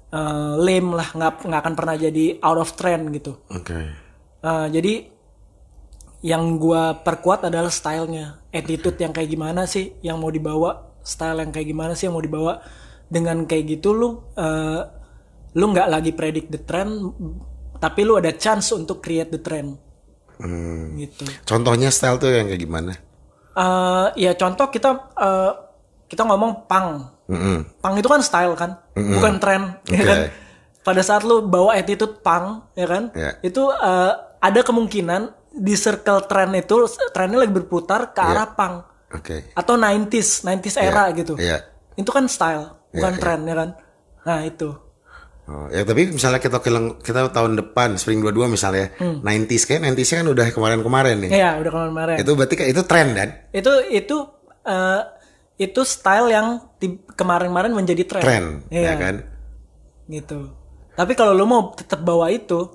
eh, 0.10 0.54
lame 0.58 0.90
lah 0.98 1.14
nggak 1.14 1.46
nggak 1.46 1.62
akan 1.62 1.76
pernah 1.78 1.96
jadi 2.02 2.42
out 2.42 2.58
of 2.58 2.74
trend 2.74 3.14
gitu 3.14 3.38
oke 3.46 3.78
Eh, 4.40 4.68
jadi 4.74 4.94
yang 6.20 6.60
gue 6.60 6.84
perkuat 7.04 7.48
adalah 7.48 7.72
stylenya. 7.72 8.44
Attitude 8.52 9.00
yang 9.00 9.16
kayak 9.16 9.30
gimana 9.32 9.64
sih 9.64 9.96
yang 10.04 10.20
mau 10.20 10.32
dibawa 10.34 10.90
style 11.04 11.40
yang 11.42 11.52
kayak 11.52 11.68
gimana 11.72 11.94
sih 11.96 12.08
yang 12.08 12.16
mau 12.16 12.24
dibawa. 12.24 12.60
Dengan 13.10 13.48
kayak 13.50 13.80
gitu 13.80 13.90
lu 13.96 14.10
eh, 14.38 14.82
lu 15.58 15.66
nggak 15.74 15.90
lagi 15.90 16.12
predict 16.14 16.54
the 16.54 16.62
trend 16.62 17.10
tapi 17.82 18.06
lu 18.06 18.20
ada 18.20 18.30
chance 18.36 18.70
untuk 18.76 19.02
create 19.02 19.32
the 19.34 19.42
trend. 19.42 19.80
Hmm. 20.40 20.96
gitu. 20.96 21.28
Contohnya 21.44 21.92
style 21.92 22.16
tuh 22.16 22.32
yang 22.32 22.48
kayak 22.48 22.64
gimana? 22.64 22.94
Eh, 23.56 24.08
ya 24.28 24.32
contoh 24.36 24.70
kita 24.70 25.12
eh, 25.18 25.52
kita 26.10 26.24
ngomong 26.28 26.68
pang. 26.68 27.18
Mm-mm. 27.30 27.78
pang 27.78 27.94
itu 27.94 28.10
kan 28.10 28.22
style 28.26 28.58
kan? 28.58 28.82
Bukan 28.98 29.38
tren 29.38 29.78
ya 29.86 30.02
Oke. 30.02 30.10
kan 30.10 30.20
pada 30.82 31.06
saat 31.06 31.22
lu 31.22 31.46
bawa 31.46 31.78
attitude 31.78 32.26
pang 32.26 32.66
ya 32.74 32.90
kan? 32.90 33.14
Ya. 33.14 33.38
itu 33.46 33.70
eh, 33.70 34.14
ada 34.40 34.60
kemungkinan 34.66 35.39
di 35.50 35.74
circle 35.74 36.26
tren 36.26 36.54
itu 36.54 36.86
trennya 37.10 37.42
lagi 37.42 37.54
berputar 37.54 38.14
ke 38.14 38.22
arah 38.22 38.54
pang 38.54 38.86
oke 39.10 39.54
atau 39.54 39.74
90s 39.76 40.46
90s 40.46 40.76
era 40.78 41.10
gitu 41.12 41.34
iya. 41.36 41.62
itu 41.96 42.10
kan 42.10 42.30
style 42.30 42.78
bukan 42.90 43.14
Iya, 43.14 43.22
tren 43.22 43.40
ya 43.46 43.56
kan 43.56 43.70
nah 44.24 44.40
itu 44.42 44.70
Oh, 45.50 45.66
ya 45.74 45.82
tapi 45.82 46.14
misalnya 46.14 46.38
kita 46.38 46.62
kilang 46.62 47.02
kita 47.02 47.34
tahun 47.34 47.58
depan 47.58 47.98
spring 47.98 48.22
22 48.22 48.54
misalnya 48.54 48.94
90s 49.02 49.66
kayak 49.66 49.82
90s 49.82 50.22
kan 50.22 50.28
udah 50.30 50.46
kemarin-kemarin 50.54 51.26
nih. 51.26 51.30
Hmm. 51.34 51.42
ya 51.42 51.50
udah 51.58 51.72
kemarin-kemarin 51.74 52.16
Itu 52.22 52.32
berarti 52.38 52.54
kayak 52.54 52.70
itu 52.70 52.82
tren 52.86 53.08
dan 53.18 53.30
itu 53.50 53.72
itu 53.90 54.18
eh, 54.62 55.02
itu 55.58 55.82
style 55.82 56.30
yang 56.30 56.48
kemarin-kemarin 57.18 57.74
menjadi 57.74 58.04
tren 58.06 58.22
tren 58.22 58.46
ya 58.70 58.78
Iya. 58.78 58.94
kan? 59.02 59.16
gitu. 60.06 60.54
Tapi 60.94 61.18
kalau 61.18 61.34
lu 61.34 61.50
mau 61.50 61.74
tetap 61.74 62.02
bawa 62.02 62.30
itu, 62.30 62.70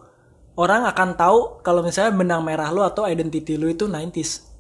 orang 0.55 0.87
akan 0.87 1.09
tahu 1.19 1.39
kalau 1.61 1.83
misalnya 1.83 2.15
benang 2.15 2.43
merah 2.43 2.71
lu 2.71 2.81
atau 2.81 3.05
identity 3.05 3.59
lu 3.59 3.67
itu 3.67 3.87
90s 3.87 4.55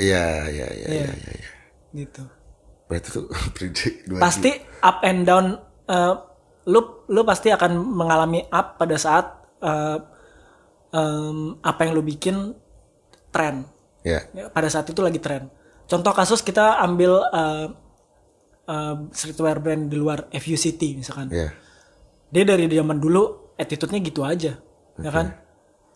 Iya, 0.00 0.48
iya, 0.48 0.66
iya, 0.72 0.86
Iya. 0.88 0.88
iya, 0.88 1.12
iya. 1.12 1.32
iya. 1.36 1.50
gitu. 1.92 2.22
Berarti 2.88 3.08
tuh 3.12 3.24
predict 3.56 4.08
Pasti 4.16 4.50
up 4.80 5.04
and 5.04 5.28
down 5.28 5.60
eh, 5.84 6.14
lu 6.66 6.80
lu 7.10 7.20
pasti 7.22 7.52
akan 7.52 7.76
mengalami 7.76 8.46
up 8.48 8.78
pada 8.78 8.96
saat 8.96 9.26
eh, 9.60 9.98
em, 10.90 11.60
apa 11.60 11.80
yang 11.84 11.92
lu 11.92 12.02
bikin 12.02 12.56
tren. 13.28 13.66
Ya. 14.00 14.24
Ya, 14.32 14.48
pada 14.48 14.72
saat 14.72 14.88
itu 14.88 15.04
lagi 15.04 15.20
tren. 15.20 15.52
Contoh 15.84 16.14
kasus 16.14 16.40
kita 16.40 16.80
ambil 16.80 17.20
eh, 17.28 17.66
eh, 18.66 18.96
streetwear 19.12 19.60
brand 19.60 19.90
di 19.90 19.96
luar 19.98 20.30
FUCT 20.32 20.80
misalkan. 20.96 21.28
Ya. 21.28 21.50
dia 22.30 22.46
dari 22.46 22.70
zaman 22.70 23.02
dulu 23.02 23.52
attitude-nya 23.58 23.98
gitu 24.06 24.22
aja 24.22 24.54
ya 25.00 25.10
kan 25.10 25.26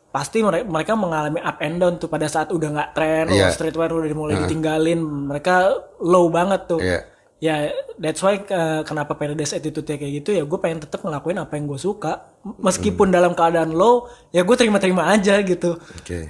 pasti 0.09 0.41
mere- 0.41 0.63
mereka 0.65 0.95
mengalami 0.95 1.39
up 1.39 1.59
and 1.59 1.77
down 1.77 1.95
tuh 1.97 2.07
pada 2.07 2.25
saat 2.25 2.49
udah 2.49 2.69
nggak 2.71 2.91
tren 2.93 3.27
Iya. 3.29 3.47
oh, 3.47 3.51
streetwear 3.51 3.91
udah 3.91 4.09
mulai 4.13 4.35
ditinggalin 4.41 5.01
mereka 5.01 5.71
low 5.99 6.29
banget 6.29 6.61
tuh 6.65 6.79
Iya. 6.79 7.01
ya 7.37 7.55
that's 7.97 8.21
why 8.21 8.39
uh, 8.39 8.81
kenapa 8.83 9.13
Paradise 9.13 9.53
attitude-nya 9.53 9.97
kayak 9.97 10.13
gitu 10.17 10.31
ya 10.33 10.43
gue 10.43 10.59
pengen 10.59 10.81
tetap 10.81 11.01
ngelakuin 11.01 11.37
apa 11.37 11.53
yang 11.53 11.67
gue 11.67 11.77
suka 11.77 12.31
meskipun 12.59 13.11
dalam 13.11 13.33
keadaan 13.33 13.71
low 13.71 14.07
ya 14.31 14.41
gue 14.41 14.55
terima-terima 14.55 15.09
aja 15.09 15.41
gitu 15.41 15.75
Oke. 15.77 16.21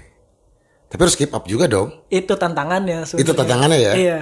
Tapi 0.85 1.01
harus 1.01 1.15
keep 1.15 1.31
up 1.31 1.43
juga 1.45 1.67
dong. 1.67 2.07
itu 2.09 2.31
tantangannya 2.31 3.03
Itu 3.03 3.19
sebenarnya. 3.19 3.35
tantangannya 3.37 3.79
ya? 3.79 3.93
iya 3.95 4.19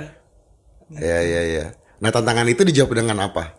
Iya, 0.91 1.19
iya, 1.23 1.41
iya. 1.47 1.65
Nah, 1.99 2.09
tantangan 2.09 2.45
itu 2.47 2.63
dijawab 2.63 2.93
dengan 2.95 3.17
apa? 3.23 3.57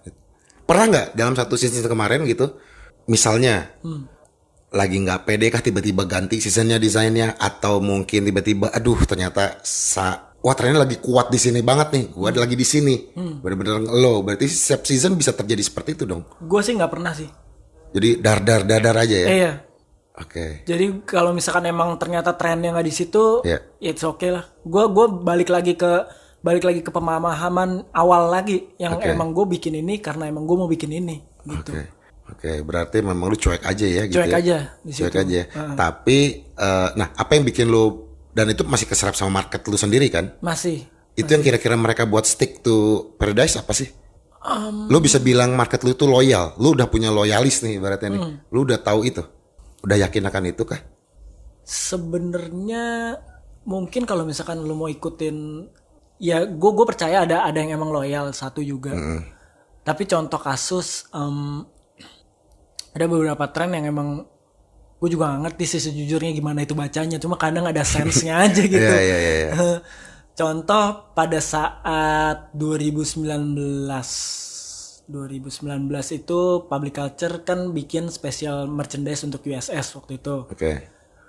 Pernah 0.64 0.86
nggak 0.88 1.08
dalam 1.14 1.34
satu 1.34 1.54
season 1.54 1.82
kemarin 1.84 2.22
gitu, 2.24 2.58
misalnya 3.06 3.74
lagi 4.74 4.98
nggak 5.06 5.22
pede 5.30 5.54
kah 5.54 5.62
tiba-tiba 5.62 6.10
ganti 6.10 6.42
seasonnya 6.42 6.82
desainnya 6.82 7.38
atau 7.38 7.78
mungkin 7.78 8.26
tiba-tiba 8.26 8.74
aduh 8.74 8.98
ternyata 9.06 9.62
sa 9.62 10.34
wah 10.44 10.52
trennya 10.58 10.84
lagi 10.84 11.00
kuat 11.00 11.32
di 11.32 11.40
sini 11.40 11.64
banget 11.64 11.88
nih, 11.96 12.06
gua 12.12 12.28
ada 12.28 12.44
lagi 12.44 12.60
di 12.60 12.68
sini, 12.68 13.16
bener-bener 13.16 13.80
low. 13.80 14.20
Berarti 14.28 14.52
setiap 14.52 14.84
season 14.84 15.16
bisa 15.16 15.32
terjadi 15.32 15.64
seperti 15.64 15.96
itu 15.96 16.04
dong. 16.04 16.28
gue 16.44 16.60
sih 16.60 16.76
nggak 16.76 16.92
pernah 16.92 17.16
sih 17.16 17.32
Jadi 17.96 18.20
dar 18.20 18.44
dar 18.44 18.68
dadar 18.68 18.96
aja 18.98 19.18
ya. 19.24 19.30
iya 19.32 19.54
Oke. 20.14 20.62
Jadi 20.70 21.02
kalau 21.10 21.34
misalkan 21.34 21.66
emang 21.66 21.98
ternyata 21.98 22.38
trennya 22.38 22.70
nggak 22.70 22.86
di 22.86 22.94
situ, 22.94 23.42
ya 23.42 23.58
it's 23.82 24.06
okay 24.06 24.30
lah. 24.30 24.46
Gue 24.62 24.86
gua 24.94 25.10
balik 25.10 25.50
lagi 25.50 25.74
ke 25.74 26.06
balik 26.44 26.68
lagi 26.68 26.86
ke 26.86 26.92
pemahaman 26.92 27.88
awal 27.96 28.30
lagi 28.30 28.76
yang 28.78 29.00
Oke. 29.00 29.10
emang 29.10 29.32
gue 29.32 29.48
bikin 29.58 29.80
ini 29.80 30.04
karena 30.04 30.28
emang 30.28 30.44
gue 30.44 30.58
mau 30.60 30.68
bikin 30.68 30.92
ini 30.92 31.18
gitu. 31.48 31.72
Oke. 31.72 32.03
Oke, 32.24 32.64
berarti 32.64 33.04
memang 33.04 33.28
lu 33.28 33.36
cuek 33.36 33.64
aja 33.68 33.86
ya 33.86 34.04
gitu. 34.08 34.24
Cuek 34.24 34.32
ya? 34.32 34.38
aja 34.40 34.58
di 34.80 34.92
Cuek 34.96 35.16
aja. 35.16 35.42
Tapi 35.76 36.18
eh, 36.56 36.90
nah, 36.96 37.08
apa 37.12 37.32
yang 37.36 37.44
bikin 37.44 37.68
lu 37.68 38.08
dan 38.32 38.48
itu 38.50 38.64
masih 38.64 38.88
keserap 38.88 39.14
sama 39.14 39.44
market 39.44 39.60
lu 39.68 39.76
sendiri 39.76 40.08
kan? 40.08 40.32
Masih. 40.40 40.88
Itu 41.14 41.30
yang 41.30 41.44
kira-kira 41.46 41.78
mereka 41.78 42.08
buat 42.10 42.26
stick 42.26 42.64
to 42.64 43.10
Paradise 43.20 43.60
apa 43.60 43.76
sih? 43.76 43.90
lu 44.92 45.00
bisa 45.00 45.24
bilang 45.24 45.56
market 45.56 45.88
lu 45.88 45.96
itu 45.96 46.04
loyal. 46.04 46.52
Lu 46.60 46.76
udah 46.76 46.92
punya 46.92 47.08
loyalis 47.08 47.64
nih 47.64 47.80
ibaratnya 47.80 48.10
nih. 48.12 48.22
Lu 48.52 48.68
udah 48.68 48.76
tahu 48.76 49.08
itu. 49.08 49.24
Udah 49.84 49.96
yakin 49.96 50.28
akan 50.28 50.44
itu 50.52 50.68
kah? 50.68 50.84
Sebenarnya 51.64 53.16
mungkin 53.64 54.04
kalau 54.04 54.28
misalkan 54.28 54.60
lu 54.60 54.76
mau 54.76 54.92
ikutin 54.92 55.64
ya 56.20 56.44
gue 56.44 56.72
gue 56.76 56.86
percaya 56.88 57.24
ada 57.24 57.48
ada 57.48 57.56
yang 57.56 57.80
emang 57.80 57.96
loyal 57.96 58.36
satu 58.36 58.60
juga. 58.60 58.92
Tapi 59.84 60.04
contoh 60.08 60.40
kasus 60.40 61.08
em, 61.16 61.64
ada 62.94 63.06
beberapa 63.10 63.46
tren 63.50 63.74
yang 63.74 63.90
emang 63.90 64.30
gue 65.04 65.10
juga 65.12 65.36
gak 65.36 65.42
ngerti 65.50 65.66
sih 65.68 65.82
sejujurnya 65.92 66.32
gimana 66.32 66.64
itu 66.64 66.78
bacanya. 66.78 67.20
Cuma 67.20 67.36
kadang 67.36 67.68
ada 67.68 67.84
sense-nya 67.84 68.40
aja 68.40 68.64
gitu. 68.72 68.80
Iya, 68.80 69.02
iya, 69.04 69.18
iya, 69.20 69.34
iya. 69.36 69.52
Contoh 70.40 71.14
pada 71.14 71.38
saat 71.44 72.56
2019 72.56 73.28
2019 75.04 75.92
itu 76.16 76.40
Public 76.72 76.96
Culture 76.96 77.44
kan 77.44 77.76
bikin 77.76 78.08
special 78.08 78.72
merchandise 78.72 79.28
untuk 79.28 79.44
USS 79.44 80.00
waktu 80.00 80.24
itu. 80.24 80.48
Oke. 80.48 80.72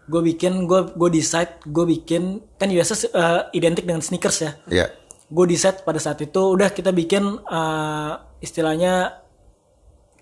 Gue 0.06 0.22
bikin, 0.22 0.70
gue 0.70 0.94
gue 0.94 1.10
decide, 1.10 1.58
gue 1.66 1.84
bikin 1.98 2.38
kan 2.54 2.70
USS 2.70 3.10
eh, 3.10 3.42
identik 3.58 3.82
dengan 3.82 4.00
sneakers 4.00 4.38
ya. 4.40 4.52
Iya. 4.70 4.86
Gue 5.26 5.50
decide 5.50 5.82
pada 5.82 5.98
saat 5.98 6.22
itu 6.22 6.38
udah 6.38 6.70
kita 6.70 6.94
bikin 6.94 7.42
eh, 7.42 8.12
istilahnya 8.38 9.20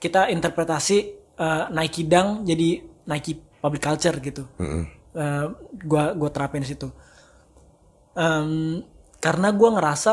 kita 0.00 0.32
interpretasi 0.32 1.21
eh, 1.34 1.64
Nike 1.70 2.04
Dunk 2.04 2.44
jadi 2.44 2.68
Nike 3.04 3.32
Public 3.58 3.82
Culture 3.82 4.16
gitu. 4.18 4.42
Eh, 5.12 5.46
gua 5.82 6.12
gua 6.12 6.28
terapin 6.28 6.60
di 6.60 6.68
situ. 6.68 6.88
Em, 8.12 8.80
karena 9.18 9.48
gua 9.50 9.76
ngerasa 9.76 10.12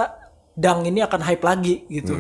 Dunk 0.54 0.86
ini 0.86 1.00
akan 1.00 1.22
hype 1.24 1.42
lagi 1.42 1.88
gitu. 1.88 2.14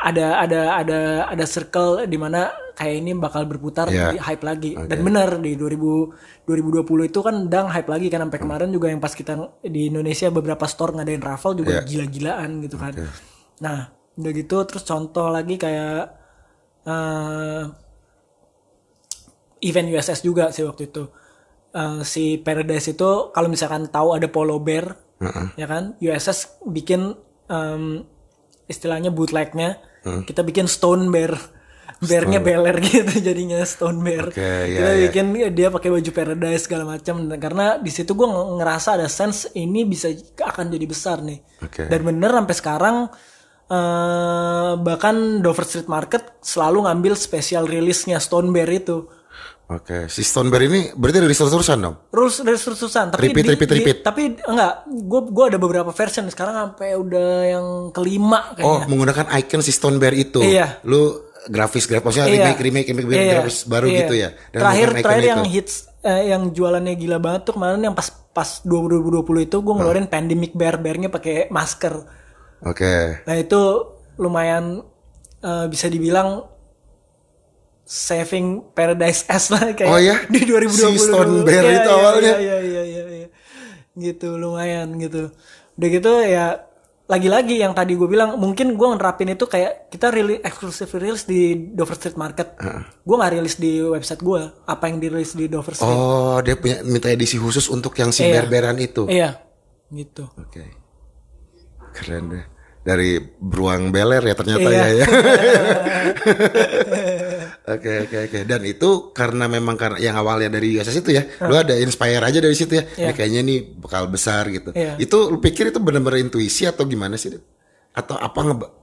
Ada 0.00 0.40
ada 0.40 0.60
ada 0.78 1.00
ada 1.28 1.44
circle 1.44 2.06
di 2.06 2.16
mana 2.16 2.48
kayak 2.72 2.94
ini 2.96 3.12
bakal 3.12 3.44
berputar 3.44 3.90
Iya. 3.90 4.14
di 4.14 4.18
hype 4.18 4.40
lagi. 4.40 4.72
Dan 4.72 5.02
bener 5.02 5.36
di 5.36 5.52
2000 5.52 6.14
2020 6.46 7.04
itu 7.04 7.20
kan 7.20 7.44
Dunk 7.44 7.68
hype 7.68 7.90
lagi 7.90 8.06
kan 8.06 8.22
sampai 8.22 8.38
kemarin 8.38 8.70
juga 8.70 8.88
yang 8.88 8.96
pas 8.96 9.12
kita 9.12 9.36
di 9.60 9.90
Indonesia 9.90 10.30
beberapa 10.30 10.64
store 10.64 10.96
ngadain 10.96 11.20
raffle 11.20 11.52
juga 11.52 11.82
Iya. 11.82 11.84
gila-gilaan 11.84 12.50
gitu 12.64 12.78
kan. 12.78 12.92
Nah, 13.60 13.78
udah 14.14 14.32
gitu 14.32 14.56
terus 14.64 14.82
contoh 14.82 15.28
lagi 15.28 15.54
kayak 15.54 16.16
eh 16.80 17.62
event 19.60 19.88
USS 19.88 20.24
juga 20.24 20.52
sih 20.52 20.64
waktu 20.64 20.88
itu. 20.92 21.08
Eh, 21.70 22.00
si 22.02 22.42
Paradise 22.42 22.98
itu 22.98 23.30
kalau 23.30 23.46
misalkan 23.46 23.86
tahu 23.86 24.18
ada 24.18 24.26
Polo 24.26 24.58
Bear, 24.58 24.98
ya 25.54 25.66
kan, 25.70 25.94
USS 26.02 26.64
bikin 26.66 27.14
em, 27.46 28.02
istilahnya 28.66 29.14
bootlegnya, 29.14 29.78
kita 30.26 30.42
bikin 30.42 30.66
Stone 30.66 31.12
Bear, 31.14 31.38
bearnya 32.00 32.40
beler 32.40 32.80
gitu 32.90 33.22
jadinya 33.22 33.62
Stone 33.62 34.02
Bear. 34.02 34.34
Oke, 34.34 34.42
iya, 34.42 34.66
kita 34.66 34.90
iya. 34.90 35.00
bikin 35.06 35.26
dia 35.54 35.68
pakai 35.70 35.94
baju 35.94 36.10
Paradise 36.10 36.66
segala 36.66 36.84
macam, 36.96 37.28
karena 37.38 37.78
di 37.78 37.90
situ 37.92 38.18
gue 38.18 38.26
ngerasa 38.26 38.98
ada 38.98 39.06
sense 39.06 39.52
ini 39.54 39.86
bisa 39.86 40.10
akan 40.42 40.74
jadi 40.74 40.86
besar 40.88 41.22
nih. 41.22 41.38
Oke. 41.62 41.86
Dan 41.86 42.00
bener 42.02 42.34
sampai 42.34 42.56
sekarang 42.56 42.96
eh 43.70 44.72
bahkan 44.82 45.38
Dover 45.38 45.62
Street 45.62 45.86
Market 45.86 46.42
selalu 46.42 46.90
ngambil 46.90 47.14
special 47.14 47.70
release-nya 47.70 48.18
Stone 48.18 48.50
Bear 48.50 48.66
itu. 48.66 49.19
Oke. 49.70 50.10
Si 50.10 50.20
Stoneberg 50.20 50.66
ini 50.66 50.90
berarti 50.90 51.18
dari 51.20 51.30
terus-terusan 51.30 51.78
dong? 51.78 51.94
Rules 52.10 52.42
dari 52.42 52.58
terusan 52.58 53.06
tapi 53.08 53.30
Repeat, 53.30 53.44
di- 53.44 53.50
repeat, 53.50 53.68
di- 53.68 53.78
repeat. 53.78 53.98
tapi 54.02 54.22
enggak 54.36 54.72
gue 54.84 55.20
gua 55.30 55.44
ada 55.46 55.56
beberapa 55.56 55.90
version 55.90 56.26
sekarang 56.26 56.54
sampai 56.56 56.98
udah 56.98 57.30
yang 57.46 57.66
kelima 57.90 58.50
Oh, 58.58 58.82
kayaknya 58.82 58.86
menggunakan 58.90 59.26
icon 59.38 59.62
si 59.62 59.70
Stoneberg 59.70 60.18
itu. 60.18 60.42
Iya. 60.42 60.82
Lu 60.82 61.22
grafis 61.46 61.86
grafis 61.86 62.04
maksudnya 62.04 62.26
Iya. 62.28 62.34
remake 62.50 62.60
remake 62.60 62.88
remake 62.90 63.14
Iya. 63.16 63.32
grafis 63.38 63.58
baru 63.64 63.86
Iya. 63.86 63.96
gitu 63.96 64.14
ya. 64.14 64.28
Dan 64.50 64.60
terakhir 64.60 64.88
terakhir 64.98 65.24
yang 65.24 65.42
itu. 65.42 65.52
hits 65.54 65.74
eh, 66.00 66.22
yang 66.28 66.42
jualannya 66.50 66.94
gila 66.96 67.18
banget 67.18 67.40
tuh 67.44 67.54
kemarin 67.54 67.80
yang 67.80 67.94
pas 67.94 68.08
pas 68.30 68.62
2020 68.62 69.22
itu 69.44 69.56
gue 69.56 69.74
ngeluarin 69.76 70.06
pandemic 70.06 70.50
bear 70.50 70.78
bearnya 70.78 71.08
pakai 71.08 71.46
masker 71.48 71.94
Oke. 72.60 73.22
nah 73.22 73.34
itu 73.34 73.60
lumayan 74.16 74.80
eh, 75.40 75.66
bisa 75.66 75.86
dibilang 75.86 76.44
saving 77.90 78.70
paradise 78.70 79.26
S 79.26 79.50
lah 79.50 79.66
kayak 79.74 79.90
Oh 79.90 79.98
ya? 79.98 80.14
di 80.26 80.46
2020 80.46 80.70
Si 80.70 80.96
Stone. 81.02 81.42
Bear 81.42 81.60
Iya, 81.60 81.70
itu 81.74 81.82
iya, 81.82 81.92
awalnya. 81.92 82.34
iya, 82.38 82.56
iya, 82.62 82.82
iya, 82.86 83.02
iya. 83.10 83.26
gitu 83.92 84.36
lumayan 84.36 84.96
gitu 84.96 85.28
udah 85.74 85.88
gitu 85.90 86.10
ya 86.22 86.64
lagi-lagi 87.04 87.58
yang 87.58 87.72
tadi 87.72 87.92
gue 87.92 88.06
bilang 88.06 88.36
mungkin 88.36 88.72
gue 88.72 88.86
nerapin 88.88 89.28
itu 89.28 89.44
kayak 89.44 89.88
kita 89.88 90.08
rilis 90.08 90.38
eksklusif 90.40 90.88
rilis 90.94 91.24
di 91.24 91.68
Dover 91.68 91.96
Street 91.96 92.14
Market 92.14 92.54
gue 92.96 93.14
nggak 93.18 93.32
rilis 93.34 93.54
di 93.56 93.80
website 93.82 94.20
gue 94.20 94.38
apa 94.62 94.82
yang 94.86 94.96
dirilis 94.96 95.34
di 95.34 95.46
Dover 95.46 95.74
Street 95.74 95.90
Oh, 95.90 96.38
dia 96.38 96.54
punya 96.54 96.80
minta 96.82 97.08
edisi 97.08 97.34
khusus 97.34 97.66
untuk 97.66 97.90
yang 97.94 98.08
si 98.08 98.22
Iya. 98.22 98.38
bear-bearan 98.38 98.78
itu. 98.78 99.04
iya 99.04 99.36
gitu 99.90 100.22
Oke. 100.38 100.62
Keren 101.90 102.30
deh. 102.30 102.44
Dari 102.80 103.18
beruang 103.36 103.90
beler 103.90 104.22
ya 104.22 104.32
ternyata 104.32 104.64
Iya. 104.64 104.78
ya 104.78 104.86
ya. 104.94 105.06
Oke 107.70 108.08
oke 108.08 108.16
oke. 108.26 108.38
Dan 108.48 108.60
itu 108.66 109.14
karena 109.14 109.46
memang 109.46 109.78
karena 109.78 109.98
yang 110.02 110.18
awalnya 110.18 110.58
dari 110.58 110.74
USS 110.74 111.06
itu 111.06 111.14
ya, 111.14 111.22
lu 111.46 111.54
ada 111.54 111.78
inspire 111.78 112.22
aja 112.22 112.38
dari 112.42 112.56
situ 112.56 112.74
ya. 112.74 112.84
Ini 112.86 113.12
kayaknya 113.14 113.40
nih 113.46 113.58
bakal 113.78 114.10
besar 114.10 114.50
gitu. 114.50 114.74
Iya. 114.74 114.98
Itu 114.98 115.30
lu 115.30 115.38
pikir 115.38 115.70
itu 115.70 115.78
benar-benar 115.78 116.18
intuisi 116.18 116.66
atau 116.66 116.82
gimana 116.88 117.14
sih? 117.14 117.30
Atau 117.94 118.18
apa 118.18 118.40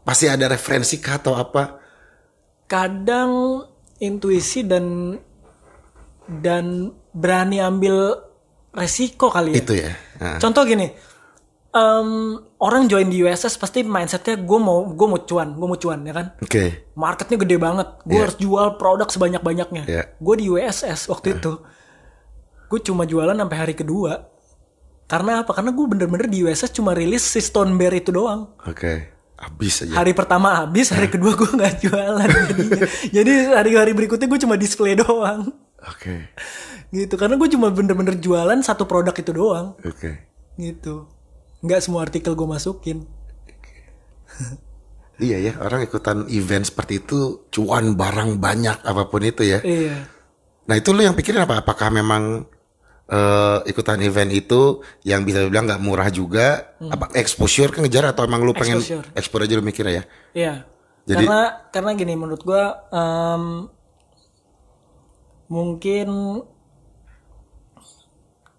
pasti 0.08 0.32
ada 0.32 0.48
referensi 0.48 1.00
kah 1.04 1.20
atau 1.20 1.36
apa? 1.36 1.88
kadang 2.68 3.64
intuisi 3.98 4.68
dan 4.68 5.16
dan 6.28 6.92
berani 7.16 7.64
ambil 7.64 8.20
resiko 8.76 9.32
kali 9.32 9.56
ya 9.56 9.64
Itu 9.64 9.74
ya. 9.74 9.92
Nah, 10.20 10.38
Contoh 10.38 10.68
gini, 10.68 10.92
em, 11.72 12.10
orang 12.58 12.88
join 12.88 13.08
di 13.08 13.22
USS 13.22 13.56
pasti 13.56 13.84
mindsetnya 13.84 14.40
gue 14.40 14.60
mau 14.60 14.88
gue 14.88 15.08
mau 15.08 15.20
cuan, 15.20 15.54
gue 15.54 15.68
mau 15.68 15.78
cuan 15.78 16.00
ya 16.04 16.14
kan. 16.14 16.28
Oke. 16.40 16.92
Marketnya 16.94 17.38
gede 17.38 17.58
banget, 17.58 17.88
gue 18.02 18.16
Iya. 18.16 18.24
harus 18.24 18.38
jual 18.38 18.68
produk 18.76 19.08
sebanyak 19.08 19.42
banyaknya. 19.42 19.84
Iya. 19.86 20.04
Gue 20.18 20.36
di 20.38 20.46
USS 20.48 21.08
waktu 21.08 21.38
itu, 21.38 21.60
gue 22.68 22.80
cuma 22.82 23.04
jualan 23.04 23.36
sampai 23.36 23.58
hari 23.58 23.76
kedua. 23.76 24.28
Karena 25.08 25.40
apa? 25.40 25.56
Karena 25.56 25.72
gue 25.72 25.86
bener-bener 25.88 26.28
di 26.28 26.44
USS 26.44 26.76
cuma 26.76 26.92
rilis 26.92 27.24
si 27.24 27.40
Stone 27.40 27.80
Bear 27.80 27.96
itu 27.96 28.12
doang. 28.12 28.52
Oke. 28.68 29.16
Habis 29.38 29.86
aja. 29.86 30.02
Hari 30.02 30.18
pertama 30.18 30.66
habis, 30.66 30.90
hari 30.90 31.08
kedua 31.08 31.38
gue 31.38 31.48
nggak 31.48 31.76
jualan. 31.80 32.28
jadinya. 32.28 32.88
Jadi 33.22 33.32
hari-hari 33.54 33.92
berikutnya 33.94 34.28
gue 34.28 34.40
cuma 34.42 34.58
display 34.58 34.98
doang. 34.98 35.54
Oke. 35.80 36.34
Gitu, 36.90 37.14
karena 37.16 37.36
gue 37.38 37.50
cuma 37.52 37.68
bener-bener 37.70 38.16
jualan 38.18 38.56
satu 38.64 38.88
produk 38.88 39.12
itu 39.12 39.32
doang 39.36 39.76
Oke. 39.84 40.24
gitu 40.56 41.04
nggak 41.60 41.80
semua 41.80 42.02
artikel 42.02 42.34
gue 42.34 42.46
masukin 42.46 43.04
Iya 45.18 45.38
ya, 45.42 45.54
orang 45.58 45.82
ikutan 45.82 46.30
event 46.30 46.62
seperti 46.64 47.02
itu 47.02 47.20
cuan 47.50 47.98
barang 47.98 48.38
banyak 48.38 48.78
apa 48.80 49.10
pun 49.10 49.26
itu 49.26 49.42
ya. 49.42 49.58
iya 49.60 50.06
Nah 50.64 50.76
itu 50.76 50.92
lu 50.92 51.02
yang 51.02 51.16
pikirin 51.16 51.42
apa? 51.42 51.66
Apakah 51.66 51.90
memang 51.90 52.46
eh, 53.08 53.60
ikutan 53.66 53.98
event 54.00 54.30
itu 54.30 54.78
yang 55.02 55.24
bisa 55.24 55.42
dibilang 55.42 55.66
nggak 55.66 55.82
murah 55.82 56.06
juga? 56.10 56.78
Apa 56.78 57.10
exposure 57.14 57.72
kan 57.72 57.82
ngejar 57.82 58.06
atau 58.06 58.22
emang 58.22 58.44
lu 58.44 58.54
pengen 58.54 58.78
Hmm. 58.78 58.86
Exposure. 58.86 59.10
explore 59.16 59.44
aja 59.44 59.54
lu 59.54 59.64
mikir 59.64 59.86
ya? 59.88 60.04
iya 60.32 60.70
Jadi- 61.02 61.26
karena 61.26 61.42
karena 61.72 61.92
gini 61.96 62.14
menurut 62.14 62.42
gue 62.44 62.64
em, 62.92 63.44
mungkin 65.48 66.08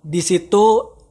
di 0.00 0.20
situ 0.20 0.66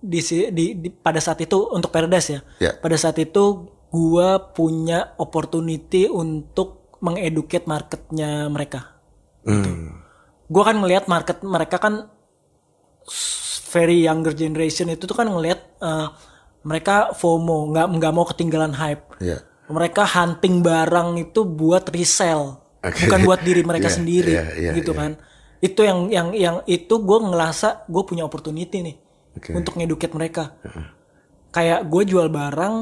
di, 0.07 0.19
si- 0.19 0.49
di, 0.49 0.65
di 0.73 0.89
pada 0.89 1.19
saat 1.19 1.39
itu 1.39 1.59
untuk 1.67 1.91
Paradise 1.91 2.29
ya 2.29 2.39
Ya. 2.59 2.71
pada 2.73 2.95
saat 2.95 3.15
itu 3.17 3.43
gue 3.87 4.29
punya 4.51 5.15
opportunity 5.15 6.07
untuk 6.07 6.95
mengeducate 6.97 7.65
marketnya 7.65 8.47
mereka 8.47 8.97
Hmm. 9.43 10.03
gue 10.45 10.59
kan 10.61 10.75
ngelihat 10.75 11.07
market 11.07 11.39
mereka 11.39 11.77
kan 11.77 12.11
very 13.67 14.01
younger 14.01 14.33
generation 14.33 14.87
itu 14.87 15.03
tuh 15.03 15.15
kan 15.15 15.27
ngelihat 15.27 15.59
eh, 15.77 16.07
mereka 16.63 17.13
FOMO 17.13 17.71
nggak 17.71 17.87
nggak 17.93 18.11
mau 18.11 18.25
ketinggalan 18.25 18.73
hype 18.73 19.07
Iya. 19.19 19.39
mereka 19.67 20.03
hunting 20.03 20.59
barang 20.59 21.15
itu 21.21 21.43
buat 21.43 21.87
resell 21.87 22.59
Oke. 22.77 23.07
bukan 23.07 23.19
buat 23.23 23.39
diri 23.41 23.63
mereka 23.63 23.87
Iya, 23.87 23.95
sendiri 23.99 24.33
iya, 24.33 24.45
iya, 24.53 24.71
gitu 24.73 24.91
iya. 24.91 24.99
kan 24.99 25.11
itu 25.57 25.81
yang 25.81 25.99
yang 26.07 26.27
yang 26.33 26.55
itu 26.65 26.91
gue 26.93 27.17
ngerasa 27.23 27.87
gue 27.87 28.03
punya 28.03 28.21
opportunity 28.21 28.83
nih 28.83 28.95
Oke. 29.37 29.53
untuk 29.53 29.73
ngeduket 29.73 30.11
mereka. 30.11 30.57
Kayak 31.49 31.85
gue 31.85 32.03
jual 32.05 32.27
barang 32.27 32.75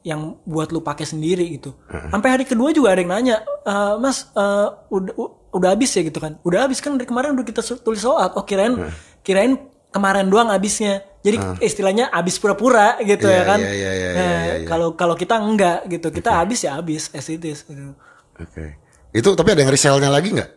yang 0.00 0.40
buat 0.42 0.70
lu 0.70 0.80
pakai 0.80 1.04
sendiri 1.04 1.44
gitu. 1.52 1.76
Sampai 2.08 2.32
hari 2.32 2.44
kedua 2.44 2.72
juga 2.72 2.96
ada 2.96 3.00
yang 3.00 3.12
nanya 3.12 3.36
"Eh, 3.62 3.94
mas 3.98 4.30
eh, 4.32 4.68
udah 4.88 5.12
udah 5.50 5.68
habis 5.68 5.92
ya? 5.92 6.00
gitu 6.00 6.16
kan. 6.16 6.40
Udah 6.40 6.64
habis 6.64 6.80
kan 6.80 6.94
dari 6.94 7.04
kemarin 7.04 7.34
udah 7.34 7.44
kita 7.44 7.60
tulis 7.76 8.00
soal. 8.00 8.32
Oh 8.32 8.42
kirain 8.42 8.80
kirain 9.20 9.60
kemarin 9.90 10.26
doang 10.26 10.48
habisnya. 10.48 11.04
Jadi 11.20 11.36
istilahnya 11.60 12.08
habis 12.08 12.40
pura-pura 12.40 12.96
gitu 13.02 13.28
Iya, 13.28 13.36
ya 13.36 13.42
kan. 13.44 13.58
iya, 13.60 13.72
iya, 13.72 13.90
iya, 13.92 14.08
Nah, 14.08 14.24
iya, 14.24 14.54
iya. 14.56 14.66
kalau 14.66 14.96
kalau 14.96 15.12
kita 15.12 15.36
enggak 15.36 15.84
gitu. 15.86 16.08
Kita 16.08 16.32
habis 16.32 16.64
ya 16.64 16.80
habis 16.80 17.12
as 17.12 17.28
it 17.28 17.44
is 17.44 17.60
gitu. 17.60 17.92
Oke. 18.40 18.80
Itu 19.12 19.36
tapi 19.36 19.52
ada 19.52 19.60
yang 19.60 19.68
resellnya 19.70 20.08
lagi 20.08 20.32
nggak? 20.32 20.50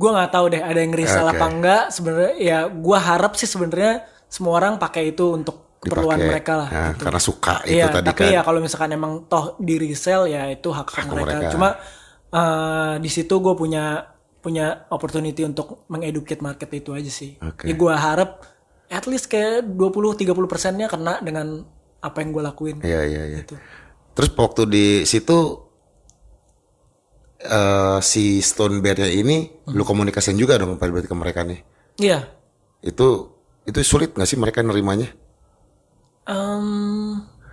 gue 0.00 0.08
nggak 0.08 0.32
tahu 0.32 0.48
deh 0.48 0.64
ada 0.64 0.80
yang 0.80 0.96
resell 0.96 1.28
Oke. 1.28 1.36
apa 1.36 1.44
enggak. 1.44 1.82
Sebenarnya 1.92 2.32
ya 2.40 2.58
gue 2.72 2.98
harap 2.98 3.36
sih 3.36 3.44
sebenarnya 3.44 4.08
semua 4.30 4.56
orang 4.56 4.78
pakai 4.78 5.10
itu 5.10 5.34
untuk 5.34 5.82
keperluan 5.82 6.20
mereka 6.20 6.52
lah. 6.54 6.68
Ya, 6.70 6.84
gitu. 6.92 7.02
karena 7.02 7.20
suka 7.20 7.54
itu 7.64 7.72
Iya, 7.74 7.86
tadi 7.90 8.06
tapi 8.06 8.22
kan. 8.22 8.30
ya 8.30 8.40
kalau 8.40 8.60
misalkan 8.60 8.90
emang 8.92 9.12
toh 9.26 9.56
di 9.58 9.74
resell 9.76 10.28
ya 10.28 10.46
itu 10.46 10.68
hak, 10.70 10.86
hak 10.86 11.08
mereka. 11.08 11.36
mereka. 11.40 11.50
Cuma 11.50 11.68
eh, 12.30 12.94
di 13.00 13.10
situ 13.10 13.34
gue 13.36 13.54
punya 13.56 14.06
punya 14.40 14.86
opportunity 14.88 15.42
untuk 15.42 15.84
mengeducate 15.88 16.40
market 16.40 16.70
itu 16.70 16.94
aja 16.94 17.10
sih. 17.10 17.36
Oke. 17.42 17.66
Ya 17.66 17.74
gue 17.74 17.92
harap 17.92 18.44
at 18.88 19.04
least 19.04 19.26
kayak 19.26 19.66
20-30 19.66 20.24
persennya 20.46 20.86
kena 20.86 21.18
dengan 21.20 21.64
apa 22.00 22.16
yang 22.22 22.30
gue 22.30 22.42
lakuin. 22.44 22.76
Iya 22.80 23.00
iya 23.04 23.22
iya. 23.26 23.38
Gitu. 23.42 23.56
Terus 24.14 24.30
waktu 24.32 24.62
di 24.64 24.86
situ 25.04 25.38
eh 27.40 27.98
si 28.04 28.44
Stone 28.44 28.84
Bear-nya 28.84 29.08
ini 29.08 29.48
Hmm. 29.64 29.72
lu 29.72 29.82
komunikasiin 29.82 30.36
juga 30.36 30.60
dong 30.60 30.76
berarti 30.76 31.08
ke 31.08 31.16
mereka 31.16 31.40
nih. 31.40 31.60
Iya. 31.96 32.28
Itu 32.80 33.39
itu 33.70 33.80
sulit 33.80 34.10
nggak 34.12 34.26
sih 34.26 34.34
mereka 34.34 34.60
nerimanya? 34.60 35.08
Em, 36.26 36.66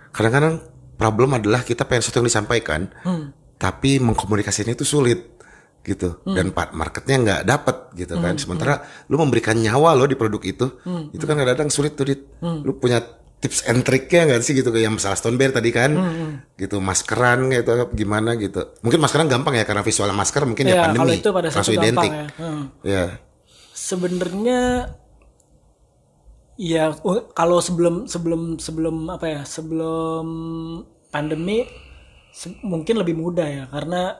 Kadang-kadang 0.08 0.54
problem 0.98 1.30
adalah 1.32 1.62
kita 1.62 1.86
pengen 1.86 2.02
sesuatu 2.02 2.20
yang 2.20 2.28
disampaikan, 2.28 2.90
Hmm. 3.00 3.30
tapi 3.54 3.98
mengkomunikasinya 3.98 4.74
itu 4.74 4.82
sulit 4.82 5.38
gitu 5.80 6.20
dan 6.26 6.50
part 6.50 6.74
marketnya 6.74 7.16
nggak 7.16 7.40
dapet 7.44 7.76
gitu 7.94 8.18
kan. 8.18 8.34
Hmm. 8.34 8.40
Sementara 8.40 8.74
lu 9.06 9.16
memberikan 9.16 9.54
nyawa 9.54 9.94
lo 9.94 10.04
di 10.04 10.18
produk 10.18 10.42
itu, 10.42 10.66
itu 11.08 11.22
kan 11.22 11.38
kadang-kadang 11.38 11.70
sulit 11.70 11.94
tuh. 11.94 12.04
Dit. 12.04 12.26
Hmm. 12.42 12.60
Lu 12.60 12.76
punya 12.76 12.98
tips 13.38 13.62
and 13.64 13.86
triknya 13.86 14.26
nggak 14.26 14.42
sih 14.42 14.52
gitu 14.52 14.68
kayak 14.68 14.84
yang 14.84 14.94
masalah 14.94 15.14
Stone 15.14 15.38
Bear 15.38 15.54
tadi 15.54 15.70
kan, 15.70 15.94
Hmm, 15.94 16.30
gitu 16.58 16.82
maskeran 16.82 17.46
gitu 17.48 17.70
gimana 17.94 18.34
gitu. 18.34 18.74
Mungkin 18.82 18.98
maskeran 18.98 19.30
gampang 19.30 19.54
ya 19.54 19.62
karena 19.62 19.80
visual 19.80 20.10
masker 20.10 20.42
mungkin 20.42 20.66
ya, 20.66 20.74
Iya, 20.74 20.82
pandemi 20.82 20.98
kalau 20.98 21.14
itu 21.14 21.30
pada 21.30 21.46
saat 21.48 21.56
langsung 21.62 21.76
identik. 21.78 22.10
ya. 22.10 22.24
Hmm. 22.36 22.62
Ya. 22.82 23.04
Sebenarnya 23.70 24.60
ya 26.58 26.90
u- 27.00 27.30
kalau 27.32 27.62
sebelum 27.62 28.10
sebelum 28.10 28.58
sebelum 28.58 29.06
apa 29.08 29.26
ya 29.30 29.40
sebelum 29.46 30.26
pandemi 31.08 31.62
se- 32.34 32.58
mungkin 32.66 32.98
lebih 32.98 33.14
mudah 33.14 33.46
ya 33.46 33.64
karena 33.70 34.18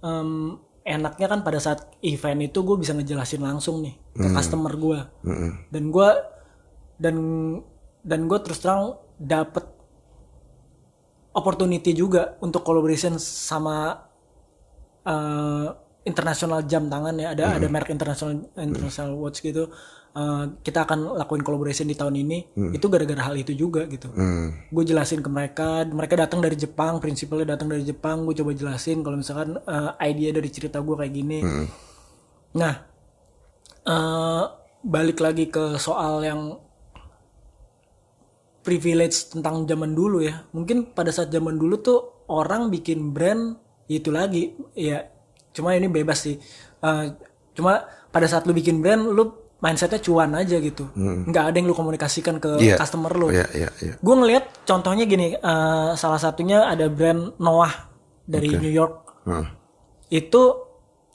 em, 0.00 0.60
enaknya 0.84 1.26
kan 1.26 1.40
pada 1.40 1.56
saat 1.56 1.88
event 2.02 2.42
itu 2.42 2.58
gue 2.60 2.76
bisa 2.76 2.92
ngejelasin 2.92 3.40
langsung 3.40 3.80
nih 3.80 3.96
ke 4.12 4.28
customer 4.34 4.72
gue 4.76 4.98
dan 5.72 5.84
gue 5.88 6.08
dan 6.98 7.16
dan 8.02 8.20
gue 8.26 8.38
terus 8.44 8.60
terang 8.60 8.98
dapet 9.16 9.64
opportunity 11.32 11.96
juga 11.96 12.36
untuk 12.38 12.60
collaboration 12.60 13.16
sama 13.16 14.04
eh, 15.02 15.68
international 16.04 16.66
jam 16.66 16.90
tangan 16.90 17.14
ya. 17.16 17.32
Ada 17.32 17.56
ada 17.56 17.66
merek 17.70 17.90
international 17.90 18.32
international 18.58 19.14
watch 19.16 19.40
gitu 19.40 19.70
Eh, 20.12 20.44
kita 20.60 20.84
akan 20.84 21.16
lakuin 21.16 21.40
collaboration 21.40 21.88
di 21.88 21.96
tahun 21.96 22.20
ini 22.20 22.52
itu 22.76 22.84
gara-gara 22.92 23.32
hal 23.32 23.32
itu 23.32 23.56
juga 23.56 23.88
gitu. 23.88 24.12
Hmm. 24.12 24.52
gue 24.68 24.84
jelasin 24.84 25.24
ke 25.24 25.30
mereka 25.32 25.88
mereka 25.88 26.20
datang 26.20 26.44
dari 26.44 26.52
Jepang 26.52 27.00
prinsipalnya 27.00 27.56
datang 27.56 27.72
dari 27.72 27.80
Jepang 27.80 28.28
gue 28.28 28.36
coba 28.36 28.52
jelasin 28.52 29.00
kalau 29.00 29.16
misalkan 29.16 29.56
eh, 29.56 29.90
idea 30.04 30.36
dari 30.36 30.52
cerita 30.52 30.84
gue 30.84 31.00
kayak 31.00 31.14
gini. 31.16 31.40
Nah 32.60 32.74
eh, 33.88 34.44
balik 34.84 35.16
lagi 35.16 35.48
ke 35.48 35.80
soal 35.80 36.20
yang 36.28 36.60
privilege 38.60 39.32
tentang 39.32 39.64
zaman 39.64 39.96
dulu 39.96 40.20
ya. 40.20 40.44
Mungkin 40.52 40.92
pada 40.92 41.08
saat 41.08 41.32
zaman 41.32 41.56
dulu 41.56 41.80
tuh 41.80 42.28
orang 42.28 42.68
bikin 42.68 43.16
brand 43.16 43.56
itu 43.88 44.12
lagi 44.12 44.52
ya. 44.76 45.08
Cuma 45.56 45.72
ini 45.72 45.88
bebas 45.88 46.20
sih. 46.20 46.36
Eh, 46.84 47.04
cuma 47.56 47.80
pada 48.12 48.28
saat 48.28 48.44
lu 48.44 48.52
bikin 48.52 48.84
brand 48.84 49.08
lu 49.08 49.41
mindsetnya 49.62 49.98
cuan 49.98 50.34
aja 50.34 50.58
gitu 50.58 50.90
nggak 51.24 51.44
ada 51.46 51.54
yang 51.54 51.64
lu 51.64 51.72
komunikasikan 51.72 52.36
ke 52.36 52.58
Iya. 52.58 52.74
customer 52.74 53.12
lu 53.12 53.30
Iya, 53.30 53.46
iya, 53.54 53.70
iya. 53.78 53.94
gue 53.94 54.14
ngelihat 54.14 54.66
contohnya 54.66 55.06
gini 55.06 55.32
eh, 55.32 55.90
salah 55.94 56.18
satunya 56.18 56.66
ada 56.66 56.90
brand 56.90 57.38
Noah 57.38 57.70
dari 58.24 58.50
New 58.52 58.68
York 58.68 59.22
Heeh. 59.22 59.46
itu 60.12 60.42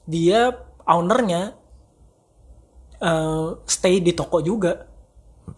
dia 0.03 0.47
ownernya 0.81 1.51
eh, 2.97 3.47
stay 3.65 3.99
di 3.99 4.11
toko 4.11 4.39
juga 4.39 4.87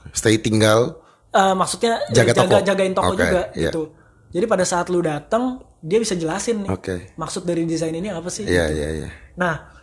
Stay 0.09 0.37
tinggal. 0.37 1.01
Eh, 1.29 1.53
maksudnya 1.53 2.01
Jaga 2.09 2.33
toko. 2.35 2.57
jagain 2.59 2.93
toko 2.93 3.13
Oke, 3.13 3.21
juga 3.21 3.41
iya. 3.53 3.69
gitu 3.69 3.93
jadi 4.29 4.45
pada 4.45 4.61
saat 4.61 4.89
lu 4.89 5.01
datang 5.01 5.57
dia 5.79 5.97
bisa 5.97 6.13
jelasin 6.13 6.65
nih 6.65 6.69
Oke. 6.69 6.95
maksud 7.15 7.45
dari 7.45 7.65
desain 7.65 7.93
ini 7.93 8.09
apa 8.09 8.29
sih 8.29 8.45
Iya, 8.45 8.65
iya, 8.69 8.87
iya. 8.95 9.09
nah 9.35 9.77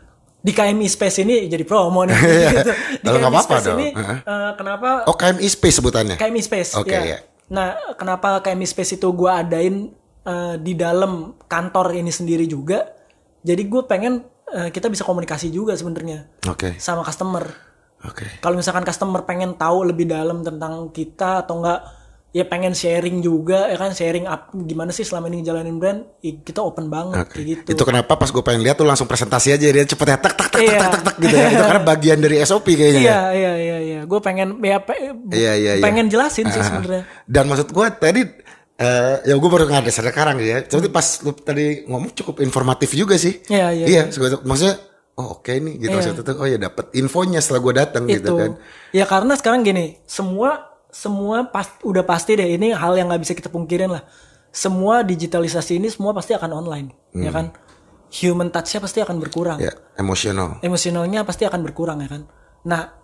di 0.46 0.52
KMI 0.52 0.86
Space 0.86 1.16
ini 1.20 1.50
jadi 1.50 1.66
promo 1.66 2.06
nih 2.06 2.14
gitu. 2.54 2.70
di 2.70 3.02
Lalu 3.02 3.16
nggak 3.16 3.26
KMI 3.26 3.34
apa-apa 3.34 3.42
Space 3.50 3.66
dong. 3.66 3.76
ini 3.76 3.86
Heeh. 3.90 4.18
eh, 4.22 4.52
kenapa 4.54 4.88
Oh, 5.04 5.16
KMI 5.18 5.48
Space 5.48 5.76
sebutannya. 5.76 6.14
KMI 6.14 6.40
Space. 6.40 6.70
Oke, 6.78 6.94
ya. 6.94 7.02
ya. 7.02 7.18
Nah, 7.48 7.68
kenapa 7.94 8.38
KMI 8.40 8.62
Space 8.64 8.94
itu 8.94 9.08
gue 9.08 9.26
adain 9.28 9.90
eh, 10.22 10.54
di 10.56 10.72
dalam 10.72 11.12
kantor 11.44 11.94
ini 11.94 12.10
sendiri 12.10 12.46
juga? 12.46 12.86
Jadi 13.42 13.62
gue 13.64 13.82
pengen 13.84 14.22
eh, 14.48 14.70
kita 14.70 14.86
bisa 14.86 15.02
komunikasi 15.02 15.50
juga 15.50 15.74
sebenarnya 15.74 16.30
Oke. 16.46 16.78
sama 16.78 17.02
customer. 17.02 17.42
Oke. 18.04 18.38
Kalau 18.38 18.54
misalkan 18.54 18.82
customer 18.82 19.22
pengen 19.22 19.54
tahu 19.54 19.82
lebih 19.82 20.06
dalam 20.06 20.40
tentang 20.40 20.90
kita 20.90 21.42
atau 21.42 21.58
enggak 21.58 21.80
ya 22.28 22.44
pengen 22.44 22.70
sharing 22.70 23.18
juga 23.18 23.64
ya 23.66 23.74
kan 23.74 23.90
sharing 23.90 24.24
up 24.24 24.52
gimana 24.52 24.90
sih 24.90 25.02
selama 25.02 25.26
ini 25.26 25.40
jalanin 25.40 25.76
brand 25.76 26.04
ya 26.20 26.36
kita 26.38 26.60
open 26.60 26.86
banget 26.86 27.24
Oke. 27.24 27.32
kayak 27.32 27.46
gitu. 27.64 27.68
Itu 27.72 27.82
kenapa 27.82 28.12
pas 28.12 28.28
gue 28.28 28.40
pengen 28.40 28.60
lihat 28.60 28.76
tuh 28.76 28.84
langsung 28.84 29.04
presentasi 29.04 29.50
aja 29.50 29.64
dia 29.64 29.82
cepet 29.82 30.04
ya 30.04 30.16
tak 30.16 30.34
tak 30.34 30.48
tak 30.50 30.60
Iya. 30.60 30.78
tak 30.78 30.90
tak 30.90 31.02
tak 31.02 31.16
gitu 31.16 31.32
ya. 31.34 31.46
Itu 31.48 31.64
karena 31.64 31.82
bagian 31.82 32.18
dari 32.20 32.36
SOP 32.40 32.66
kayaknya. 32.70 33.00
ya. 33.00 33.00
Iya 33.00 33.20
iya 33.32 33.52
iya 33.56 33.78
iya. 33.80 34.00
Gue 34.04 34.20
pengen 34.20 34.60
ya 34.60 34.78
pe- 34.78 35.00
Iya, 35.32 35.52
iya, 35.54 35.72
iya. 35.80 35.84
pengen 35.84 36.06
jelasin 36.06 36.44
sih 36.46 36.60
sebenarnya. 36.60 37.08
Dan 37.24 37.44
maksud 37.46 37.72
gue 37.72 37.86
tadi 37.94 38.20
eh 38.76 39.14
ya 39.24 39.34
gue 39.34 39.48
baru 39.48 39.64
nggak 39.64 39.88
sekarang 39.88 40.36
ya. 40.38 40.60
Tapi 40.60 40.92
pas 40.92 41.06
lu 41.24 41.32
tadi 41.32 41.88
ngomong 41.88 42.12
cukup 42.12 42.44
informatif 42.44 42.92
juga 42.92 43.16
sih. 43.16 43.40
Iya, 43.48 43.72
iya, 43.72 43.84
Iya, 43.88 44.02
segitu- 44.12 44.44
maksudnya 44.44 44.76
oh 45.16 45.40
oke 45.40 45.48
nih 45.48 45.80
gitu 45.80 45.96
maksudnya 45.96 46.20
tuh 46.20 46.36
oh 46.36 46.44
ya 46.44 46.60
dapat 46.60 46.92
infonya 46.92 47.40
setelah 47.40 47.64
gue 47.64 47.74
datang 47.74 48.04
gitu 48.04 48.20
itu 48.20 48.32
kan. 48.36 48.50
ya 48.92 49.08
karena 49.08 49.32
sekarang 49.32 49.64
gini 49.64 49.96
semua 50.04 50.75
semua 50.96 51.44
pas 51.46 51.68
udah 51.82 52.00
pasti 52.02 52.32
deh 52.34 52.48
ini 52.48 52.72
hal 52.72 52.96
yang 52.96 53.08
nggak 53.08 53.20
bisa 53.20 53.34
kita 53.34 53.48
pungkirin 53.48 53.90
lah 53.90 54.00
semua 54.48 55.04
digitalisasi 55.04 55.76
ini 55.76 55.88
semua 55.88 56.10
pasti 56.10 56.32
akan 56.32 56.50
online 56.54 56.88
ya 57.12 57.28
kan 57.28 57.52
human 58.14 58.48
touchnya 58.48 58.80
pasti 58.80 58.98
akan 59.00 59.16
berkurang 59.18 59.58
Hmm. 59.58 59.68
Ya, 59.68 59.72
emosional. 59.94 60.48
emosionalnya 60.60 61.20
pasti 61.22 61.44
akan 61.44 61.60
berkurang 61.60 62.00
ya 62.00 62.08
kan 62.08 62.22
nah 62.62 62.96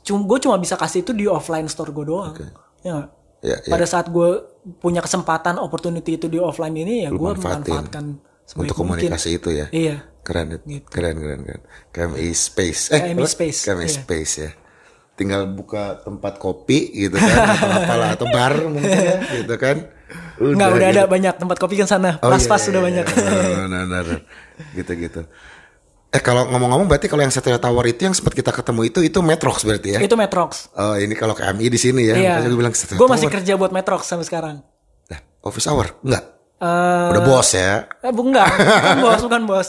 cum 0.00 0.24
gue 0.24 0.38
cuma 0.38 0.56
bisa 0.56 0.76
kasih 0.76 1.00
itu 1.00 1.12
di 1.12 1.24
offline 1.24 1.64
store 1.66 1.90
gue 1.90 2.04
doang 2.04 2.34
ya 2.80 2.90
nggak? 2.94 3.08
Ya, 3.40 3.56
ya. 3.56 3.72
pada 3.72 3.88
saat 3.88 4.12
gue 4.12 4.28
punya 4.76 5.00
kesempatan 5.00 5.56
opportunity 5.56 6.14
itu 6.14 6.28
di 6.28 6.36
offline 6.36 6.76
ini 6.76 7.04
ya 7.04 7.10
gue 7.10 7.30
memanfaatkan 7.34 8.04
Untuk 8.50 8.76
mungkin. 8.76 8.76
komunikasi 8.76 9.38
itu 9.38 9.48
ya. 9.50 9.66
iya 9.70 9.96
Keren. 10.20 10.52
Gitu. 10.60 10.84
keren, 10.86 11.16
keren, 11.16 11.40
keren. 11.40 11.62
KMI 11.90 12.28
Space. 12.36 12.92
Eh, 12.92 13.00
KMI? 13.08 13.24
Space, 13.24 13.58
KMI 13.64 13.82
iya. 13.82 13.96
Space 13.96 14.32
ya. 14.36 14.50
Tinggal 15.20 15.44
buka 15.46 16.00
tempat 16.00 16.40
kopi 16.40 16.88
gitu 16.96 17.14
kan, 17.14 17.28
atau 17.52 17.68
apalah, 17.76 18.08
atau 18.16 18.26
bar 18.26 18.56
mungkin 18.64 18.88
ya, 18.88 19.16
gitu 19.36 19.54
kan. 19.54 19.76
nggak 20.40 20.68
udah 20.72 20.88
gitu. 20.88 20.96
ada 20.96 21.02
banyak 21.04 21.34
tempat 21.36 21.56
kopi 21.60 21.76
kan 21.76 21.84
sana 21.84 22.16
Oh, 22.18 22.32
pas 22.32 22.40
iya, 22.40 22.48
iya, 22.48 22.56
sudah 22.56 22.80
iya, 22.80 22.86
banyak 22.88 23.04
iya. 23.04 23.28
Benar, 23.60 23.84
benar. 23.84 24.04
Gitu-gitu. 24.72 25.20
Eh 26.10 26.18
kalau 26.18 26.48
ngomong-ngomong 26.48 26.88
berarti 26.88 27.06
kalau 27.06 27.20
yang 27.20 27.30
Satria 27.30 27.60
Tower 27.60 27.84
itu 27.84 28.02
yang 28.02 28.16
sempat 28.16 28.32
kita 28.32 28.50
ketemu 28.50 28.88
itu 28.88 28.98
itu 28.98 29.18
Metrox 29.20 29.62
berarti 29.62 29.94
ya? 29.94 30.00
itu 30.02 30.16
Metrox 30.16 30.72
Oh 30.74 30.98
ini 30.98 31.14
kalau 31.14 31.36
KMI 31.36 31.68
di 31.68 31.78
sini 31.78 32.02
ya. 32.02 32.16
Iya. 32.16 32.34
Gue 32.42 32.58
bilang 32.58 32.72
Gue 32.72 33.06
masih 33.06 33.28
Tower. 33.28 33.34
kerja 33.38 33.52
buat 33.54 33.70
Metrox 33.70 34.08
sampai 34.08 34.26
sekarang. 34.26 34.56
Lah, 35.06 35.20
office 35.44 35.68
hour? 35.68 35.94
Enggak. 36.02 36.24
Eh, 36.58 37.08
Udah 37.14 37.22
bos 37.22 37.48
ya. 37.52 37.86
eh, 38.00 38.10
bu- 38.10 38.26
enggak, 38.26 38.48
bukan 38.58 38.98
bos, 38.98 39.20
bukan 39.22 39.42
bos. 39.44 39.68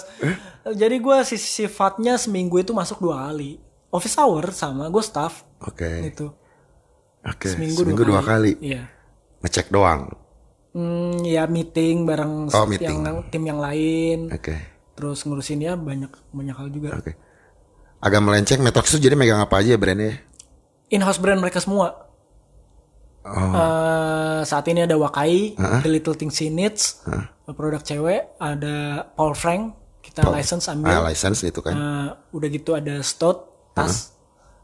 Jadi 0.66 0.96
gue 0.98 1.18
si 1.24 1.36
sifatnya 1.36 2.16
seminggu 2.16 2.58
itu 2.58 2.72
masuk 2.72 3.00
dua 3.00 3.28
kali. 3.28 3.60
Office 3.92 4.16
hour 4.18 4.50
sama 4.52 4.88
gue 4.88 5.04
staff 5.04 5.44
Oke. 5.62 6.08
gitu. 6.08 6.32
Oke. 7.22 7.52
Seminggu, 7.52 7.84
Seminggu, 7.84 8.04
dua, 8.08 8.24
kali. 8.24 8.56
Iya. 8.58 8.88
Ngecek 9.44 9.70
doang. 9.70 10.10
Hmm, 10.72 11.20
ya 11.22 11.44
meeting 11.46 12.08
bareng 12.08 12.48
Oh, 12.50 12.64
meeting. 12.64 13.04
yang 13.04 13.28
tim 13.28 13.44
yang 13.44 13.60
lain. 13.60 14.32
Oke. 14.32 14.56
Terus 14.96 15.28
ngurusin 15.28 15.60
ya 15.60 15.76
banyak 15.76 16.10
banyak 16.32 16.56
hal 16.56 16.68
juga. 16.72 16.96
Oke. 16.96 17.14
Agak 18.02 18.24
melenceng 18.24 18.64
Metrox 18.64 18.96
itu 18.96 19.06
jadi 19.06 19.14
megang 19.14 19.44
apa 19.44 19.60
aja 19.60 19.76
ya 19.76 19.80
brandnya? 19.80 20.18
In-house 20.90 21.20
brand 21.20 21.38
mereka 21.38 21.60
semua. 21.60 22.10
Oh. 23.22 23.54
Eh, 23.54 24.42
saat 24.42 24.66
ini 24.66 24.82
ada 24.82 24.98
Wakai, 24.98 25.54
The 25.54 25.90
Little 25.92 26.18
Things 26.18 26.34
She 26.34 26.50
Needs, 26.50 27.06
produk 27.46 27.84
cewek, 27.86 28.34
ada 28.42 29.06
Paul 29.14 29.38
Frank, 29.38 29.78
kita 30.02 30.26
license 30.26 30.66
ambil. 30.66 30.90
Ah, 30.90 31.02
license 31.06 31.46
itu 31.46 31.62
kan. 31.62 31.74
Eh, 31.78 32.08
udah 32.34 32.48
gitu 32.50 32.74
ada 32.74 32.98
Stout, 33.06 33.51
tas. 33.84 34.14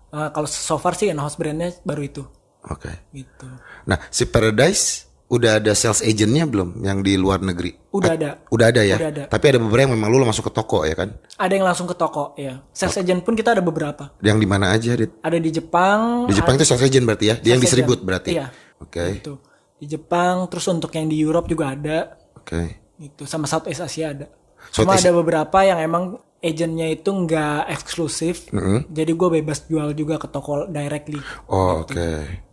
Eh, 0.08 0.30
kalau 0.32 0.46
so 0.46 0.78
far 0.78 0.94
sih 0.94 1.08
in-house 1.08 1.36
brandnya 1.36 1.76
baru 1.82 2.02
itu, 2.02 2.24
Oke. 2.64 2.90
gitu. 3.12 3.48
Nah, 3.84 4.00
si 4.08 4.24
Paradise 4.24 5.04
udah 5.28 5.60
ada 5.60 5.76
sales 5.76 6.00
agentnya 6.00 6.48
belum 6.48 6.80
yang 6.82 7.04
di 7.04 7.20
luar 7.20 7.44
negeri? 7.44 7.76
Udah 7.92 8.16
ada. 8.16 8.30
Udah 8.48 8.72
ada 8.72 8.82
ya. 8.82 8.96
Udah 8.96 9.10
ada. 9.12 9.24
Tapi 9.28 9.46
ada 9.52 9.60
beberapa 9.60 9.84
yang 9.84 10.00
memang 10.00 10.08
lu 10.08 10.24
masuk 10.24 10.48
ke 10.48 10.54
toko 10.56 10.88
ya 10.88 10.96
kan? 10.96 11.12
Ada 11.36 11.54
yang 11.54 11.68
langsung 11.68 11.84
ke 11.84 11.94
toko, 11.94 12.32
ya. 12.40 12.64
Sales 12.72 12.96
agent 12.96 13.20
pun 13.22 13.36
kita 13.36 13.52
ada 13.52 13.60
beberapa. 13.60 14.16
Yang 14.24 14.38
di 14.40 14.48
mana 14.48 14.72
aja, 14.72 14.96
Dit? 14.96 15.12
Ada 15.20 15.38
di 15.38 15.52
Jepang, 15.52 16.24
Di 16.26 16.34
Jepang 16.34 16.56
itu 16.56 16.64
sales 16.64 16.82
agent 16.82 17.04
berarti 17.04 17.26
ya? 17.28 17.36
Dia 17.36 17.52
yang 17.52 17.60
Sales 17.60 17.68
distribute 17.68 18.00
agent. 18.00 18.08
berarti? 18.08 18.30
Iya. 18.32 18.46
Oke. 18.80 19.04
gitu. 19.20 19.34
Di 19.78 19.86
Jepang, 19.86 20.48
terus 20.48 20.66
untuk 20.72 20.90
yang 20.96 21.06
di 21.06 21.20
Europe 21.20 21.46
juga 21.46 21.76
ada, 21.76 22.16
Oke. 22.34 22.80
gitu. 22.96 23.28
Sama 23.28 23.44
Southeast 23.46 23.84
Asia 23.84 24.16
ada. 24.16 24.32
Southeast- 24.72 24.80
Cuma 24.80 24.96
ada 24.96 25.12
beberapa 25.12 25.58
yang 25.62 25.84
emang 25.84 26.04
agentnya 26.38 26.88
itu 26.94 27.10
nggak 27.10 27.70
eksklusif, 27.74 28.50
jadi 28.90 29.12
gue 29.12 29.30
bebas 29.42 29.66
jual 29.66 29.92
juga 29.98 30.22
ke 30.22 30.28
toko 30.30 30.70
directly. 30.70 31.18
Oh, 31.50 31.82
oke. 31.82 32.08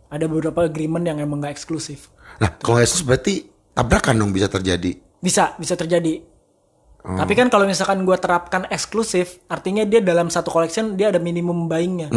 Ada 0.09 0.25
beberapa 0.25 0.65
agreement 0.65 1.05
yang 1.05 1.21
emang 1.21 1.41
nggak 1.43 1.53
eksklusif. 1.53 2.09
Nah, 2.41 2.51
kalau 2.57 2.81
Yesus 2.81 3.05
berarti 3.05 3.45
tabrakan 3.73 4.17
dong 4.17 4.31
bisa 4.33 4.49
terjadi. 4.49 4.95
Bisa, 5.21 5.53
bisa 5.57 5.77
terjadi. 5.77 6.21
Oh. 7.05 7.13
Tapi 7.13 7.37
kan 7.37 7.53
kalau 7.53 7.69
misalkan 7.69 8.01
gue 8.01 8.17
terapkan 8.17 8.65
eksklusif, 8.73 9.45
artinya 9.45 9.85
dia 9.85 10.01
dalam 10.01 10.33
satu 10.33 10.49
collection 10.49 10.97
dia 10.97 11.13
ada 11.13 11.21
minimum 11.21 11.69
buyingnya, 11.69 12.09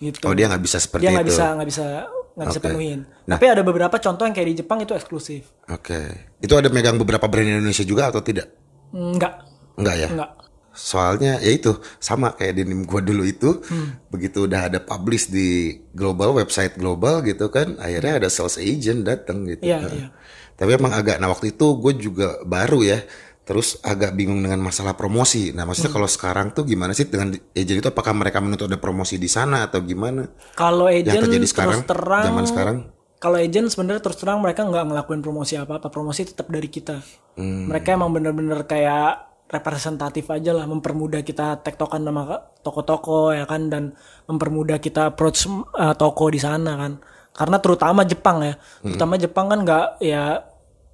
gitu. 0.00 0.24
Oh, 0.24 0.32
dia 0.32 0.48
nggak 0.48 0.64
bisa 0.64 0.80
seperti 0.80 1.04
dia 1.04 1.12
nggak 1.12 1.26
itu. 1.28 1.32
bisa 1.36 1.44
nggak 1.52 1.68
bisa 1.68 1.84
nggak 2.30 2.48
bisa 2.48 2.60
Oke. 2.62 2.66
penuhin. 2.72 3.00
Nah. 3.28 3.36
Tapi 3.36 3.46
ada 3.52 3.60
beberapa 3.60 3.96
contoh 4.00 4.24
yang 4.24 4.32
kayak 4.32 4.48
di 4.48 4.56
Jepang 4.64 4.80
itu 4.80 4.96
eksklusif. 4.96 5.52
Oke. 5.68 6.32
Itu 6.40 6.56
ada 6.56 6.72
megang 6.72 6.96
beberapa 6.96 7.28
brand 7.28 7.44
Indonesia 7.44 7.84
juga 7.84 8.08
atau 8.08 8.24
tidak? 8.24 8.48
Enggak, 8.96 9.44
Enggak 9.76 9.96
ya? 10.00 10.08
enggak. 10.08 10.30
Soalnya 10.70 11.42
ya 11.42 11.50
itu 11.50 11.74
sama 11.98 12.32
kayak 12.32 12.62
denim 12.62 12.86
gua 12.86 13.02
dulu 13.02 13.26
itu 13.26 13.58
Hmm. 13.66 13.98
begitu 14.08 14.46
udah 14.46 14.70
ada 14.70 14.78
publish 14.78 15.26
di 15.26 15.76
global 15.90 16.34
website 16.34 16.78
global 16.78 17.20
gitu 17.22 17.50
kan 17.50 17.74
akhirnya 17.76 18.22
ada 18.22 18.28
sales 18.30 18.54
agent 18.56 19.02
datang 19.02 19.44
gitu. 19.44 19.66
Iya, 19.66 19.78
Nah, 19.82 19.90
iya. 19.90 20.08
Tapi 20.54 20.70
emang 20.76 20.92
agak 20.92 21.16
nah 21.18 21.32
waktu 21.32 21.56
itu 21.56 21.66
gue 21.80 21.92
juga 21.96 22.36
baru 22.44 22.84
ya 22.84 23.00
terus 23.42 23.80
agak 23.82 24.14
bingung 24.14 24.44
dengan 24.44 24.60
masalah 24.60 24.94
promosi. 24.94 25.50
Nah 25.50 25.64
Hmm. 25.64 25.72
maksudnya 25.74 25.90
kalau 25.90 26.06
sekarang 26.06 26.52
tuh 26.52 26.62
gimana 26.62 26.94
sih 26.94 27.08
dengan 27.08 27.32
agent 27.34 27.78
itu 27.82 27.88
apakah 27.88 28.14
mereka 28.14 28.38
menuntut 28.38 28.70
ada 28.70 28.78
promosi 28.78 29.18
di 29.18 29.26
sana 29.26 29.66
atau 29.66 29.82
gimana? 29.82 30.28
Kalau 30.54 30.86
agent 30.86 31.18
terjadi 31.18 31.40
terus 31.40 31.50
sekarang, 31.50 31.80
terang, 31.82 32.24
zaman 32.30 32.44
sekarang? 32.46 32.76
Kalau 33.18 33.36
agent 33.36 33.68
sebenarnya 33.68 34.00
terus 34.00 34.16
terang 34.16 34.38
mereka 34.38 34.64
nggak 34.64 34.84
ngelakuin 34.86 35.20
promosi 35.20 35.58
apa 35.58 35.76
apa, 35.76 35.88
promosi 35.90 36.24
tetap 36.24 36.46
dari 36.46 36.68
kita. 36.68 37.00
Hmm. 37.34 37.68
Mereka 37.72 37.96
emang 37.96 38.12
bener-bener 38.12 38.62
kayak 38.64 39.29
representatif 39.50 40.30
aja 40.30 40.54
lah, 40.54 40.64
mempermudah 40.70 41.26
kita 41.26 41.58
tektokan 41.66 42.06
sama 42.06 42.54
toko-toko 42.62 43.34
ya 43.34 43.44
kan 43.50 43.66
dan 43.66 43.98
mempermudah 44.30 44.78
kita 44.78 45.10
approach 45.10 45.50
uh, 45.50 45.94
toko 45.98 46.30
di 46.30 46.38
sana 46.38 46.78
kan. 46.78 47.02
Karena 47.34 47.58
terutama 47.58 48.06
Jepang 48.06 48.46
ya, 48.46 48.54
Hmm. 48.54 48.94
terutama 48.94 49.14
Jepang 49.18 49.46
kan 49.50 49.58
nggak 49.66 49.86
ya 50.02 50.46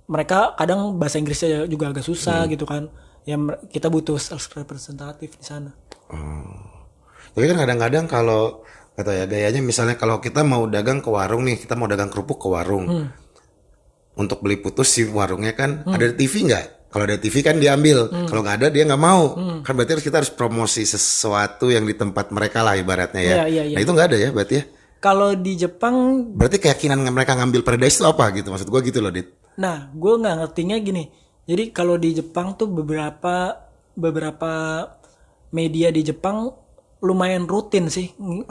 mereka 0.08 0.56
kadang 0.56 0.96
bahasa 0.96 1.20
Inggrisnya 1.20 1.68
juga 1.68 1.92
agak 1.92 2.04
susah 2.04 2.48
Hmm. 2.48 2.52
gitu 2.56 2.64
kan. 2.64 2.88
Ya 3.28 3.36
kita 3.68 3.92
butuh 3.92 4.16
sales 4.16 4.48
representatif 4.54 5.36
di 5.36 5.44
sana. 5.44 5.74
Tapi 7.36 7.44
kan 7.44 7.58
kadang-kadang 7.60 8.06
kalau 8.08 8.64
kata 8.96 9.12
ya 9.12 9.24
gayanya 9.28 9.60
misalnya 9.60 10.00
kalau 10.00 10.22
kita 10.24 10.40
mau 10.40 10.64
dagang 10.64 11.04
ke 11.04 11.10
warung 11.12 11.44
nih, 11.44 11.60
kita 11.60 11.76
mau 11.76 11.84
dagang 11.84 12.08
kerupuk 12.08 12.40
ke 12.40 12.48
warung. 12.48 12.86
Hmm. 12.88 13.06
Untuk 14.16 14.40
beli 14.40 14.56
putus 14.56 14.96
si 14.96 15.04
warungnya 15.04 15.52
kan 15.52 15.84
ada 15.84 16.08
TV 16.16 16.48
nggak? 16.48 16.66
Kalau 16.96 17.04
ada 17.04 17.20
TV 17.20 17.44
kan 17.44 17.60
diambil. 17.60 18.08
Hmm. 18.08 18.24
Kalau 18.24 18.40
nggak 18.40 18.56
ada 18.64 18.68
dia 18.72 18.88
nggak 18.88 19.02
mau. 19.04 19.36
Kan 19.60 19.76
berarti 19.76 20.00
harus 20.00 20.04
kita 20.08 20.16
harus 20.24 20.32
promosi 20.32 20.88
sesuatu 20.88 21.68
yang 21.68 21.84
di 21.84 21.92
tempat 21.92 22.32
mereka 22.32 22.64
lah 22.64 22.72
ibaratnya 22.72 23.20
ya. 23.20 23.34
Iya, 23.36 23.44
iya, 23.52 23.62
iya. 23.68 23.76
Nah 23.76 23.82
itu 23.84 23.92
nggak 23.92 24.08
ada 24.08 24.16
ya 24.16 24.28
berarti 24.32 24.54
ya. 24.56 24.64
Kalau 24.96 25.36
di 25.36 25.52
Jepang 25.54 26.24
Berarti 26.32 26.56
keyakinan 26.56 27.04
mereka 27.12 27.36
ngambil 27.36 27.60
paradise 27.60 28.00
itu 28.00 28.08
apa 28.08 28.32
gitu? 28.32 28.48
Maksud 28.48 28.72
gua 28.72 28.80
gitu 28.80 29.04
loh, 29.04 29.12
Dit. 29.12 29.28
Nah, 29.60 29.92
gue 29.92 30.14
nggak 30.16 30.36
ngertinya 30.40 30.76
gini. 30.80 31.04
Jadi 31.44 31.70
kalau 31.70 32.00
di 32.00 32.16
Jepang 32.16 32.56
tuh 32.56 32.66
beberapa 32.66 33.60
beberapa 33.92 34.84
media 35.52 35.92
di 35.92 36.00
Jepang 36.00 36.48
lumayan 37.00 37.44
rutin 37.44 37.86
sih 37.86 38.12
nge- 38.16 38.48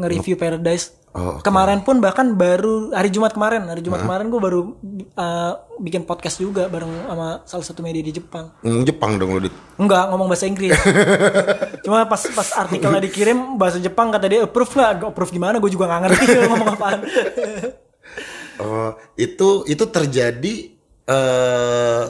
nge-review 0.00 0.38
Paradise. 0.38 0.94
Oh, 1.16 1.40
oke. 1.40 1.48
Kemarin 1.48 1.80
pun 1.80 1.96
bahkan 1.96 2.36
baru 2.36 2.92
hari 2.92 3.08
Jumat 3.08 3.32
kemarin, 3.32 3.64
hari 3.64 3.80
Jumat 3.80 4.04
kemarin 4.04 4.28
gue 4.28 4.36
baru 4.36 4.76
uh, 5.16 5.52
bikin 5.80 6.04
podcast 6.04 6.36
juga 6.36 6.68
bareng 6.68 7.08
sama 7.08 7.40
salah 7.48 7.64
satu 7.64 7.80
media 7.80 8.04
di 8.04 8.12
Jepang. 8.12 8.52
Ngomong 8.60 8.84
Jepang 8.84 9.16
dong 9.16 9.32
lo, 9.32 9.40
Dit. 9.40 9.56
Enggak 9.80 10.12
ngomong 10.12 10.28
bahasa 10.28 10.44
Inggris. 10.44 10.76
Cuma 11.88 12.04
pas 12.04 12.20
pas 12.20 12.48
artikelnya 12.60 13.00
dikirim 13.00 13.56
bahasa 13.56 13.80
Jepang 13.80 14.12
kata 14.12 14.28
dia 14.28 14.44
approve? 14.44 14.76
Gak 14.76 15.08
approve 15.08 15.32
gimana? 15.32 15.56
Gue 15.56 15.72
juga 15.72 15.88
nggak 15.88 16.00
ngerti 16.04 16.24
ngomong 16.52 16.68
apaan. 16.76 17.00
Oh, 18.56 18.96
itu 19.20 19.68
itu 19.68 19.84
terjadi 19.92 20.54
eh 21.04 22.04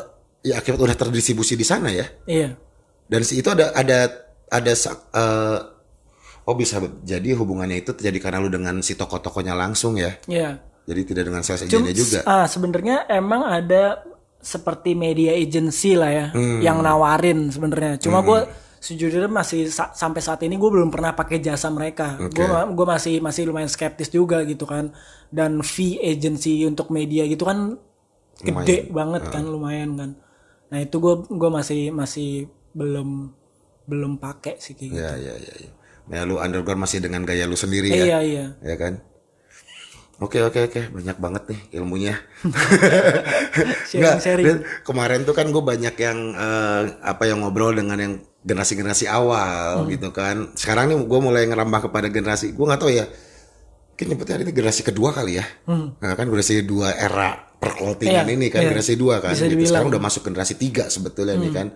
ya 0.46 0.54
akibat 0.62 0.78
udah 0.78 0.94
terdistribusi 0.94 1.58
di 1.58 1.66
sana 1.66 1.90
ya. 1.90 2.06
iya. 2.30 2.54
Dan 3.10 3.26
si 3.26 3.42
itu 3.42 3.50
ada 3.50 3.74
ada 3.74 4.06
ada 4.46 4.72
eh, 4.74 5.58
oh 6.46 6.54
bisa 6.54 6.78
jadi 7.02 7.34
hubungannya 7.34 7.82
itu 7.82 7.90
terjadi 7.92 8.18
karena 8.22 8.38
lu 8.38 8.48
dengan 8.48 8.78
si 8.80 8.94
toko-tokonya 8.94 9.52
langsung 9.52 9.98
ya. 9.98 10.14
Iya. 10.24 10.62
Jadi 10.86 11.00
tidak 11.04 11.24
dengan 11.26 11.42
sales 11.42 11.66
agentnya 11.66 11.90
juga. 11.90 12.22
Ah, 12.22 12.46
sebenarnya 12.46 13.10
emang 13.10 13.42
ada 13.42 14.06
seperti 14.38 14.94
media 14.94 15.34
agency 15.34 15.98
lah 15.98 16.06
ya, 16.08 16.26
Hmm. 16.30 16.62
yang 16.62 16.78
nawarin 16.78 17.50
sebenarnya. 17.50 17.98
Cuma 17.98 18.22
gue 18.22 18.46
sejujurnya 18.78 19.26
masih 19.26 19.66
sa- 19.66 19.90
sampai 19.90 20.22
saat 20.22 20.38
ini 20.46 20.54
gue 20.54 20.70
belum 20.70 20.94
pernah 20.94 21.10
pakai 21.10 21.42
jasa 21.42 21.66
mereka. 21.68 22.14
Gue 22.30 22.46
gue 22.46 22.86
masih 22.86 23.18
masih 23.18 23.50
lumayan 23.50 23.66
skeptis 23.66 24.06
juga 24.06 24.46
gitu 24.46 24.62
kan. 24.62 24.94
Dan 25.26 25.58
fee 25.60 25.98
agency 25.98 26.62
untuk 26.62 26.94
media 26.94 27.26
gitu 27.26 27.42
kan 27.42 27.74
gede 28.38 28.86
banget 28.88 29.26
kan, 29.28 29.42
lumayan 29.42 29.98
kan. 29.98 30.10
Nah 30.70 30.78
itu 30.78 31.02
gue 31.02 31.26
gue 31.26 31.50
masih 31.50 31.90
masih 31.90 32.46
belum 32.70 33.34
belum 33.82 34.22
pakai 34.22 34.62
sih 34.62 34.78
kayak 34.78 34.90
gitu. 34.92 35.02
Ya 35.02 35.12
ya 35.16 35.34
ya. 35.34 35.70
Ya. 36.08 36.22
Lu 36.22 36.38
underground 36.38 36.80
masih 36.80 36.98
dengan 36.98 37.22
gaya 37.22 37.44
lu 37.44 37.54
sendiri 37.54 37.88
Eh, 37.88 37.98
ya. 37.98 38.04
Iya 38.04 38.18
iya. 38.22 38.44
Ya 38.62 38.76
kan? 38.76 39.00
Oke 40.16 40.40
oke 40.40 40.56
oke 40.64 40.80
banyak 40.96 41.16
banget 41.20 41.42
nih 41.52 41.60
ilmunya. 41.76 42.16
Nggak. 43.92 44.16
Dan 44.24 44.56
kemarin 44.80 45.20
tuh 45.22 45.34
kan 45.36 45.46
gue 45.48 45.60
banyak 45.60 45.92
yang 45.92 46.18
eh, 46.32 46.82
apa 47.04 47.22
yang 47.28 47.44
ngobrol 47.44 47.76
dengan 47.76 47.98
yang 48.00 48.12
generasi-generasi 48.40 49.10
awal 49.10 49.84
Hmm. 49.84 49.90
gitu 49.90 50.08
kan. 50.10 50.54
Sekarang 50.54 50.88
nih 50.88 50.98
gue 50.98 51.20
mulai 51.20 51.44
ngerambah 51.44 51.90
kepada 51.90 52.08
generasi. 52.08 52.54
Gue 52.54 52.64
nggak 52.64 52.80
tahu 52.80 52.92
ya. 52.94 53.04
Mungkin 53.92 54.06
nyebutnya 54.12 54.34
hari 54.36 54.44
ini 54.44 54.52
generasi 54.52 54.82
kedua 54.84 55.08
kali 55.10 55.40
ya. 55.40 55.44
Nah, 55.68 56.12
kan 56.14 56.28
generasi 56.28 56.64
dua 56.64 56.92
era 56.92 57.45
perclothingan 57.66 58.22
Hmm. 58.22 58.30
Iya, 58.30 58.36
ini 58.36 58.46
kan 58.48 58.60
iya. 58.60 58.68
generasi 58.70 58.94
dua 58.94 59.14
kan. 59.18 59.32
Bisa 59.34 59.42
Gitu. 59.42 59.50
dibilang. 59.50 59.60
Hmm. 59.60 59.70
Sekarang 59.74 59.88
udah 59.90 60.02
masuk 60.02 60.22
generasi 60.22 60.54
tiga 60.54 60.84
sebetulnya 60.86 61.34
nih 61.34 61.50
kan. 61.50 61.66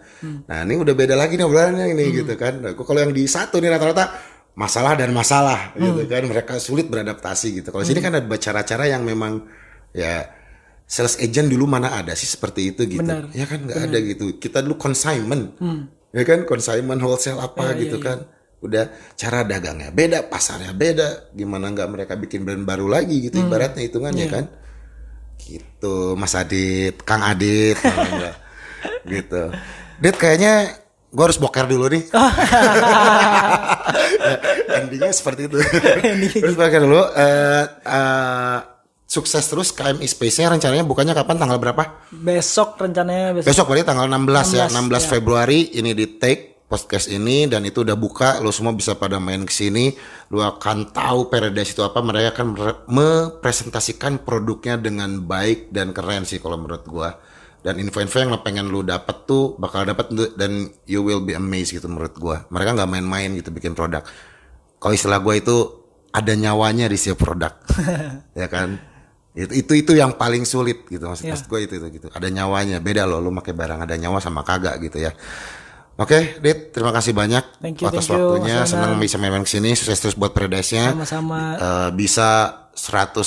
Nah 0.47 0.59
ini 0.63 0.75
udah 0.77 0.95
beda 0.95 1.15
lagi 1.15 1.35
nih 1.35 1.45
obrolannya 1.45 1.87
ini 1.91 2.05
gitu 2.15 2.35
kan. 2.35 2.55
Nah, 2.59 2.73
kalau 2.73 2.99
yang 2.99 3.11
di 3.11 3.25
satu 3.25 3.59
nih 3.59 3.69
rata-rata 3.69 4.05
masalah 4.53 4.93
dan 4.95 5.11
masalah 5.11 5.75
gitu 5.75 6.03
Hmm. 6.03 6.11
kan. 6.11 6.23
Mereka 6.25 6.53
sulit 6.57 6.87
beradaptasi 6.87 7.61
gitu. 7.61 7.69
Kalau 7.69 7.83
sini 7.83 7.99
kan 7.99 8.15
ada 8.15 8.27
cara-cara 8.37 8.87
yang 8.87 9.03
memang 9.03 9.45
ya 9.91 10.27
sales 10.85 11.19
agent 11.19 11.47
dulu 11.47 11.67
mana 11.67 11.95
ada 11.95 12.15
sih 12.15 12.27
seperti 12.27 12.71
itu 12.71 12.83
gitu. 12.85 13.03
Benar. 13.03 13.31
Ya 13.31 13.47
kan 13.47 13.63
nggak 13.63 13.79
ada 13.81 13.99
gitu. 14.01 14.25
Kita 14.37 14.59
dulu 14.61 14.75
consignment. 14.77 15.55
Ya 16.11 16.23
kan 16.23 16.43
consignment 16.43 16.99
wholesale 16.99 17.39
apa 17.39 17.75
gitu 17.75 17.99
kan. 17.99 18.27
Udah 18.61 18.93
cara 19.17 19.41
dagangnya 19.41 19.89
beda, 19.89 20.29
pasarnya 20.29 20.75
beda. 20.75 21.33
Gimana 21.33 21.71
nggak 21.71 21.89
mereka 21.89 22.13
bikin 22.15 22.45
brand 22.45 22.61
baru 22.61 22.91
lagi 22.91 23.25
gitu 23.25 23.41
ibaratnya 23.41 23.81
hitungannya 23.81 24.27
kan. 24.29 24.45
Gitu, 25.51 26.15
Mas 26.15 26.39
Adit, 26.39 27.03
Kang 27.03 27.27
Adit 27.27 27.75
gitu. 29.11 29.51
Dit 29.99 30.15
kayaknya 30.15 30.79
gue 31.11 31.25
harus 31.27 31.43
boker 31.43 31.67
dulu 31.67 31.91
nih. 31.91 32.07
Endingnya 34.79 35.11
seperti 35.11 35.51
itu. 35.51 35.59
Terus 36.39 36.55
boker 36.55 36.87
dulu. 36.87 37.03
eh 37.19 37.67
eh, 37.67 38.59
sukses 39.11 39.43
terus 39.43 39.75
KMI 39.75 40.07
Space-nya 40.07 40.55
rencananya 40.55 40.87
bukannya 40.87 41.19
kapan 41.19 41.35
tanggal 41.35 41.59
berapa? 41.59 41.83
Besok 42.15 42.79
rencananya 42.79 43.35
besok. 43.35 43.51
Besok 43.51 43.67
berarti 43.75 43.91
tanggal 43.91 44.07
16, 44.07 44.55
ya, 44.55 44.71
16, 44.71 44.87
16 44.87 44.95
ya. 44.95 44.99
Februari 45.11 45.61
ini 45.75 45.91
di 45.99 46.07
take 46.15 46.50
podcast 46.71 47.11
ini 47.11 47.51
dan 47.51 47.67
itu 47.67 47.83
udah 47.83 47.99
buka, 47.99 48.39
lo 48.39 48.55
semua 48.55 48.71
bisa 48.71 48.95
pada 48.95 49.19
main 49.19 49.43
ke 49.43 49.51
sini, 49.51 49.91
lo 50.31 50.39
akan 50.39 50.95
tahu 50.95 51.27
Paradise 51.27 51.75
itu 51.75 51.83
apa, 51.83 51.99
mereka 51.99 52.39
akan 52.39 52.47
mepresentasikan 52.87 54.23
produknya 54.23 54.79
dengan 54.79 55.19
baik 55.27 55.75
dan 55.75 55.91
keren 55.91 56.23
sih 56.23 56.39
kalau 56.39 56.63
menurut 56.63 56.87
gua. 56.87 57.19
Dan 57.61 57.77
info-info 57.77 58.23
yang 58.23 58.31
lo 58.33 58.41
pengen 58.41 58.71
lu 58.71 58.87
dapat 58.87 59.27
tuh 59.29 59.59
bakal 59.59 59.83
dapat 59.85 60.09
dan 60.39 60.71
you 60.87 61.03
will 61.03 61.21
be 61.21 61.35
amazed 61.35 61.75
gitu 61.75 61.91
menurut 61.91 62.15
gua. 62.17 62.47
Mereka 62.49 62.79
nggak 62.79 62.89
main-main 62.89 63.35
gitu 63.35 63.51
bikin 63.51 63.75
produk. 63.75 64.07
Kalau 64.79 64.95
istilah 64.95 65.19
gua 65.21 65.37
itu 65.37 65.57
ada 66.15 66.33
nyawanya 66.39 66.87
di 66.87 66.97
setiap 66.97 67.27
produk. 67.27 67.53
ya 68.41 68.47
kan? 68.47 68.79
Itu, 69.31 69.55
itu 69.55 69.73
itu 69.87 69.93
yang 69.95 70.19
paling 70.19 70.43
sulit 70.43 70.87
gitu 70.91 71.07
maksud, 71.07 71.23
Iya. 71.23 71.39
maksud 71.39 71.47
gue 71.47 71.61
itu, 71.63 71.75
itu 71.79 71.87
gitu. 72.03 72.07
Ada 72.11 72.27
nyawanya. 72.35 72.83
Beda 72.83 73.07
loh 73.07 73.23
lu 73.23 73.31
pakai 73.39 73.55
barang 73.55 73.87
ada 73.87 73.95
nyawa 73.95 74.19
sama 74.19 74.43
kagak 74.43 74.75
gitu 74.83 74.99
ya. 74.99 75.15
Oke, 76.01 76.17
okay, 76.17 76.41
Dit, 76.41 76.73
terima 76.73 76.97
kasih 76.97 77.13
banyak 77.13 77.61
thank 77.61 77.77
you, 77.77 77.85
atas 77.85 78.09
thank 78.09 78.17
you, 78.17 78.41
waktunya. 78.41 78.65
Mas 78.65 78.73
Senang 78.73 78.97
bisa 78.97 79.21
main-main 79.21 79.45
ke 79.45 79.53
sini. 79.53 79.77
Sukses 79.77 80.01
terus 80.01 80.17
buat 80.17 80.33
Paradise-nya. 80.33 80.97
Sama-sama. 80.97 81.41
Uh, 81.61 81.91
bisa 81.93 82.57
100% 82.73 83.21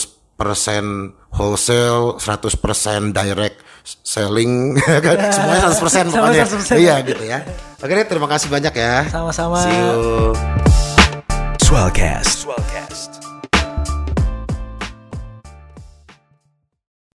wholesale, 1.37 2.17
100% 2.17 3.13
direct 3.13 3.61
selling, 4.01 4.73
kan? 5.05 5.17
semuanya 5.37 5.69
100% 5.69 6.17
pokoknya. 6.17 6.43
100%. 6.49 6.81
Iya 6.81 6.95
gitu 7.05 7.23
ya. 7.29 7.45
Oke, 7.77 7.93
okay, 7.93 7.95
Dit, 8.01 8.09
terima 8.09 8.25
kasih 8.25 8.49
banyak 8.49 8.73
ya. 8.73 9.05
Sama-sama. 9.05 9.61
See 9.61 9.77
you. 9.77 10.33
Swellcast. 11.61 12.49
Swellcast. 12.49 13.12